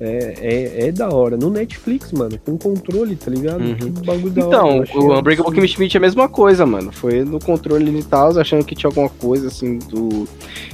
[0.00, 1.36] é, é, é da hora.
[1.36, 3.62] No Netflix, mano, com controle, tá ligado?
[3.62, 3.76] Uhum.
[3.76, 4.56] Que bagulho da hora.
[4.56, 5.54] Então, eu achei o Unbreakable.
[5.54, 6.92] Kimmy Schmidt é a mesma coisa, mano.
[6.92, 10.28] Foi no controle e tal, achando que tinha alguma coisa, assim, do...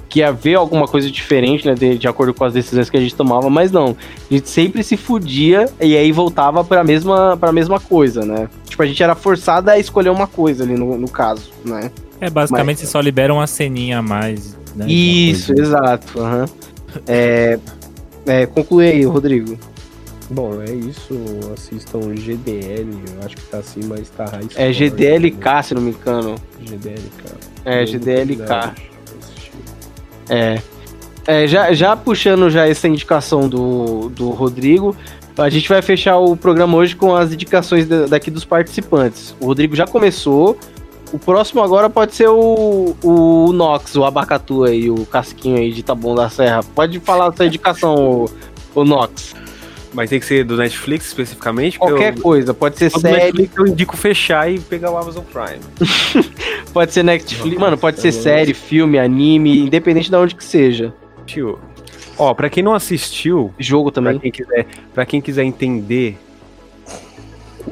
[0.09, 3.01] Que ia ver alguma coisa diferente, né, de, de acordo com as decisões que a
[3.01, 3.97] gente tomava, mas não.
[4.31, 8.47] A gente sempre se fudia e aí voltava pra mesma, pra mesma coisa, né?
[8.69, 11.91] Tipo, a gente era forçado a escolher uma coisa ali, no, no caso, né?
[12.21, 14.57] É, basicamente você só libera uma ceninha a mais.
[14.77, 16.21] Né, Isso, exato.
[16.21, 16.47] aham.
[17.07, 17.59] É,
[18.27, 19.59] é, conclui aí, Rodrigo.
[20.31, 21.15] Bom, é isso.
[21.53, 22.89] Assistam GDL,
[23.19, 26.31] eu acho que tá assim, mas tá high É GDLK, se não me engano.
[26.31, 26.37] né?
[26.65, 27.35] GDLK.
[27.65, 28.73] É, GDLK.
[30.29, 30.61] É.
[31.27, 34.97] É, já, já puxando já essa indicação do, do Rodrigo,
[35.39, 39.35] a gente vai fechar o programa hoje com as indicações da- daqui dos participantes.
[39.41, 40.59] O Rodrigo já começou.
[41.13, 45.83] O próximo agora pode ser o, o Nox, o Abacatu aí, o casquinho aí de
[45.83, 46.63] Taboão da Serra.
[46.63, 48.31] Pode falar a sua indicação, o,
[48.75, 49.35] o Nox.
[49.93, 51.79] Mas tem que ser do Netflix especificamente?
[51.79, 55.23] porque Qualquer eu, coisa, pode ser série, Netflix eu indico fechar e pegar o Amazon
[55.23, 55.61] Prime.
[56.73, 60.95] pode ser Netflix, mano, pode ser série, filme, anime, independente de onde que seja.
[61.27, 61.59] Tio.
[62.17, 64.19] Ó, pra quem não assistiu, Jogo Pra também.
[64.19, 66.19] quem quiser, pra quem quiser entender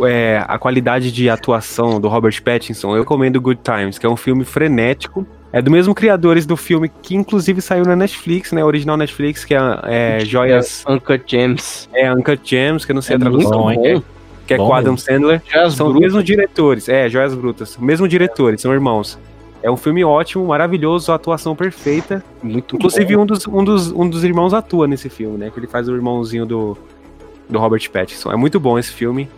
[0.07, 4.17] é, a qualidade de atuação do Robert Pattinson, eu recomendo Good Times, que é um
[4.17, 5.27] filme frenético.
[5.53, 8.65] É do mesmo criadores do filme que inclusive saiu na Netflix, né?
[8.65, 10.85] Original Netflix, que é, é Joias.
[10.89, 11.89] Uncut Gems.
[11.93, 14.03] É Uncut Gems, que eu não sei É a tradução, bom, hein?
[14.47, 15.43] que é, é Bom com Adam Sandler.
[15.49, 17.77] Joias São os mesmos diretores, é, Joias Brutas.
[17.77, 19.19] Mesmo diretores, são irmãos.
[19.63, 22.25] É um filme ótimo, maravilhoso, atuação perfeita.
[22.43, 23.23] Muito Inclusive, bom.
[23.23, 25.51] um dos, um, dos, um dos irmãos atua nesse filme, né?
[25.51, 26.79] Que ele faz o irmãozinho do,
[27.49, 28.33] do Robert Pattinson.
[28.33, 29.29] É muito bom esse filme.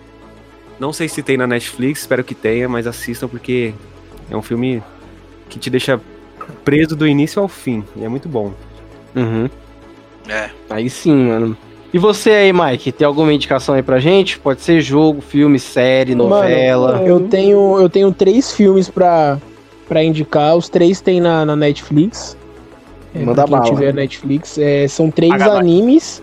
[0.79, 3.73] Não sei se tem na Netflix, espero que tenha, mas assistam porque
[4.31, 4.83] é um filme
[5.49, 6.01] que te deixa
[6.65, 7.85] preso do início ao fim.
[7.97, 8.53] E é muito bom.
[9.15, 9.49] Uhum.
[10.29, 10.51] É.
[10.71, 11.57] Aí sim, mano.
[11.93, 14.39] E você aí, Mike, tem alguma indicação aí pra gente?
[14.39, 16.93] Pode ser jogo, filme, série, novela.
[16.95, 19.39] Mano, eu tenho, eu tenho três filmes pra,
[19.87, 20.57] pra indicar.
[20.57, 22.37] Os três tem na, na Netflix.
[23.15, 23.75] É, Manda pra quem bala.
[23.75, 24.57] tiver Netflix.
[24.57, 25.43] É, são três mais.
[25.43, 26.23] animes.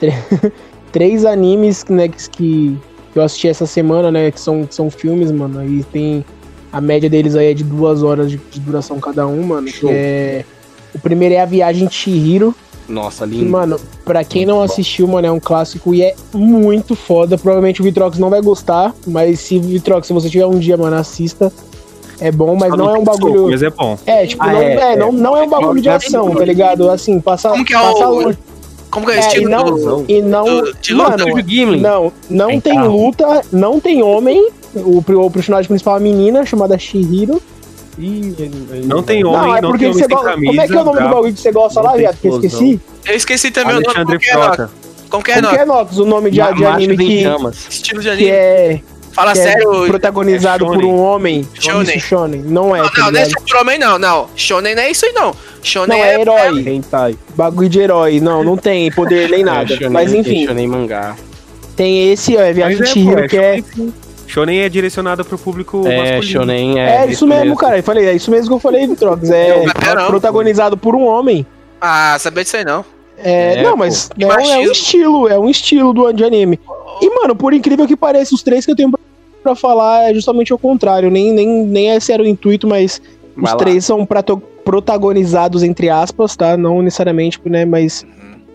[0.90, 2.74] Três animes né, que
[3.14, 4.30] eu assisti essa semana, né?
[4.30, 5.64] Que são, que são filmes, mano.
[5.66, 6.24] E tem.
[6.72, 9.66] A média deles aí é de duas horas de, de duração cada um, mano.
[9.68, 9.90] que Show.
[9.92, 10.44] é-
[10.94, 12.54] o primeiro é a Viagem de Chihiro.
[12.88, 13.50] Nossa, Que, lindo.
[13.50, 17.36] mano, pra quem não assistiu, mano, é um clássico e é muito foda.
[17.36, 20.96] Provavelmente o Vitrox não vai gostar, mas se Vitrox, se você tiver um dia, mano,
[20.96, 21.52] assista.
[22.20, 23.50] É bom, mas Só não é um soco, bagulho.
[23.50, 23.96] Mas é bom.
[24.06, 24.96] É, tipo, Ah, não, é, é, é.
[24.96, 26.90] Não, não é um bagulho de ação, tá ligado?
[26.90, 27.50] Assim, passa.
[27.50, 28.38] Como que é passa o- longe.
[28.90, 30.04] Como que é É, e estilo não, do...
[30.08, 31.10] e não, do- de luta?
[31.26, 31.80] mano, Gimli.
[31.80, 34.50] não, não Tem luta, não tem homem.
[34.74, 37.40] O, o personagem principal é uma menina chamada Shihiro.
[37.98, 38.34] Ih,
[38.84, 40.46] Não tem homem, não, é não porque tem você homem sem camisa.
[40.52, 41.14] Como é que é o nome do brabo.
[41.16, 42.16] bagulho que você gosta Não lá, viado?
[42.20, 42.80] Que eu esqueci?
[43.06, 43.86] Eu esqueci também o nome.
[43.88, 44.46] Alexandre Como que é, Nox?
[44.56, 44.70] Frota.
[45.10, 45.90] Como que é, Nox?
[45.90, 47.24] que é, o nome de, de anime que.
[47.70, 48.30] Estilo de que anime.
[48.30, 48.80] é,
[49.18, 49.86] Fala que é sério.
[49.86, 50.90] protagonizado é por shonen.
[50.92, 51.48] um homem.
[51.54, 51.96] Shonen.
[51.96, 52.42] Isso, shonen.
[52.42, 53.40] Não é, Não, tá não, não é ligado?
[53.40, 53.98] super-homem, não.
[53.98, 54.28] Não.
[54.36, 55.26] Shonen não é isso aí, não.
[55.26, 56.68] Não, Shonen é herói.
[56.68, 57.18] Hentai.
[57.34, 58.20] Bagulho de herói.
[58.20, 59.72] Não, não tem poder nem nada.
[59.72, 61.16] É, shonen, Mas enfim, Shonen mangá.
[61.76, 63.62] tem esse, ó, é Viagem de é, é que é.
[64.26, 66.22] Shonen é direcionado pro público É, masculino.
[66.22, 67.06] Shonen É, é.
[67.10, 67.78] isso mesmo, cara.
[67.78, 69.28] Eu falei, é isso mesmo que eu falei, Vitrox.
[69.30, 70.06] É Não, não.
[70.06, 71.44] protagonizado por um homem.
[71.80, 72.84] Ah, sabia disso aí, não.
[73.20, 76.60] É, É, não, mas é, um- é um estilo, é um estilo do de anime.
[77.00, 78.90] E, mano, por incrível que pareça, os três que eu tenho
[79.42, 81.10] pra- pra falar é justamente o contrário.
[81.10, 83.00] Nem, nem, nem esse era o intuito, mas
[83.36, 83.58] os Vai lá.
[83.58, 84.06] três são
[84.64, 86.56] protagonizados, entre aspas, tá?
[86.56, 87.64] Não necessariamente, né?
[87.64, 88.06] Mas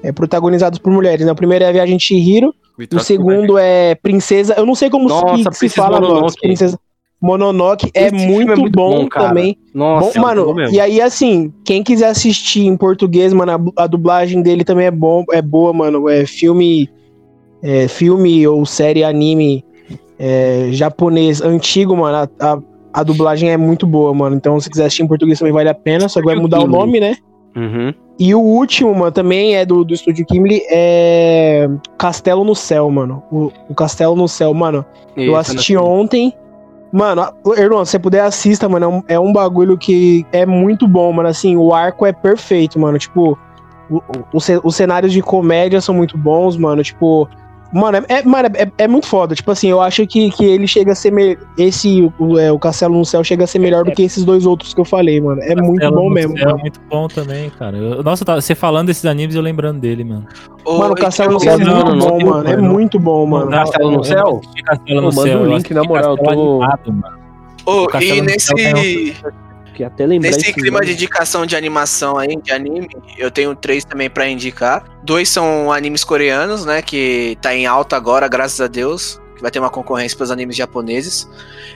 [0.03, 1.31] é, protagonizados por mulheres, né?
[1.31, 2.53] O primeiro é a Viagem de Chihiro,
[2.93, 4.53] o segundo é Princesa.
[4.57, 6.39] Eu não sei como Nossa, se, Princesa fala, Mononoke.
[6.41, 6.79] Princesa
[7.21, 7.89] Mononoke.
[7.93, 9.57] É muito, é muito bom, bom, também.
[9.73, 10.75] Nossa, Bom, mano, bom mesmo.
[10.75, 14.91] e aí assim, quem quiser assistir em português, mano, a, a dublagem dele também é
[14.91, 16.09] bom, é boa, mano.
[16.09, 16.89] É filme,
[17.61, 19.63] é, filme ou série anime
[20.25, 22.29] é, japonês antigo, mano.
[22.39, 22.59] A, a,
[22.93, 24.37] a dublagem é muito boa, mano.
[24.37, 26.67] Então, se quiser assistir em português também vale a pena, só que vai mudar o
[26.67, 27.17] nome, né?
[27.53, 27.93] Uhum.
[28.17, 31.67] E o último, mano, também é do, do estúdio Ghibli, é
[31.97, 33.21] Castelo no Céu, mano.
[33.29, 34.85] O, o Castelo no Céu, mano.
[35.17, 36.33] Eu assisti ontem.
[36.91, 38.85] Mano, Erlon, se você puder, assista, mano.
[38.85, 41.27] É um, é um bagulho que é muito bom, mano.
[41.27, 42.97] Assim, o arco é perfeito, mano.
[42.97, 43.37] Tipo,
[44.63, 46.81] os cenários de comédia são muito bons, mano.
[46.81, 47.27] Tipo,
[47.73, 49.35] mano, é, é- mano, é, é muito foda.
[49.35, 51.11] Tipo assim, eu acho que, que ele chega a ser.
[51.11, 51.37] Me...
[51.57, 54.45] Esse, o, é, o Castelo no Céu, chega a ser melhor do que esses dois
[54.45, 55.41] outros que eu falei, mano.
[55.41, 56.37] É muito Castelo bom no mesmo.
[56.37, 57.77] É muito bom também, cara.
[57.77, 60.25] Eu- nossa, tá- você falando desses animes, eu lembrando dele, mano.
[60.65, 62.49] Ô, Mano, o Castelo no Céu é muito não, bom, não, mano.
[62.49, 63.51] É muito bom, mano.
[63.51, 64.41] Castelo no Céu?
[64.65, 65.39] Castelo no manda Céu.
[65.39, 67.17] o eu link, na moral, eu Castelo tô- animado, mano.
[67.65, 68.53] Ô, O e nesse,
[69.73, 70.85] Que até lembrar nesse esse clima nome.
[70.87, 72.87] de indicação de animação aí, de anime,
[73.17, 74.83] eu tenho três também pra indicar.
[75.03, 76.81] Dois são animes coreanos, né?
[76.81, 79.19] Que tá em alta agora, graças a Deus.
[79.35, 81.27] Que vai ter uma concorrência pros animes japoneses.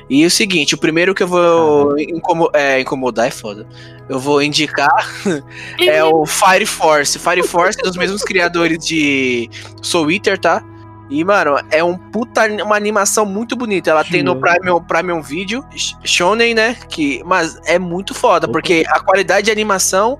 [0.07, 3.67] E o seguinte, o primeiro que eu vou incomo- é, incomodar é foda.
[4.07, 5.09] Eu vou indicar
[5.81, 7.17] é o Fire Force.
[7.17, 9.49] Fire Force é dos mesmos criadores de
[9.81, 10.63] Soul Eater, tá?
[11.09, 13.91] E, mano, é um puta, uma animação muito bonita.
[13.91, 16.75] Ela tem no Prime, Prime Video, Sh- Shonen, né?
[16.89, 20.19] Que, mas é muito foda, porque a qualidade de animação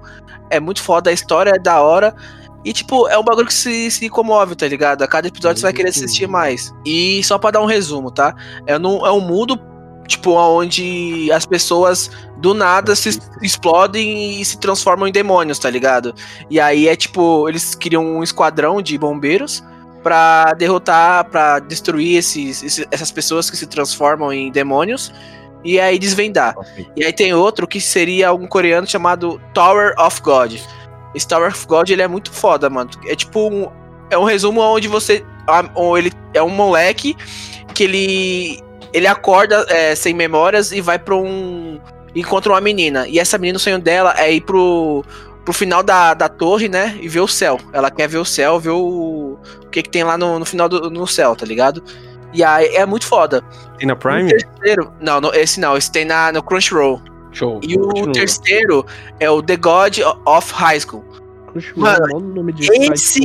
[0.49, 2.15] é muito foda, a história é da hora.
[2.63, 5.01] E, tipo, é um bagulho que se, se comove, tá ligado?
[5.01, 6.73] A cada episódio você vai querer assistir mais.
[6.85, 8.35] E só pra dar um resumo, tá?
[8.65, 9.59] É, num, é um mundo,
[10.07, 16.13] tipo, onde as pessoas do nada se explodem e se transformam em demônios, tá ligado?
[16.49, 19.63] E aí é tipo, eles criam um esquadrão de bombeiros
[20.03, 25.11] pra derrotar, pra destruir esses, esses- essas pessoas que se transformam em demônios
[25.63, 26.55] e aí desvendar.
[26.95, 30.55] E aí tem outro que seria um coreano chamado Tower of God.
[31.15, 32.89] Esse Tower of God ele é muito foda, mano.
[33.07, 33.67] É tipo um,
[34.09, 35.25] é um resumo onde você
[35.75, 37.15] ou ele é um moleque
[37.73, 38.59] que ele
[38.93, 41.79] ele acorda é, sem memórias e vai pra um
[42.15, 45.03] encontra uma menina e essa menina o sonho dela é ir pro
[45.47, 47.57] pro final da, da torre, né, e ver o céu.
[47.71, 50.67] Ela quer ver o céu, ver o, o que que tem lá no, no final
[50.67, 51.81] do no céu, tá ligado?
[52.33, 53.41] E aí é muito foda.
[53.77, 54.29] Tem na Prime?
[54.29, 57.01] Terceiro, não, no- esse não, esse tem na no Crunchyroll.
[57.31, 57.61] Show.
[57.63, 58.11] E o Continua.
[58.11, 58.85] terceiro
[59.21, 61.05] é o The God of High School.
[61.77, 63.21] Mano, olha o nome de esse-?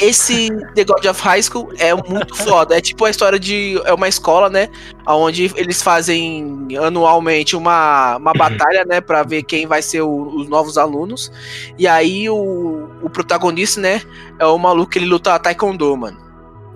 [0.00, 2.76] Esse The God of High School é muito foda.
[2.76, 3.80] É tipo a história de.
[3.84, 4.68] É uma escola, né?
[5.06, 9.00] Onde eles fazem anualmente uma, uma batalha, né?
[9.00, 11.30] Pra ver quem vai ser o- os novos alunos.
[11.78, 14.02] E aí o, o protagonista, né?
[14.38, 16.18] É o maluco que ele luta Taekwondo, mano.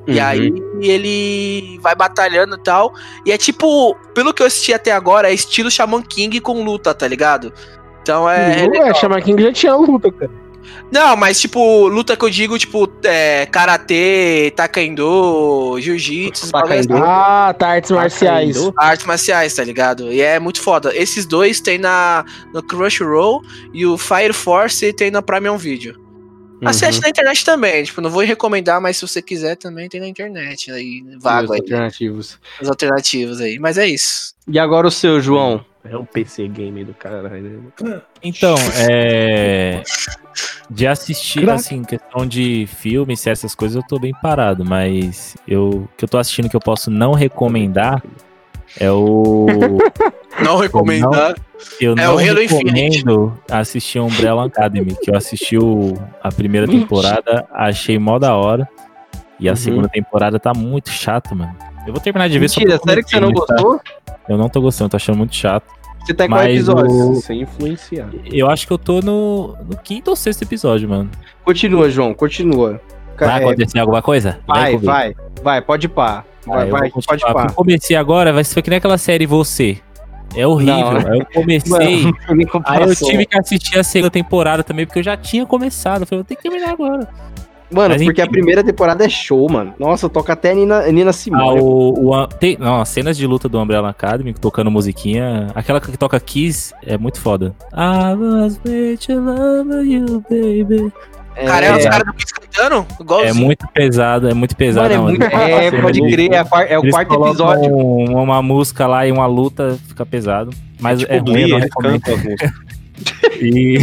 [0.06, 0.24] E Uhum.
[0.26, 2.94] aí ele vai batalhando e tal.
[3.26, 6.94] E é tipo, pelo que eu assisti até agora, é estilo Shaman King com luta,
[6.94, 7.52] tá ligado?
[8.00, 8.60] Então é.
[8.64, 10.30] é Não é, Chama King já tinha luta, cara.
[10.90, 16.96] Não, mas tipo, luta que eu digo, tipo, é, karatê, taekwondo, jiu-jitsu, Taekwondo.
[17.04, 18.56] Ah, tá, artes marciais.
[18.76, 20.12] artes marciais, tá ligado?
[20.12, 20.96] E é muito foda.
[20.96, 22.24] Esses dois tem na
[22.54, 23.42] no Crunchyroll
[23.74, 26.08] e o Fire Force tem na Prime Video.
[26.64, 30.08] Assiste na internet também, tipo, não vou recomendar, mas se você quiser também tem na
[30.08, 32.38] internet aí, vago aí, alternativos.
[32.60, 33.58] as alternativas aí.
[33.58, 34.34] Mas é isso.
[34.46, 35.64] E agora o seu, João?
[35.84, 37.72] É um PC game do caralho.
[37.80, 38.00] né?
[38.22, 39.82] Então, é.
[40.70, 41.54] De assistir, Crack.
[41.60, 46.08] assim, questão de filmes, essas coisas, eu tô bem parado, mas eu o que eu
[46.08, 48.02] tô assistindo que eu posso não recomendar
[48.78, 49.78] é o.
[50.40, 51.34] Não recomendar.
[51.80, 52.98] Eu É não o Halo Infinite.
[52.98, 58.68] recomendo assistir Umbrella Academy, que eu assisti o- a primeira temporada, achei mó da hora.
[59.40, 59.56] E a Uhum.
[59.56, 61.56] segunda temporada tá muito chato, mano.
[61.88, 63.80] Eu vou terminar de ver só Mentira, pra sério que você não gostou?
[64.28, 65.64] Eu não tô gostando, tô achando muito chato.
[66.04, 67.10] Você tá em qual episódio?
[67.10, 68.08] o- Sem influenciar.
[68.26, 71.10] Eu acho que eu tô no, no quinto ou sexto episódio, mano.
[71.44, 72.78] Continua, João, continua.
[73.18, 74.38] Vai É, acontecer alguma coisa?
[74.46, 74.84] vai, comigo.
[74.86, 76.24] vai, vai, pode ir pá.
[76.46, 77.46] Vai, Ah, eu vai, vou pode pá.
[77.48, 79.78] Eu comecei agora, vai ser que nem aquela série Você.
[80.36, 80.74] É horrível.
[80.92, 81.10] Não.
[81.12, 82.04] Aí eu comecei.
[82.30, 86.02] Nem Aí eu tive que assistir a segunda temporada também, porque eu já tinha começado.
[86.02, 87.08] Eu falei, vou ter que terminar agora.
[87.70, 89.74] Mano, Mas porque a primeira temporada é show, mano.
[89.78, 91.60] Nossa, toca até Nina, Nina Ah, Simone.
[91.60, 95.48] o, o- tem, não, as cenas de luta do Umbrella Academy, tocando musiquinha.
[95.54, 97.54] Aquela que toca Kiss é muito foda.
[97.74, 100.90] I was made to love you, baby.
[101.46, 102.86] Cara, é os caras do Kiss cantando?
[102.98, 103.34] É Igualzinho.
[103.44, 104.88] muito pesado, é muito pesado.
[104.88, 105.22] Mano, é muito.
[105.24, 107.70] É, eles- pode crer, é, é o eles quarto episódio.
[107.76, 110.50] um- uma música lá e uma luta, fica pesado.
[110.80, 112.02] Mas é, Tipo, ruim, eu não recomendo.
[113.40, 113.78] E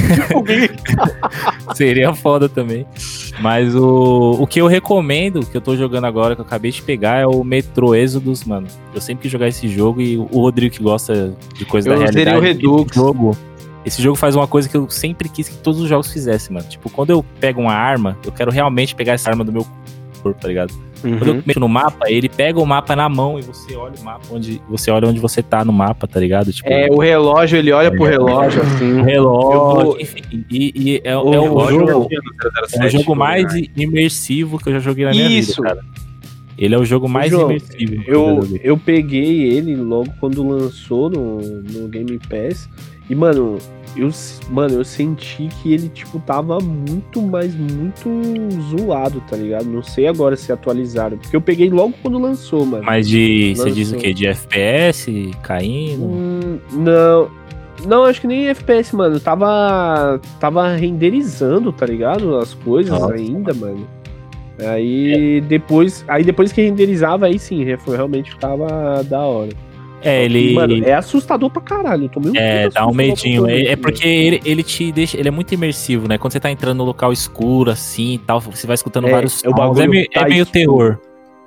[1.76, 2.86] seria foda também.
[3.40, 6.82] Mas o, o que eu recomendo, que eu tô jogando agora, que eu acabei de
[6.82, 8.68] pegar, é o Metro Exodus, mano.
[8.94, 12.04] Eu sempre quis jogar esse jogo e o Rodrigo que gosta de coisa Eu da
[12.06, 12.38] realidade.
[12.38, 12.92] o Redux.
[12.92, 13.38] Esse jogo,
[13.86, 16.68] esse jogo faz uma coisa que eu sempre quis que todos os jogos fizessem, mano.
[16.68, 19.66] Tipo, quando eu pego uma arma, eu quero realmente pegar essa arma do meu
[20.24, 20.74] corpo, tá ligado?
[21.10, 21.36] Quando Uhum.
[21.38, 24.26] eu mexo no mapa, ele pega o mapa na mão e você olha o mapa
[24.32, 26.52] onde você olha onde você tá no mapa, tá ligado?
[26.52, 29.02] Tipo, É, o relógio, ele olha pro relógio, o assim.
[29.04, 30.22] relógio, Eu vou- enfim,
[30.52, 33.46] e, e é, é O o relógio jogo, é o 007, jogo mais
[33.76, 35.56] imersivo que eu já joguei na minha Isso.
[35.62, 35.82] vida, cara.
[36.58, 38.02] Ele é o jogo mais João, imersivo.
[38.04, 42.70] que Eu, eu peguei ele logo quando lançou no, no Game Pass.
[43.10, 43.58] E, mano,
[43.96, 44.10] eu,
[44.50, 48.10] mano, eu senti que ele, tipo, tava muito, mas muito
[48.70, 49.66] zoado, tá ligado?
[49.66, 51.18] Não sei agora se atualizaram.
[51.18, 52.84] Porque eu peguei logo quando lançou, mano.
[52.84, 53.54] Mas de.
[53.56, 54.00] Você diz o Lançou.
[54.08, 54.14] quê?
[54.14, 56.04] De FPS caindo?
[56.06, 57.30] Hum, não.
[57.86, 59.20] Não, acho que nem FPS, mano.
[59.20, 60.20] Tava.
[60.40, 62.38] Tava renderizando, tá ligado?
[62.38, 63.14] As coisas Nossa.
[63.14, 63.88] ainda, mano.
[64.60, 66.04] Aí depois.
[66.08, 69.52] Aí depois que renderizava, aí sim, realmente ficava da hora.
[70.02, 70.54] É, ele.
[70.54, 72.06] Mano, é assustador pra caralho.
[72.06, 73.48] Eu tomei um É, dá um medinho.
[73.48, 75.18] É, é porque ele, ele te deixa.
[75.18, 76.18] Ele é muito imersivo, né?
[76.18, 79.44] Quando você tá entrando no local escuro, assim e tal, você vai escutando É, vários
[79.44, 79.60] é o sons.
[79.60, 80.52] bagulho É meio, é tá meio escuro.
[80.54, 80.98] terror.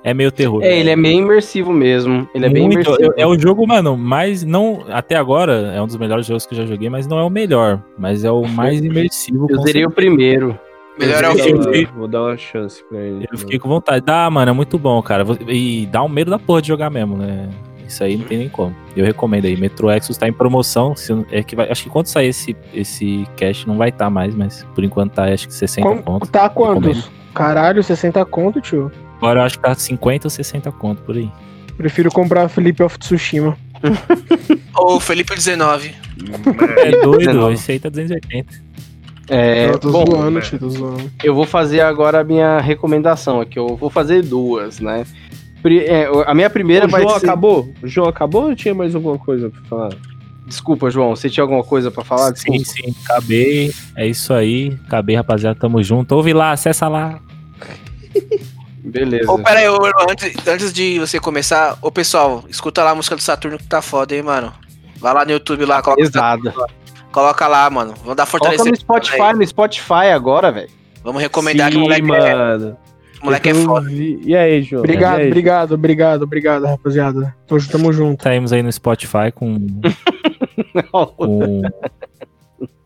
[0.01, 0.63] É meio terror.
[0.63, 2.27] É, ele é meio imersivo mesmo.
[2.33, 3.13] Ele é bem Muito, imersivo.
[3.17, 6.53] é, é o jogo, mano, mais não até agora é um dos melhores jogos que
[6.53, 9.47] eu já joguei, mas não é o melhor, mas é o mais imersivo.
[9.49, 10.57] Eu zerei o primeiro.
[10.97, 11.85] Melhor é o Vou dar filme.
[11.97, 13.25] Vou dar uma chance pra ele.
[13.31, 14.05] Eu fiquei com vontade.
[14.05, 15.25] Dá, mano, é muito bom, cara.
[15.47, 17.47] E dá um medo da porra de jogar mesmo, né?
[17.89, 18.75] Isso aí não tem nem como.
[18.95, 19.57] Eu recomendo aí.
[19.57, 20.95] Metro Exodus tá em promoção.
[20.95, 24.33] Se, é que vai, acho que quando sair esse, esse cash não vai estar mais,
[24.35, 26.27] mas por enquanto tá acho que 60 Como- conto.
[26.27, 26.85] tá quantos?
[26.97, 27.19] Recomendo.
[27.33, 28.91] Caralho, 60 conto, tio.
[29.17, 31.29] Agora eu acho que tá 50 ou 60 conto por aí.
[31.77, 33.57] Prefiro comprar Felipe of Tsushima.
[34.75, 35.93] Ou Felipe 19.
[36.77, 37.53] É doido, 19.
[37.53, 38.69] esse aí tá 280.
[39.29, 41.11] É, eu tô bom, zoando, tio, tô zoando.
[41.23, 43.57] eu vou fazer agora a minha recomendação aqui.
[43.59, 45.05] Eu vou fazer duas, né?
[45.65, 47.25] É, a minha primeira O vai João ser...
[47.25, 47.73] acabou?
[47.81, 49.89] O João acabou ou tinha mais alguma coisa pra falar?
[50.45, 51.15] Desculpa, João.
[51.15, 52.35] Você tinha alguma coisa pra falar?
[52.35, 52.87] sim, Desculpa.
[52.87, 53.71] sim, acabei.
[53.95, 54.77] É isso aí.
[54.87, 55.59] Acabei, rapaziada.
[55.59, 56.13] Tamo junto.
[56.15, 57.19] Ouve lá, acessa lá.
[58.83, 59.31] Beleza.
[59.31, 59.77] Ô, pera aí, ô,
[60.09, 63.81] antes, antes de você começar, ô pessoal, escuta lá a música do Saturno que tá
[63.81, 64.51] foda, hein, mano.
[64.97, 66.53] Vai lá no YouTube lá, coloca, Pesada.
[67.11, 67.93] coloca lá, mano.
[68.01, 68.71] Vamos dar Coloca fortalecer.
[68.71, 70.69] no Spotify, no Spotify agora, velho.
[71.03, 72.73] Vamos recomendar que Sim, o moleque, é,
[73.23, 73.91] moleque é foda.
[73.91, 74.81] E aí, João?
[74.81, 75.27] Obrigado, aí?
[75.27, 77.35] obrigado, obrigado, obrigado, rapaziada.
[77.47, 78.23] Tô, tamo junto.
[78.23, 79.57] Saímos aí no Spotify com,
[81.17, 81.61] com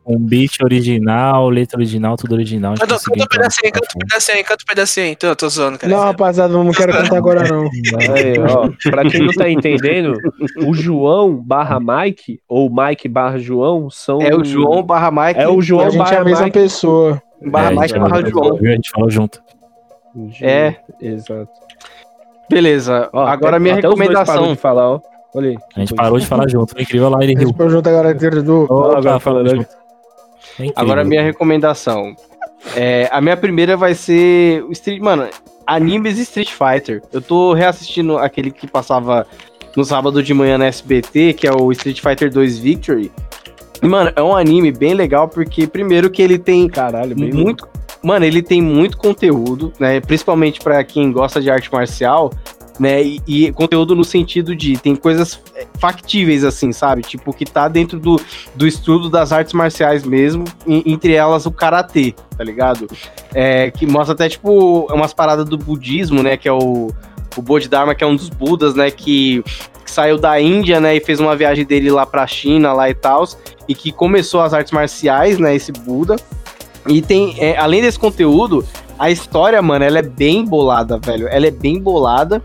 [0.06, 2.76] um beat original, letra original, tudo original.
[2.76, 5.08] Canta, um pedacinho, canta um pedacinho, canta um pedacinho.
[5.08, 5.94] Então, tô zoando, cara.
[5.94, 7.64] Não, rapaziada, não quero cantar agora, não.
[8.14, 10.18] Aí, ó, pra quem não tá entendendo,
[10.66, 14.22] o João barra Mike, ou Mike barra João, são.
[14.22, 15.40] É o João barra Mike.
[15.40, 16.60] É o João a gente é barra a mesma Mike.
[16.60, 17.22] pessoa.
[17.46, 18.58] barra É, Mike gente barra João.
[18.58, 19.42] A gente falou junto.
[20.42, 20.76] É.
[21.02, 21.50] Exato.
[22.50, 23.10] Beleza.
[23.14, 24.54] Ó, agora a até- minha até recomendação.
[24.54, 25.02] de falar, ó.
[25.36, 25.58] Olha aí.
[25.76, 26.74] A gente parou de falar junto.
[26.74, 27.50] Foi incrível lá, ele riu.
[27.50, 28.68] Esse junto agora, do.
[28.70, 29.70] Ó, agora falando junto.
[30.60, 30.68] É.
[30.76, 32.16] Agora a minha recomendação.
[32.76, 35.28] É, a minha primeira vai ser o Street, mano,
[35.66, 37.02] animes Street Fighter.
[37.12, 39.26] Eu tô reassistindo aquele que passava
[39.76, 43.12] no sábado de manhã na SBT, que é o Street Fighter 2 Victory.
[43.82, 47.68] E, mano, é um anime bem legal porque primeiro que ele tem Caralho, bem muito,
[48.02, 50.00] mano, ele tem muito conteúdo, né?
[50.00, 52.32] Principalmente pra quem gosta de arte marcial,
[52.80, 53.04] né?
[53.04, 57.02] E, e conteúdo no sentido de tem coisas é, factíveis assim, sabe?
[57.04, 58.20] Tipo que tá dentro do,
[58.56, 62.88] do estudo das artes marciais mesmo, e- entre elas o karatê, tá ligado?
[63.34, 66.38] É, que mostra até tipo umas paradas do budismo, né?
[66.38, 66.92] Que é o
[67.36, 68.92] o Bodhidharma, que é um dos budas, né?
[68.92, 69.42] Que,
[69.84, 70.96] que saiu da Índia, né?
[70.96, 73.28] E fez uma viagem dele lá pra China, lá e tal,
[73.68, 75.56] e que começou as artes marciais, né?
[75.56, 76.16] Esse Buda.
[76.88, 78.66] E tem, é, além desse conteúdo,
[78.98, 81.28] a história, mano, ela é bem bolada, velho.
[81.30, 82.42] Ela é bem bolada.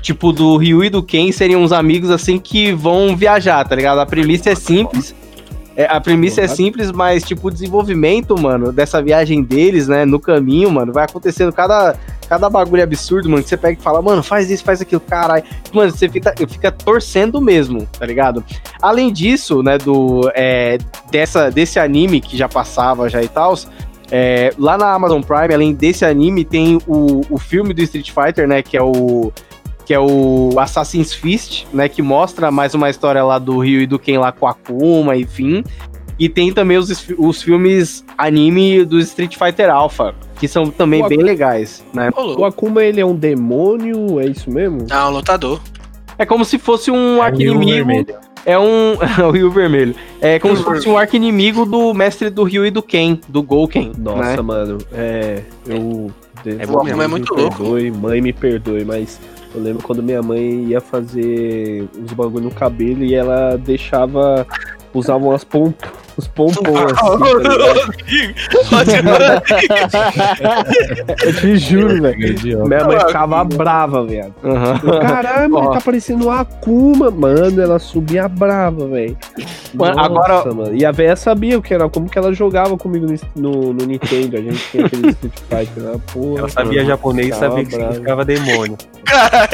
[0.00, 3.98] Tipo, do Ryu e do Ken seriam uns amigos assim que vão viajar, tá ligado?
[3.98, 5.14] A premissa é simples.
[5.78, 10.18] É, a premissa é simples, mas, tipo, o desenvolvimento, mano, dessa viagem deles, né, no
[10.18, 11.94] caminho, mano, vai acontecendo cada,
[12.28, 15.44] cada bagulho absurdo, mano, que você pega e fala, mano, faz isso, faz aquilo, caralho.
[15.72, 18.42] Mano, você fica, fica torcendo mesmo, tá ligado?
[18.82, 20.78] Além disso, né, do, é,
[21.12, 23.54] dessa, desse anime que já passava já e tal,
[24.10, 28.48] é, lá na Amazon Prime, além desse anime, tem o, o filme do Street Fighter,
[28.48, 28.62] né?
[28.62, 29.32] Que é o.
[29.88, 31.88] Que é o Assassin's Fist, né?
[31.88, 35.16] Que mostra mais uma história lá do Ryu e do Ken lá com a Akuma,
[35.16, 35.64] enfim.
[36.18, 41.08] E tem também os, os filmes anime do Street Fighter Alpha, que são também O
[41.08, 42.10] bem legais, né?
[42.14, 42.44] O louco.
[42.44, 44.84] Akuma, ele é um demônio, é isso mesmo?
[44.90, 45.58] Ah, um lutador.
[46.18, 47.58] É como se fosse um É o Rio.
[47.58, 48.14] Vermelho.
[48.44, 48.92] É um.
[49.26, 49.94] o Rio Vermelho.
[50.20, 53.92] É como se fosse um arqui-inimigo do mestre do Ryu e do Ken, do Gouken.
[53.96, 54.42] Nossa, né?
[54.42, 55.44] mano, é.
[55.66, 56.12] Eu.
[56.44, 57.56] É bom Deus mesmo, é me muito louco.
[57.56, 59.18] perdoe, Mãe, me perdoe, mas
[59.54, 64.46] eu lembro quando minha mãe ia fazer uns bagulho no cabelo e ela deixava.
[64.94, 65.70] Usava umas pom,
[66.18, 68.32] uns pompons assim,
[69.02, 69.42] tá?
[71.24, 72.66] Eu te juro, velho.
[72.66, 74.34] Minha mãe ficava brava, velho.
[74.42, 74.78] Aham.
[75.00, 75.64] Caralho, Ó.
[75.64, 77.10] ele tá parecendo uma Akuma.
[77.10, 79.14] Mano, ela subia brava, velho.
[79.74, 80.74] Mano, agora- Mano.
[80.74, 83.14] E a véia sabia o que era, como que ela jogava comigo no,
[83.52, 84.38] no, no Nintendo.
[84.38, 86.38] A gente tinha aquele Street Fighter lá, porra.
[86.38, 88.78] Ela sabia japonês e Ficava sabia que significava demônio.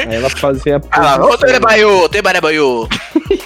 [0.09, 0.81] Aí ela fazia.
[0.91, 1.37] Ah ô
[2.09, 2.89] Terebaio.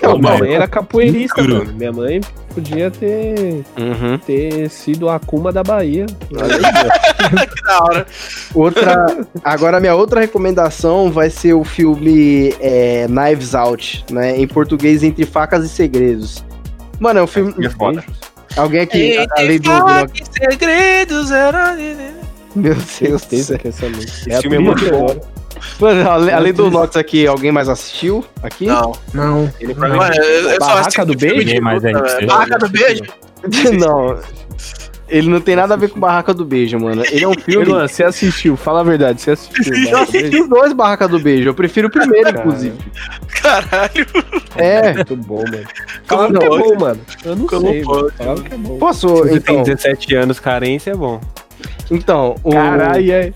[0.03, 1.73] Não, minha mãe era capoeirista, mano.
[1.75, 2.21] Minha mãe
[2.55, 4.19] podia ter, Uhum.
[4.19, 6.07] ter sido a Akuma da Bahia.
[6.35, 8.07] Olha aí, Que da hora.
[8.55, 9.07] Outra.
[9.45, 14.37] Agora, minha outra recomendação vai ser o filme é, Knives Out, né?
[14.37, 16.45] Em português, Entre Facas e Segredos.
[16.99, 17.55] Mano, é um filme.
[17.65, 18.05] É foda.
[18.57, 19.71] Alguém aqui, Entre além do.
[19.71, 21.77] e segredos era...
[22.57, 23.59] Meu Deus do certeza céu.
[23.59, 24.13] que essa música.
[24.13, 25.21] Esse É a filme é muito bom.
[25.81, 28.25] Mano, além, além do Nox aqui, alguém mais assistiu?
[28.43, 28.67] Aqui?
[28.67, 28.93] Não.
[29.15, 29.53] Não.
[29.61, 31.61] Ele Mano, provavelmente eu, eu só Barraca do Beijo?
[32.27, 33.03] Barraca do Beijo?
[33.79, 34.19] não.
[35.11, 37.03] Ele não tem nada a ver com Barraca do Beijo, mano.
[37.11, 37.65] Ele é um filme.
[37.65, 39.75] Luan, você assistiu, fala a verdade, você assistiu.
[39.89, 41.49] Eu assisti os dois Barraca do Beijo.
[41.49, 42.39] Eu prefiro o primeiro, Cara.
[42.41, 42.77] inclusive.
[43.41, 44.07] Caralho.
[44.57, 44.93] É.
[44.93, 45.67] Muito bom, mano.
[46.07, 47.01] Como Falaram que é bom, mano.
[47.25, 48.13] Eu não Como sei, pode?
[48.17, 48.79] Falaram que é bom.
[48.79, 49.09] Posso.
[49.09, 51.19] Se você Então, tem 17 anos, carência é bom.
[51.91, 52.51] então o.
[52.53, 53.33] Caralho, é.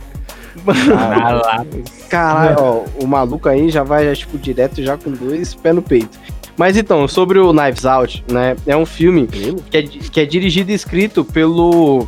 [0.65, 1.85] Caralho.
[2.09, 5.83] Caralho, ó, o maluco aí já vai, já, tipo, direto já com dois pés no
[5.83, 6.19] peito.
[6.57, 8.57] Mas então, sobre o Knives Out, né?
[8.67, 12.07] É um filme que é, que é dirigido e escrito pelo,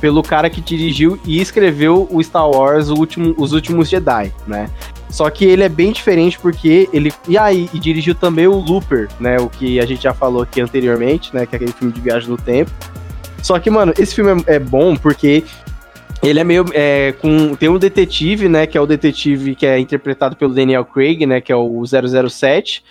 [0.00, 4.70] pelo cara que dirigiu e escreveu o Star Wars o último, Os Últimos Jedi, né?
[5.08, 7.12] Só que ele é bem diferente porque ele.
[7.28, 9.38] E aí, e dirigiu também o Looper, né?
[9.38, 11.44] O que a gente já falou aqui anteriormente, né?
[11.44, 12.70] Que é aquele filme de viagem no tempo.
[13.42, 15.44] Só que, mano, esse filme é, é bom porque
[16.22, 16.64] ele é meio.
[16.72, 18.66] É, com, tem um detetive, né?
[18.66, 21.40] Que é o detetive que é interpretado pelo Daniel Craig, né?
[21.40, 22.84] Que é o 007.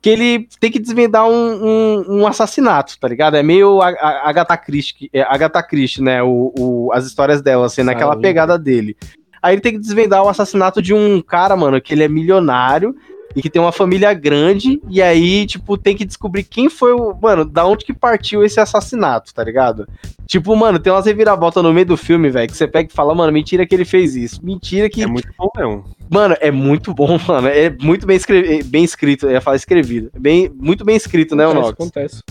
[0.00, 3.36] Que ele tem que desvendar um, um, um assassinato, tá ligado?
[3.36, 6.22] É meio Agatha Christie, é, Agatha Christie, né?
[6.22, 8.22] O, o- as histórias dela, assim, naquela Saúde.
[8.22, 8.96] pegada dele.
[9.42, 12.94] Aí ele tem que desvendar o assassinato de um cara, mano, que ele é milionário
[13.36, 14.80] e que tem uma família grande.
[14.88, 17.14] E aí, tipo, tem que descobrir quem foi o.
[17.20, 19.86] Mano, da onde que partiu esse assassinato, tá ligado?
[20.26, 23.14] Tipo, mano, tem umas reviravoltas no meio do filme, velho, que você pega e fala,
[23.14, 24.40] mano, mentira que ele fez isso.
[24.42, 25.02] Mentira que.
[25.02, 25.84] É muito bom mesmo.
[26.10, 27.46] Mano, é muito bom, mano.
[27.46, 28.62] É muito bem, escre...
[28.64, 29.26] bem escrito.
[29.26, 30.10] Eu ia falar escrevido.
[30.18, 31.72] Bem, muito bem escrito, né, o Acontece, Nox?
[31.74, 32.22] acontece.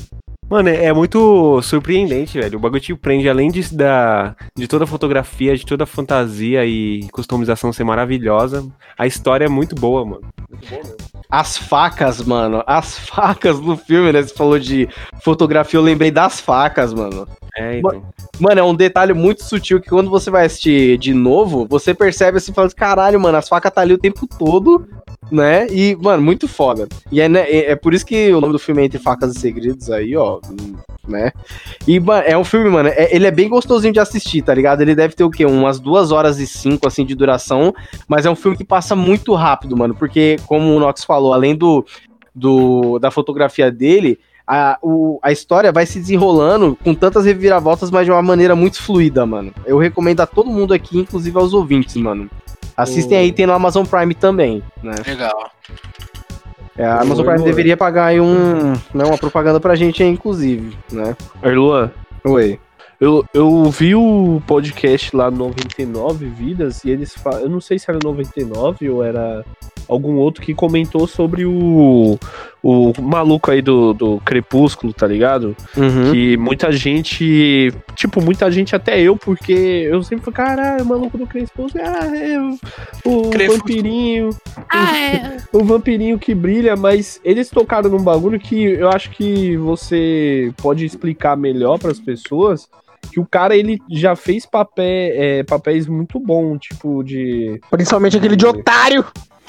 [0.50, 2.58] Mano, é é muito surpreendente, velho.
[2.58, 6.66] O bagulho te prende, além de, da, de toda a fotografia, de toda a fantasia
[6.66, 8.66] e customização ser maravilhosa,
[8.98, 10.22] a história é muito boa, mano.
[10.50, 11.16] Muito boa mesmo.
[11.30, 12.64] As facas, mano.
[12.68, 14.22] As facas no filme, né?
[14.22, 14.88] Você falou de
[15.22, 17.28] fotografia, eu lembrei das facas, mano.
[17.58, 18.04] É, então.
[18.40, 22.38] Mano, é um detalhe muito sutil que quando você vai assistir de novo, você percebe
[22.38, 24.88] assim, falando, caralho, mano, as facas tá ali o tempo todo,
[25.32, 25.68] né?
[25.70, 26.88] E, mano, muito foda.
[27.12, 29.36] E é, né, é, é por isso que o nome do filme é Entre Facas
[29.36, 30.40] e Segredos aí, ó.
[31.08, 31.32] né?
[31.88, 34.82] E mano, é um filme, mano, é- ele é bem gostosinho de assistir, tá ligado?
[34.82, 35.46] Ele deve ter o quê?
[35.46, 37.74] Umas duas horas e cinco, assim, de duração,
[38.08, 41.56] mas é um filme que passa muito rápido, mano, porque, como o Nox falou, além
[41.56, 41.86] do,
[42.34, 48.06] do da fotografia dele, a, o- a história vai se desenrolando com tantas reviravoltas, mas
[48.06, 49.52] de uma maneira muito fluida, mano.
[49.66, 52.30] Eu recomendo a todo mundo aqui, inclusive aos ouvintes, mano.
[52.78, 54.96] Assistem O- aí, tem no Amazon Prime também, né?
[55.08, 55.50] Legal.
[56.78, 57.46] É, a Amazon Oi, Prime Luan.
[57.50, 61.16] deveria pagar aí um, né, uma propaganda pra gente aí, inclusive, né?
[61.42, 61.90] Erluan,
[62.26, 62.60] Oi.
[63.00, 67.40] eu, eu vi o podcast lá 99 Vidas e eles falam.
[67.40, 69.46] Eu não sei se era 99 ou era
[69.88, 72.18] algum outro que comentou sobre o,
[72.66, 75.56] o maluco aí do, do Crepúsculo, tá ligado?
[75.78, 76.12] Uhum.
[76.12, 77.72] Que muita gente.
[77.96, 82.18] Tipo, muita gente, até eu, porque eu sempre falo, caralho, o maluco do Crepúsculo, ah,
[82.18, 82.58] é o,
[83.06, 83.60] o Crepúsculo.
[83.60, 84.30] vampirinho.
[85.54, 90.86] o vampirinho que brilha, mas eles tocaram num bagulho que eu acho que você pode
[90.86, 92.68] explicar melhor pras pessoas.
[93.12, 97.62] Que o cara, ele já fez papé, é, papéis muito bons, tipo, de.
[97.70, 99.06] Principalmente aquele de otário.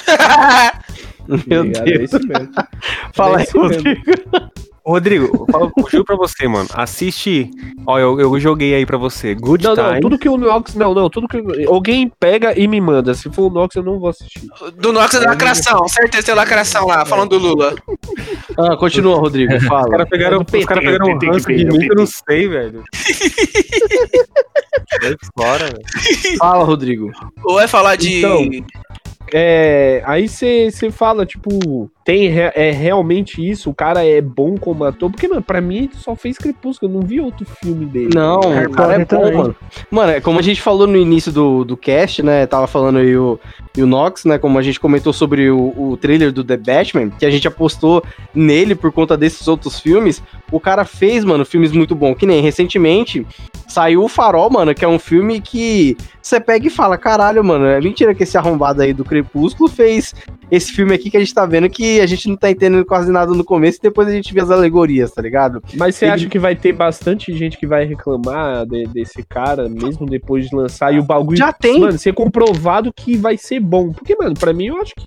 [1.46, 1.84] Meu ligado?
[1.84, 2.12] Deus.
[2.14, 2.48] É mesmo.
[3.14, 3.74] Fala É aí, esse mesmo.
[3.74, 4.02] Rodrigo.
[4.88, 6.68] Rodrigo, eu falo- juro pra você, mano.
[6.72, 7.50] Assiste.
[7.84, 9.34] Ó, eu, eu joguei aí pra você.
[9.34, 9.90] Good Não, Time.
[9.94, 10.76] não, tudo que o Nox.
[10.76, 11.42] Não, não, tudo que.
[11.66, 13.12] Alguém pega e me manda.
[13.12, 14.40] Se for o Nox, eu não vou assistir.
[14.76, 17.74] Do Nox é lacração, certeza tem lacração lá, falando do Lula.
[18.56, 19.60] Ah, continua, Rodrigo.
[19.62, 19.86] Fala.
[19.86, 21.96] Os caras pegaram, É do os caras PT, pegaram um ranço de mim que eu
[21.96, 22.84] não sei, velho.
[25.36, 26.38] Fora, velho.
[26.38, 27.10] Fala, Rodrigo.
[27.44, 28.18] Ou é falar de.
[28.18, 28.38] Então,
[29.38, 33.68] É, aí você fala, tipo, tem re- é realmente isso?
[33.68, 35.10] O cara é bom como ator?
[35.10, 38.10] Porque, mano, pra mim ele só fez Crepúsculo, eu não vi outro filme dele.
[38.14, 39.32] Não, Harry o cara é bom, também.
[39.36, 39.56] mano.
[39.90, 42.46] Mano, é como a gente falou no início do, do cast, né?
[42.46, 43.40] Tava falando aí o,
[43.76, 44.38] e o Nox, né?
[44.38, 48.04] Como a gente comentou sobre o, o trailer do The Batman, que a gente apostou
[48.32, 50.22] nele por conta desses outros filmes.
[50.52, 52.14] O cara fez, mano, filmes muito bons.
[52.14, 53.26] Que nem recentemente
[53.66, 57.66] saiu o Farol, mano, que é um filme que você pega e fala: caralho, mano,
[57.66, 60.14] é mentira que esse arrombado aí do Crepúsculo fez
[60.48, 63.10] esse filme aqui que a gente tá vendo que a gente não tá entendendo quase
[63.10, 65.62] nada no começo e depois a gente vê as alegorias, tá ligado?
[65.74, 69.68] Mas você Ele- acha que vai ter bastante gente que vai reclamar de- desse cara,
[69.68, 71.36] mesmo depois de lançar, e o bagulho.
[71.36, 71.80] Já tem.
[71.80, 73.92] Mano, ser comprovado que vai ser bom.
[73.92, 75.04] Porque, mano, pra mim eu acho que.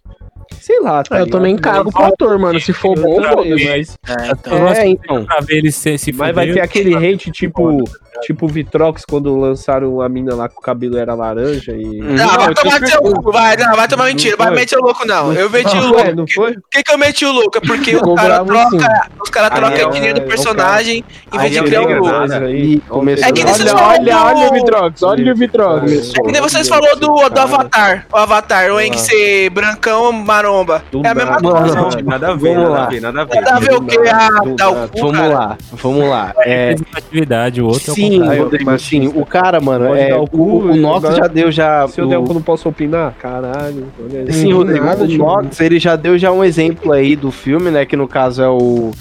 [0.60, 1.38] Sei lá, tá eu ligado?
[1.38, 2.60] também cago pro ator, mano.
[2.60, 3.66] Se for bom, foda-se.
[3.70, 4.68] mas, É, então.
[4.68, 5.26] É, então.
[5.26, 7.84] pra ver ele se, se mas vai ter aquele hate tipo.
[8.22, 11.84] Tipo o Vitrox quando lançaram a mina lá com o cabelo era laranja e.
[12.00, 14.56] Não, Não, vai tomar seu cu, vai, não, vai tomar mentira, vai foi.
[14.58, 15.34] meter o louco não.
[15.34, 16.00] Eu meti o Não, louco.
[16.02, 16.54] é, não foi?
[16.54, 17.58] Por que, que eu meti o louco?
[17.58, 20.28] É porque o cara troca, os caras trocam é a o- etnia do é o
[20.28, 23.10] personagem em vez Aí de é criar o louco.
[23.10, 26.14] É que nem vocês Olha, falam olha, do- olha o Vitrox, olha o Vitrox.
[26.18, 27.40] É que nem vocês falou do, do.
[27.40, 28.06] Avatar.
[28.12, 28.86] O Avatar, o Ah.
[28.86, 30.84] Eng ser brancão, maromba.
[30.92, 31.76] Do é a mesma coisa.
[31.76, 31.90] não.
[32.04, 32.84] Nada a ver, nada lá.
[32.84, 33.36] a ver, nada a ver.
[33.42, 33.98] Nada a ver o que?
[34.10, 34.30] Ah,
[34.70, 36.34] o cu, Vamos lá, vamos lá.
[36.46, 38.38] É, atividade, o outro é o sim.
[38.40, 39.08] Rodrigo, sim.
[39.16, 41.88] O cara, mano, Pode é, o, o cu, o Nox agora- já deu já.
[41.88, 43.14] Se eu o- der eu não posso opinar?
[43.20, 43.88] Caralho.
[44.32, 45.08] Sim, Rodrigo, nada, o.
[45.08, 48.50] Nox, ele já deu já um exemplo aí do filme, né, que no caso é
[48.50, 48.92] o,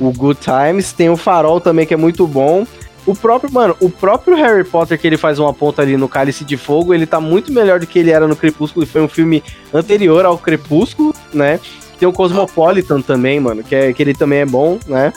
[0.00, 2.66] o Good Times, tem o Farol também, que é muito bom.
[3.06, 6.42] O próprio, mano, o próprio Harry Potter que ele faz uma ponta ali no Cálice
[6.42, 9.08] de Fogo, ele tá muito melhor do que ele era no Crepúsculo, e foi um
[9.08, 9.42] filme
[9.74, 11.60] anterior ao Crepúsculo, né?
[11.98, 15.12] Tem o Cosmopolitan também, mano, que, é, que ele também é bom, né?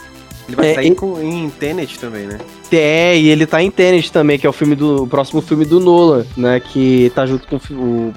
[0.48, 2.38] Ele vai É, sair com, em Tenet também, né?
[2.72, 5.66] É, e ele tá em Tenet também, que é o filme do o próximo filme
[5.66, 6.60] do Nolan, né?
[6.60, 8.14] Que tá junto com o fi- o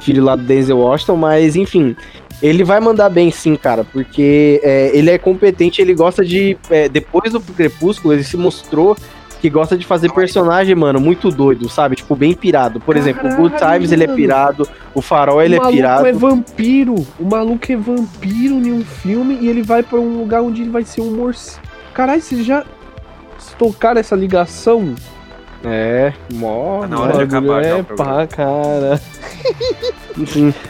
[0.00, 1.96] filho lá do Denzel Washington, mas enfim.
[2.42, 6.56] Ele vai mandar bem sim, cara, porque é, ele é competente, ele gosta de.
[6.70, 8.96] é, depois do Crepúsculo, ele se mostrou
[9.42, 11.96] que gosta de fazer personagem, mano, muito doido, sabe?
[11.96, 12.78] Tipo, bem pirado.
[12.80, 15.76] Por exemplo, o Good Caralho, Times ele é pirado, o Farol ele o é maluco
[15.76, 16.06] pirado.
[16.06, 16.94] é vampiro.
[17.18, 20.70] O maluco é vampiro em um filme e ele vai pra um lugar onde ele
[20.70, 21.69] vai ser um morcego.
[21.94, 22.64] Caralho, vocês já
[23.58, 24.94] tocaram essa ligação?
[25.64, 26.80] É, mó.
[26.82, 28.14] Tá na hora de acabar já É o programa.
[28.20, 29.00] pá, cara.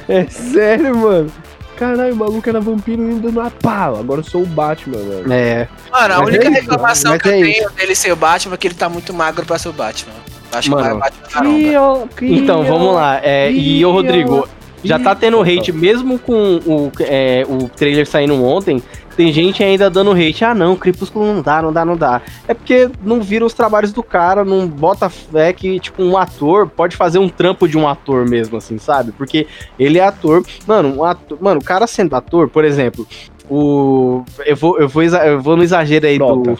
[0.08, 1.30] É sério, mano.
[1.76, 4.00] Caralho, o maluco era vampiro indo na pala.
[4.00, 5.32] Agora eu sou o Batman, mano.
[5.32, 5.66] É.
[5.90, 8.16] Mano, a Mas única é isso, reclamação mas que eu é tenho dele ser o
[8.16, 10.12] Batman é que ele tá muito magro pra ser o Batman.
[10.52, 10.98] Acho que Mano.
[10.98, 13.20] vai Batman crio, Então, vamos lá.
[13.22, 14.46] É, e ô, Rodrigo,
[14.84, 18.82] já tá tendo hate, mesmo com o, é, o trailer saindo ontem,
[19.20, 20.42] tem gente ainda dando hate.
[20.46, 22.22] Ah, não, Crepúsculo não dá, não dá, não dá.
[22.48, 26.66] É porque não vira os trabalhos do cara, não bota fé que, tipo, um ator
[26.66, 29.12] pode fazer um trampo de um ator mesmo, assim, sabe?
[29.12, 29.46] Porque
[29.78, 30.42] ele é ator.
[30.66, 33.06] Mano, um ator, mano, o cara sendo ator, por exemplo,
[33.50, 34.24] o.
[34.46, 36.58] Eu vou, eu vou, eu vou no exagero aí do.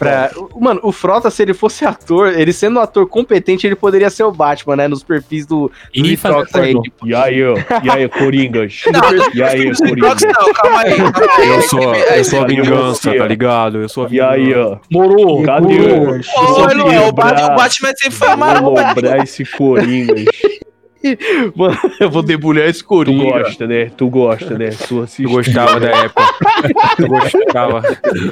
[0.00, 0.30] Pra...
[0.58, 4.24] Mano, o Frota, se ele fosse ator, ele sendo um ator competente, ele poderia ser
[4.24, 4.88] o Batman, né?
[4.88, 6.74] Nos perfis do, do E Vitrox aí.
[6.80, 7.54] tipo, E aí, ó.
[7.82, 8.82] E aí, Coringas?
[8.90, 10.22] Não, E aí, Coringas?
[10.22, 10.96] não, calma aí.
[10.96, 11.48] Calma aí.
[11.50, 13.78] Eu sou, eu sou a vingança, tá ligado?
[13.82, 14.32] Eu sou a E vingança.
[14.32, 14.78] aí, ó.
[14.90, 15.42] Morou.
[15.42, 16.10] Cadê o...
[16.12, 18.86] Ô, Eloy, o Batman sempre foi amarelo, velho.
[18.88, 20.24] lembrar esse Coringas.
[21.56, 23.24] Mano, eu vou debulhar esse Tu coringa.
[23.42, 23.90] gosta, né?
[23.96, 24.70] Tu gosta, né?
[24.86, 25.22] Tu assiste.
[25.22, 26.22] Tu gostava da época.
[26.96, 27.82] Tu gostava.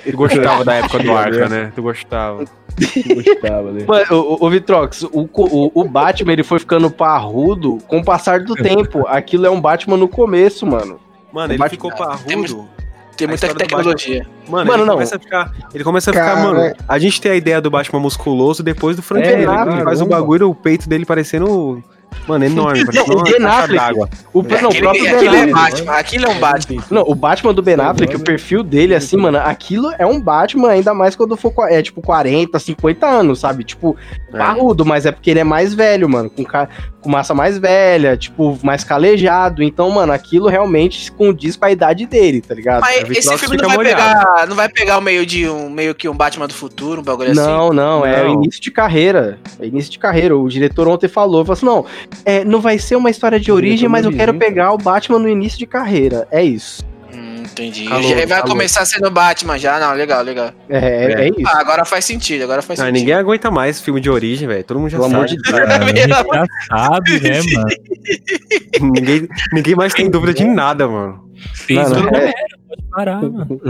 [0.05, 1.73] Tu gostava da época do Arca, né?
[1.74, 2.45] Tu gostava.
[2.45, 3.85] Tu gostava, né?
[3.86, 8.40] Mano, o, o Vitrox, o, o, o Batman ele foi ficando parrudo com o passar
[8.40, 9.07] do tempo.
[9.09, 11.01] Aquilo é um Batman no começo, mano.
[11.32, 12.69] Mano, ele Bate- ficou parrudo.
[13.16, 14.24] Tem muita tecnologia.
[14.49, 14.95] Mano, Mano, ele não.
[14.95, 15.53] começa a ficar.
[15.74, 16.40] Ele começa a ficar, Cara.
[16.55, 16.74] mano.
[16.86, 20.07] A gente tem a ideia do Batman musculoso depois do Frank É, Miller, faz o
[20.07, 21.82] bagulho, o peito dele parecendo.
[22.26, 22.85] Mano, enorme.
[22.86, 23.94] parecendo o Ben Affleck.
[24.32, 25.52] O, não, o Aquele, próprio Ben aquele é Affleck.
[25.52, 25.93] Batman.
[25.93, 26.85] Aquilo é um Batman.
[26.90, 30.70] Não, o Batman do Ben Affleck, o perfil dele, assim, mano, aquilo é um Batman,
[30.70, 33.64] ainda mais quando for, é, tipo, 40, 50 anos, sabe?
[33.64, 33.97] Tipo,
[34.32, 34.39] É.
[34.39, 36.44] parrudo, mas é porque ele é mais velho, mano, com,
[37.01, 39.62] com massa mais velha, tipo, mais calejado.
[39.62, 42.81] Então, mano, aquilo realmente condiz com a idade dele, tá ligado?
[42.81, 43.97] Mas Vitrox esse filme não vai, molhado.
[43.97, 47.05] pegar, não vai pegar o meio de um meio que um Batman do futuro, um
[47.05, 47.41] bagulho assim.
[47.41, 48.35] Não, não, é Não.
[48.35, 49.39] início de carreira.
[49.61, 50.37] É início de carreira.
[50.37, 51.87] O diretor ontem falou, falou assim: não,
[52.25, 55.29] é, não vai ser uma história de origem, mas eu quero pegar o Batman no
[55.29, 56.27] início de carreira.
[56.31, 56.85] É isso.
[57.59, 57.85] Entendi.
[57.85, 60.52] Já vai começar sendo Batman já, não, legal, legal.
[60.68, 61.28] É, é, É.
[61.28, 61.43] isso.
[61.47, 62.98] Ah, agora faz sentido, agora faz Ah, sentido.
[63.01, 64.62] ninguém aguenta mais filme de origem, velho.
[64.64, 65.16] Todo mundo já Pelo sabe.
[65.16, 65.59] amor de Deus.
[66.39, 66.47] Já
[66.89, 67.68] sabe, né, mano?
[68.94, 71.28] ninguém, ninguém mais tem dúvida de nada, mano.
[71.55, 72.32] Fez Mano, uma é.
[72.90, 73.60] Parar, mano.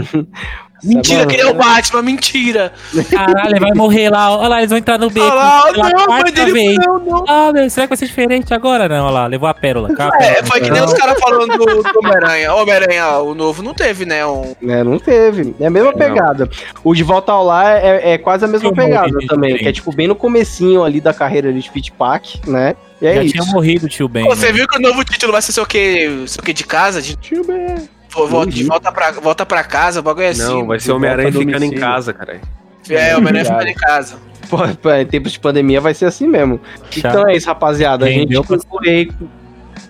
[0.81, 2.71] Mentira que ele é o Batman, mentira.
[3.11, 4.37] Caralho, ele vai morrer lá.
[4.37, 6.77] Olha lá, eles vão entrar no beco Olha lá, pela não, quarta mas ele vez.
[6.77, 7.25] não, não.
[7.27, 8.87] Ah, meu, será que vai ser diferente agora?
[8.87, 9.93] Não, olha lá, levou a pérola.
[9.93, 10.45] Cá, a É, pérola.
[10.47, 12.53] foi que nem os caras falando do, do Homem-Aranha.
[12.53, 14.25] O Homem-Aranha, o novo, não teve, né?
[14.25, 14.55] Um...
[14.69, 15.53] É, não teve.
[15.59, 16.49] É a mesma pegada.
[16.81, 19.63] O De Volta ao Lar é, é quase a mesma pegada também, gente.
[19.63, 22.73] que é tipo bem no comecinho ali da carreira de Pit Pack, né?
[23.01, 23.33] E é Já isso.
[23.33, 24.23] tinha morrido o tio Ben.
[24.25, 24.53] Pô, você né?
[24.53, 27.01] viu que o novo título vai ser o que, o que de casa?
[27.01, 27.75] De, Tio Ben.
[28.09, 28.67] Vo- vo- de Uhum.
[28.69, 30.41] volta, pra, volta pra casa, o bagulho é assim.
[30.43, 32.41] Não, vai ser Homem-Aranha volta a ficando em casa, cara.
[32.89, 34.15] É, o Homem-Aranha ficando em casa.
[34.49, 36.59] Pô, em tempos de pandemia vai ser assim mesmo.
[36.97, 38.05] Então é isso, rapaziada.
[38.05, 39.11] A gente conclui aí,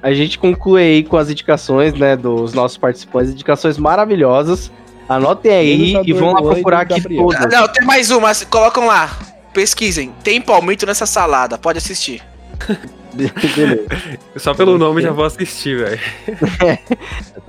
[0.04, 4.70] a gente conclui aí com as indicações, né, dos nossos participantes, indicações maravilhosas.
[5.08, 7.52] Anotem aí e vão lá procurar aqui todas.
[7.52, 9.10] Não, tem mais uma, colocam lá.
[9.54, 10.14] Pesquisem.
[10.24, 12.22] Tem palmito nessa salada, pode assistir.
[13.56, 13.84] Beleza.
[14.38, 16.00] Só pelo nome já vou assistir, velho.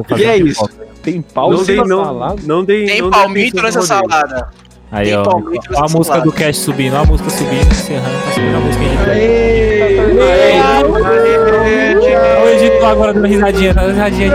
[0.08, 0.68] Fazendo E é isso.
[1.02, 2.42] Tem pau Não dei, na não, salada?
[2.44, 2.86] não dei.
[2.86, 4.48] Tem não palmito nessa salada.
[4.92, 5.22] Aí, Tem ó.
[5.22, 6.24] palmito Ó a música salada.
[6.24, 8.84] do cast subindo, ó a música subindo, encerrando, tá subindo a música
[12.42, 14.34] Olha o editor agora dando risadinha, dando risadinha.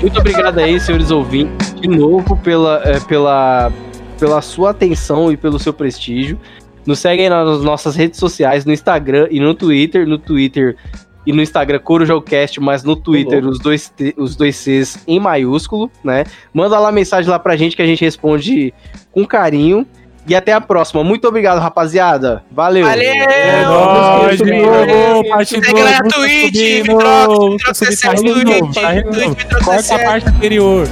[0.00, 3.70] Muito obrigado aí, senhores ouvintes, de novo pela, é, pela,
[4.18, 6.38] pela sua atenção e pelo seu prestígio.
[6.86, 10.06] Nos seguem nas nossas redes sociais, no Instagram e no Twitter.
[10.06, 10.76] No Twitter
[11.26, 16.24] e no Instagram CorujãoCast, mas no Twitter os dois, os dois Cs em maiúsculo, né?
[16.54, 18.72] Manda lá mensagem lá pra gente que a gente responde
[19.10, 19.84] com carinho.
[20.28, 21.04] E até a próxima.
[21.04, 22.42] Muito obrigado, rapaziada.
[22.50, 22.84] Valeu.
[22.84, 23.14] Valeu!
[23.14, 28.34] É nóis, de novo, parte Segue lá na Twitch, Vitrox, Vitrox subindo, tá CSS, rindo
[28.34, 28.72] de novo,
[29.12, 30.88] Twitch, Corta a parte anterior.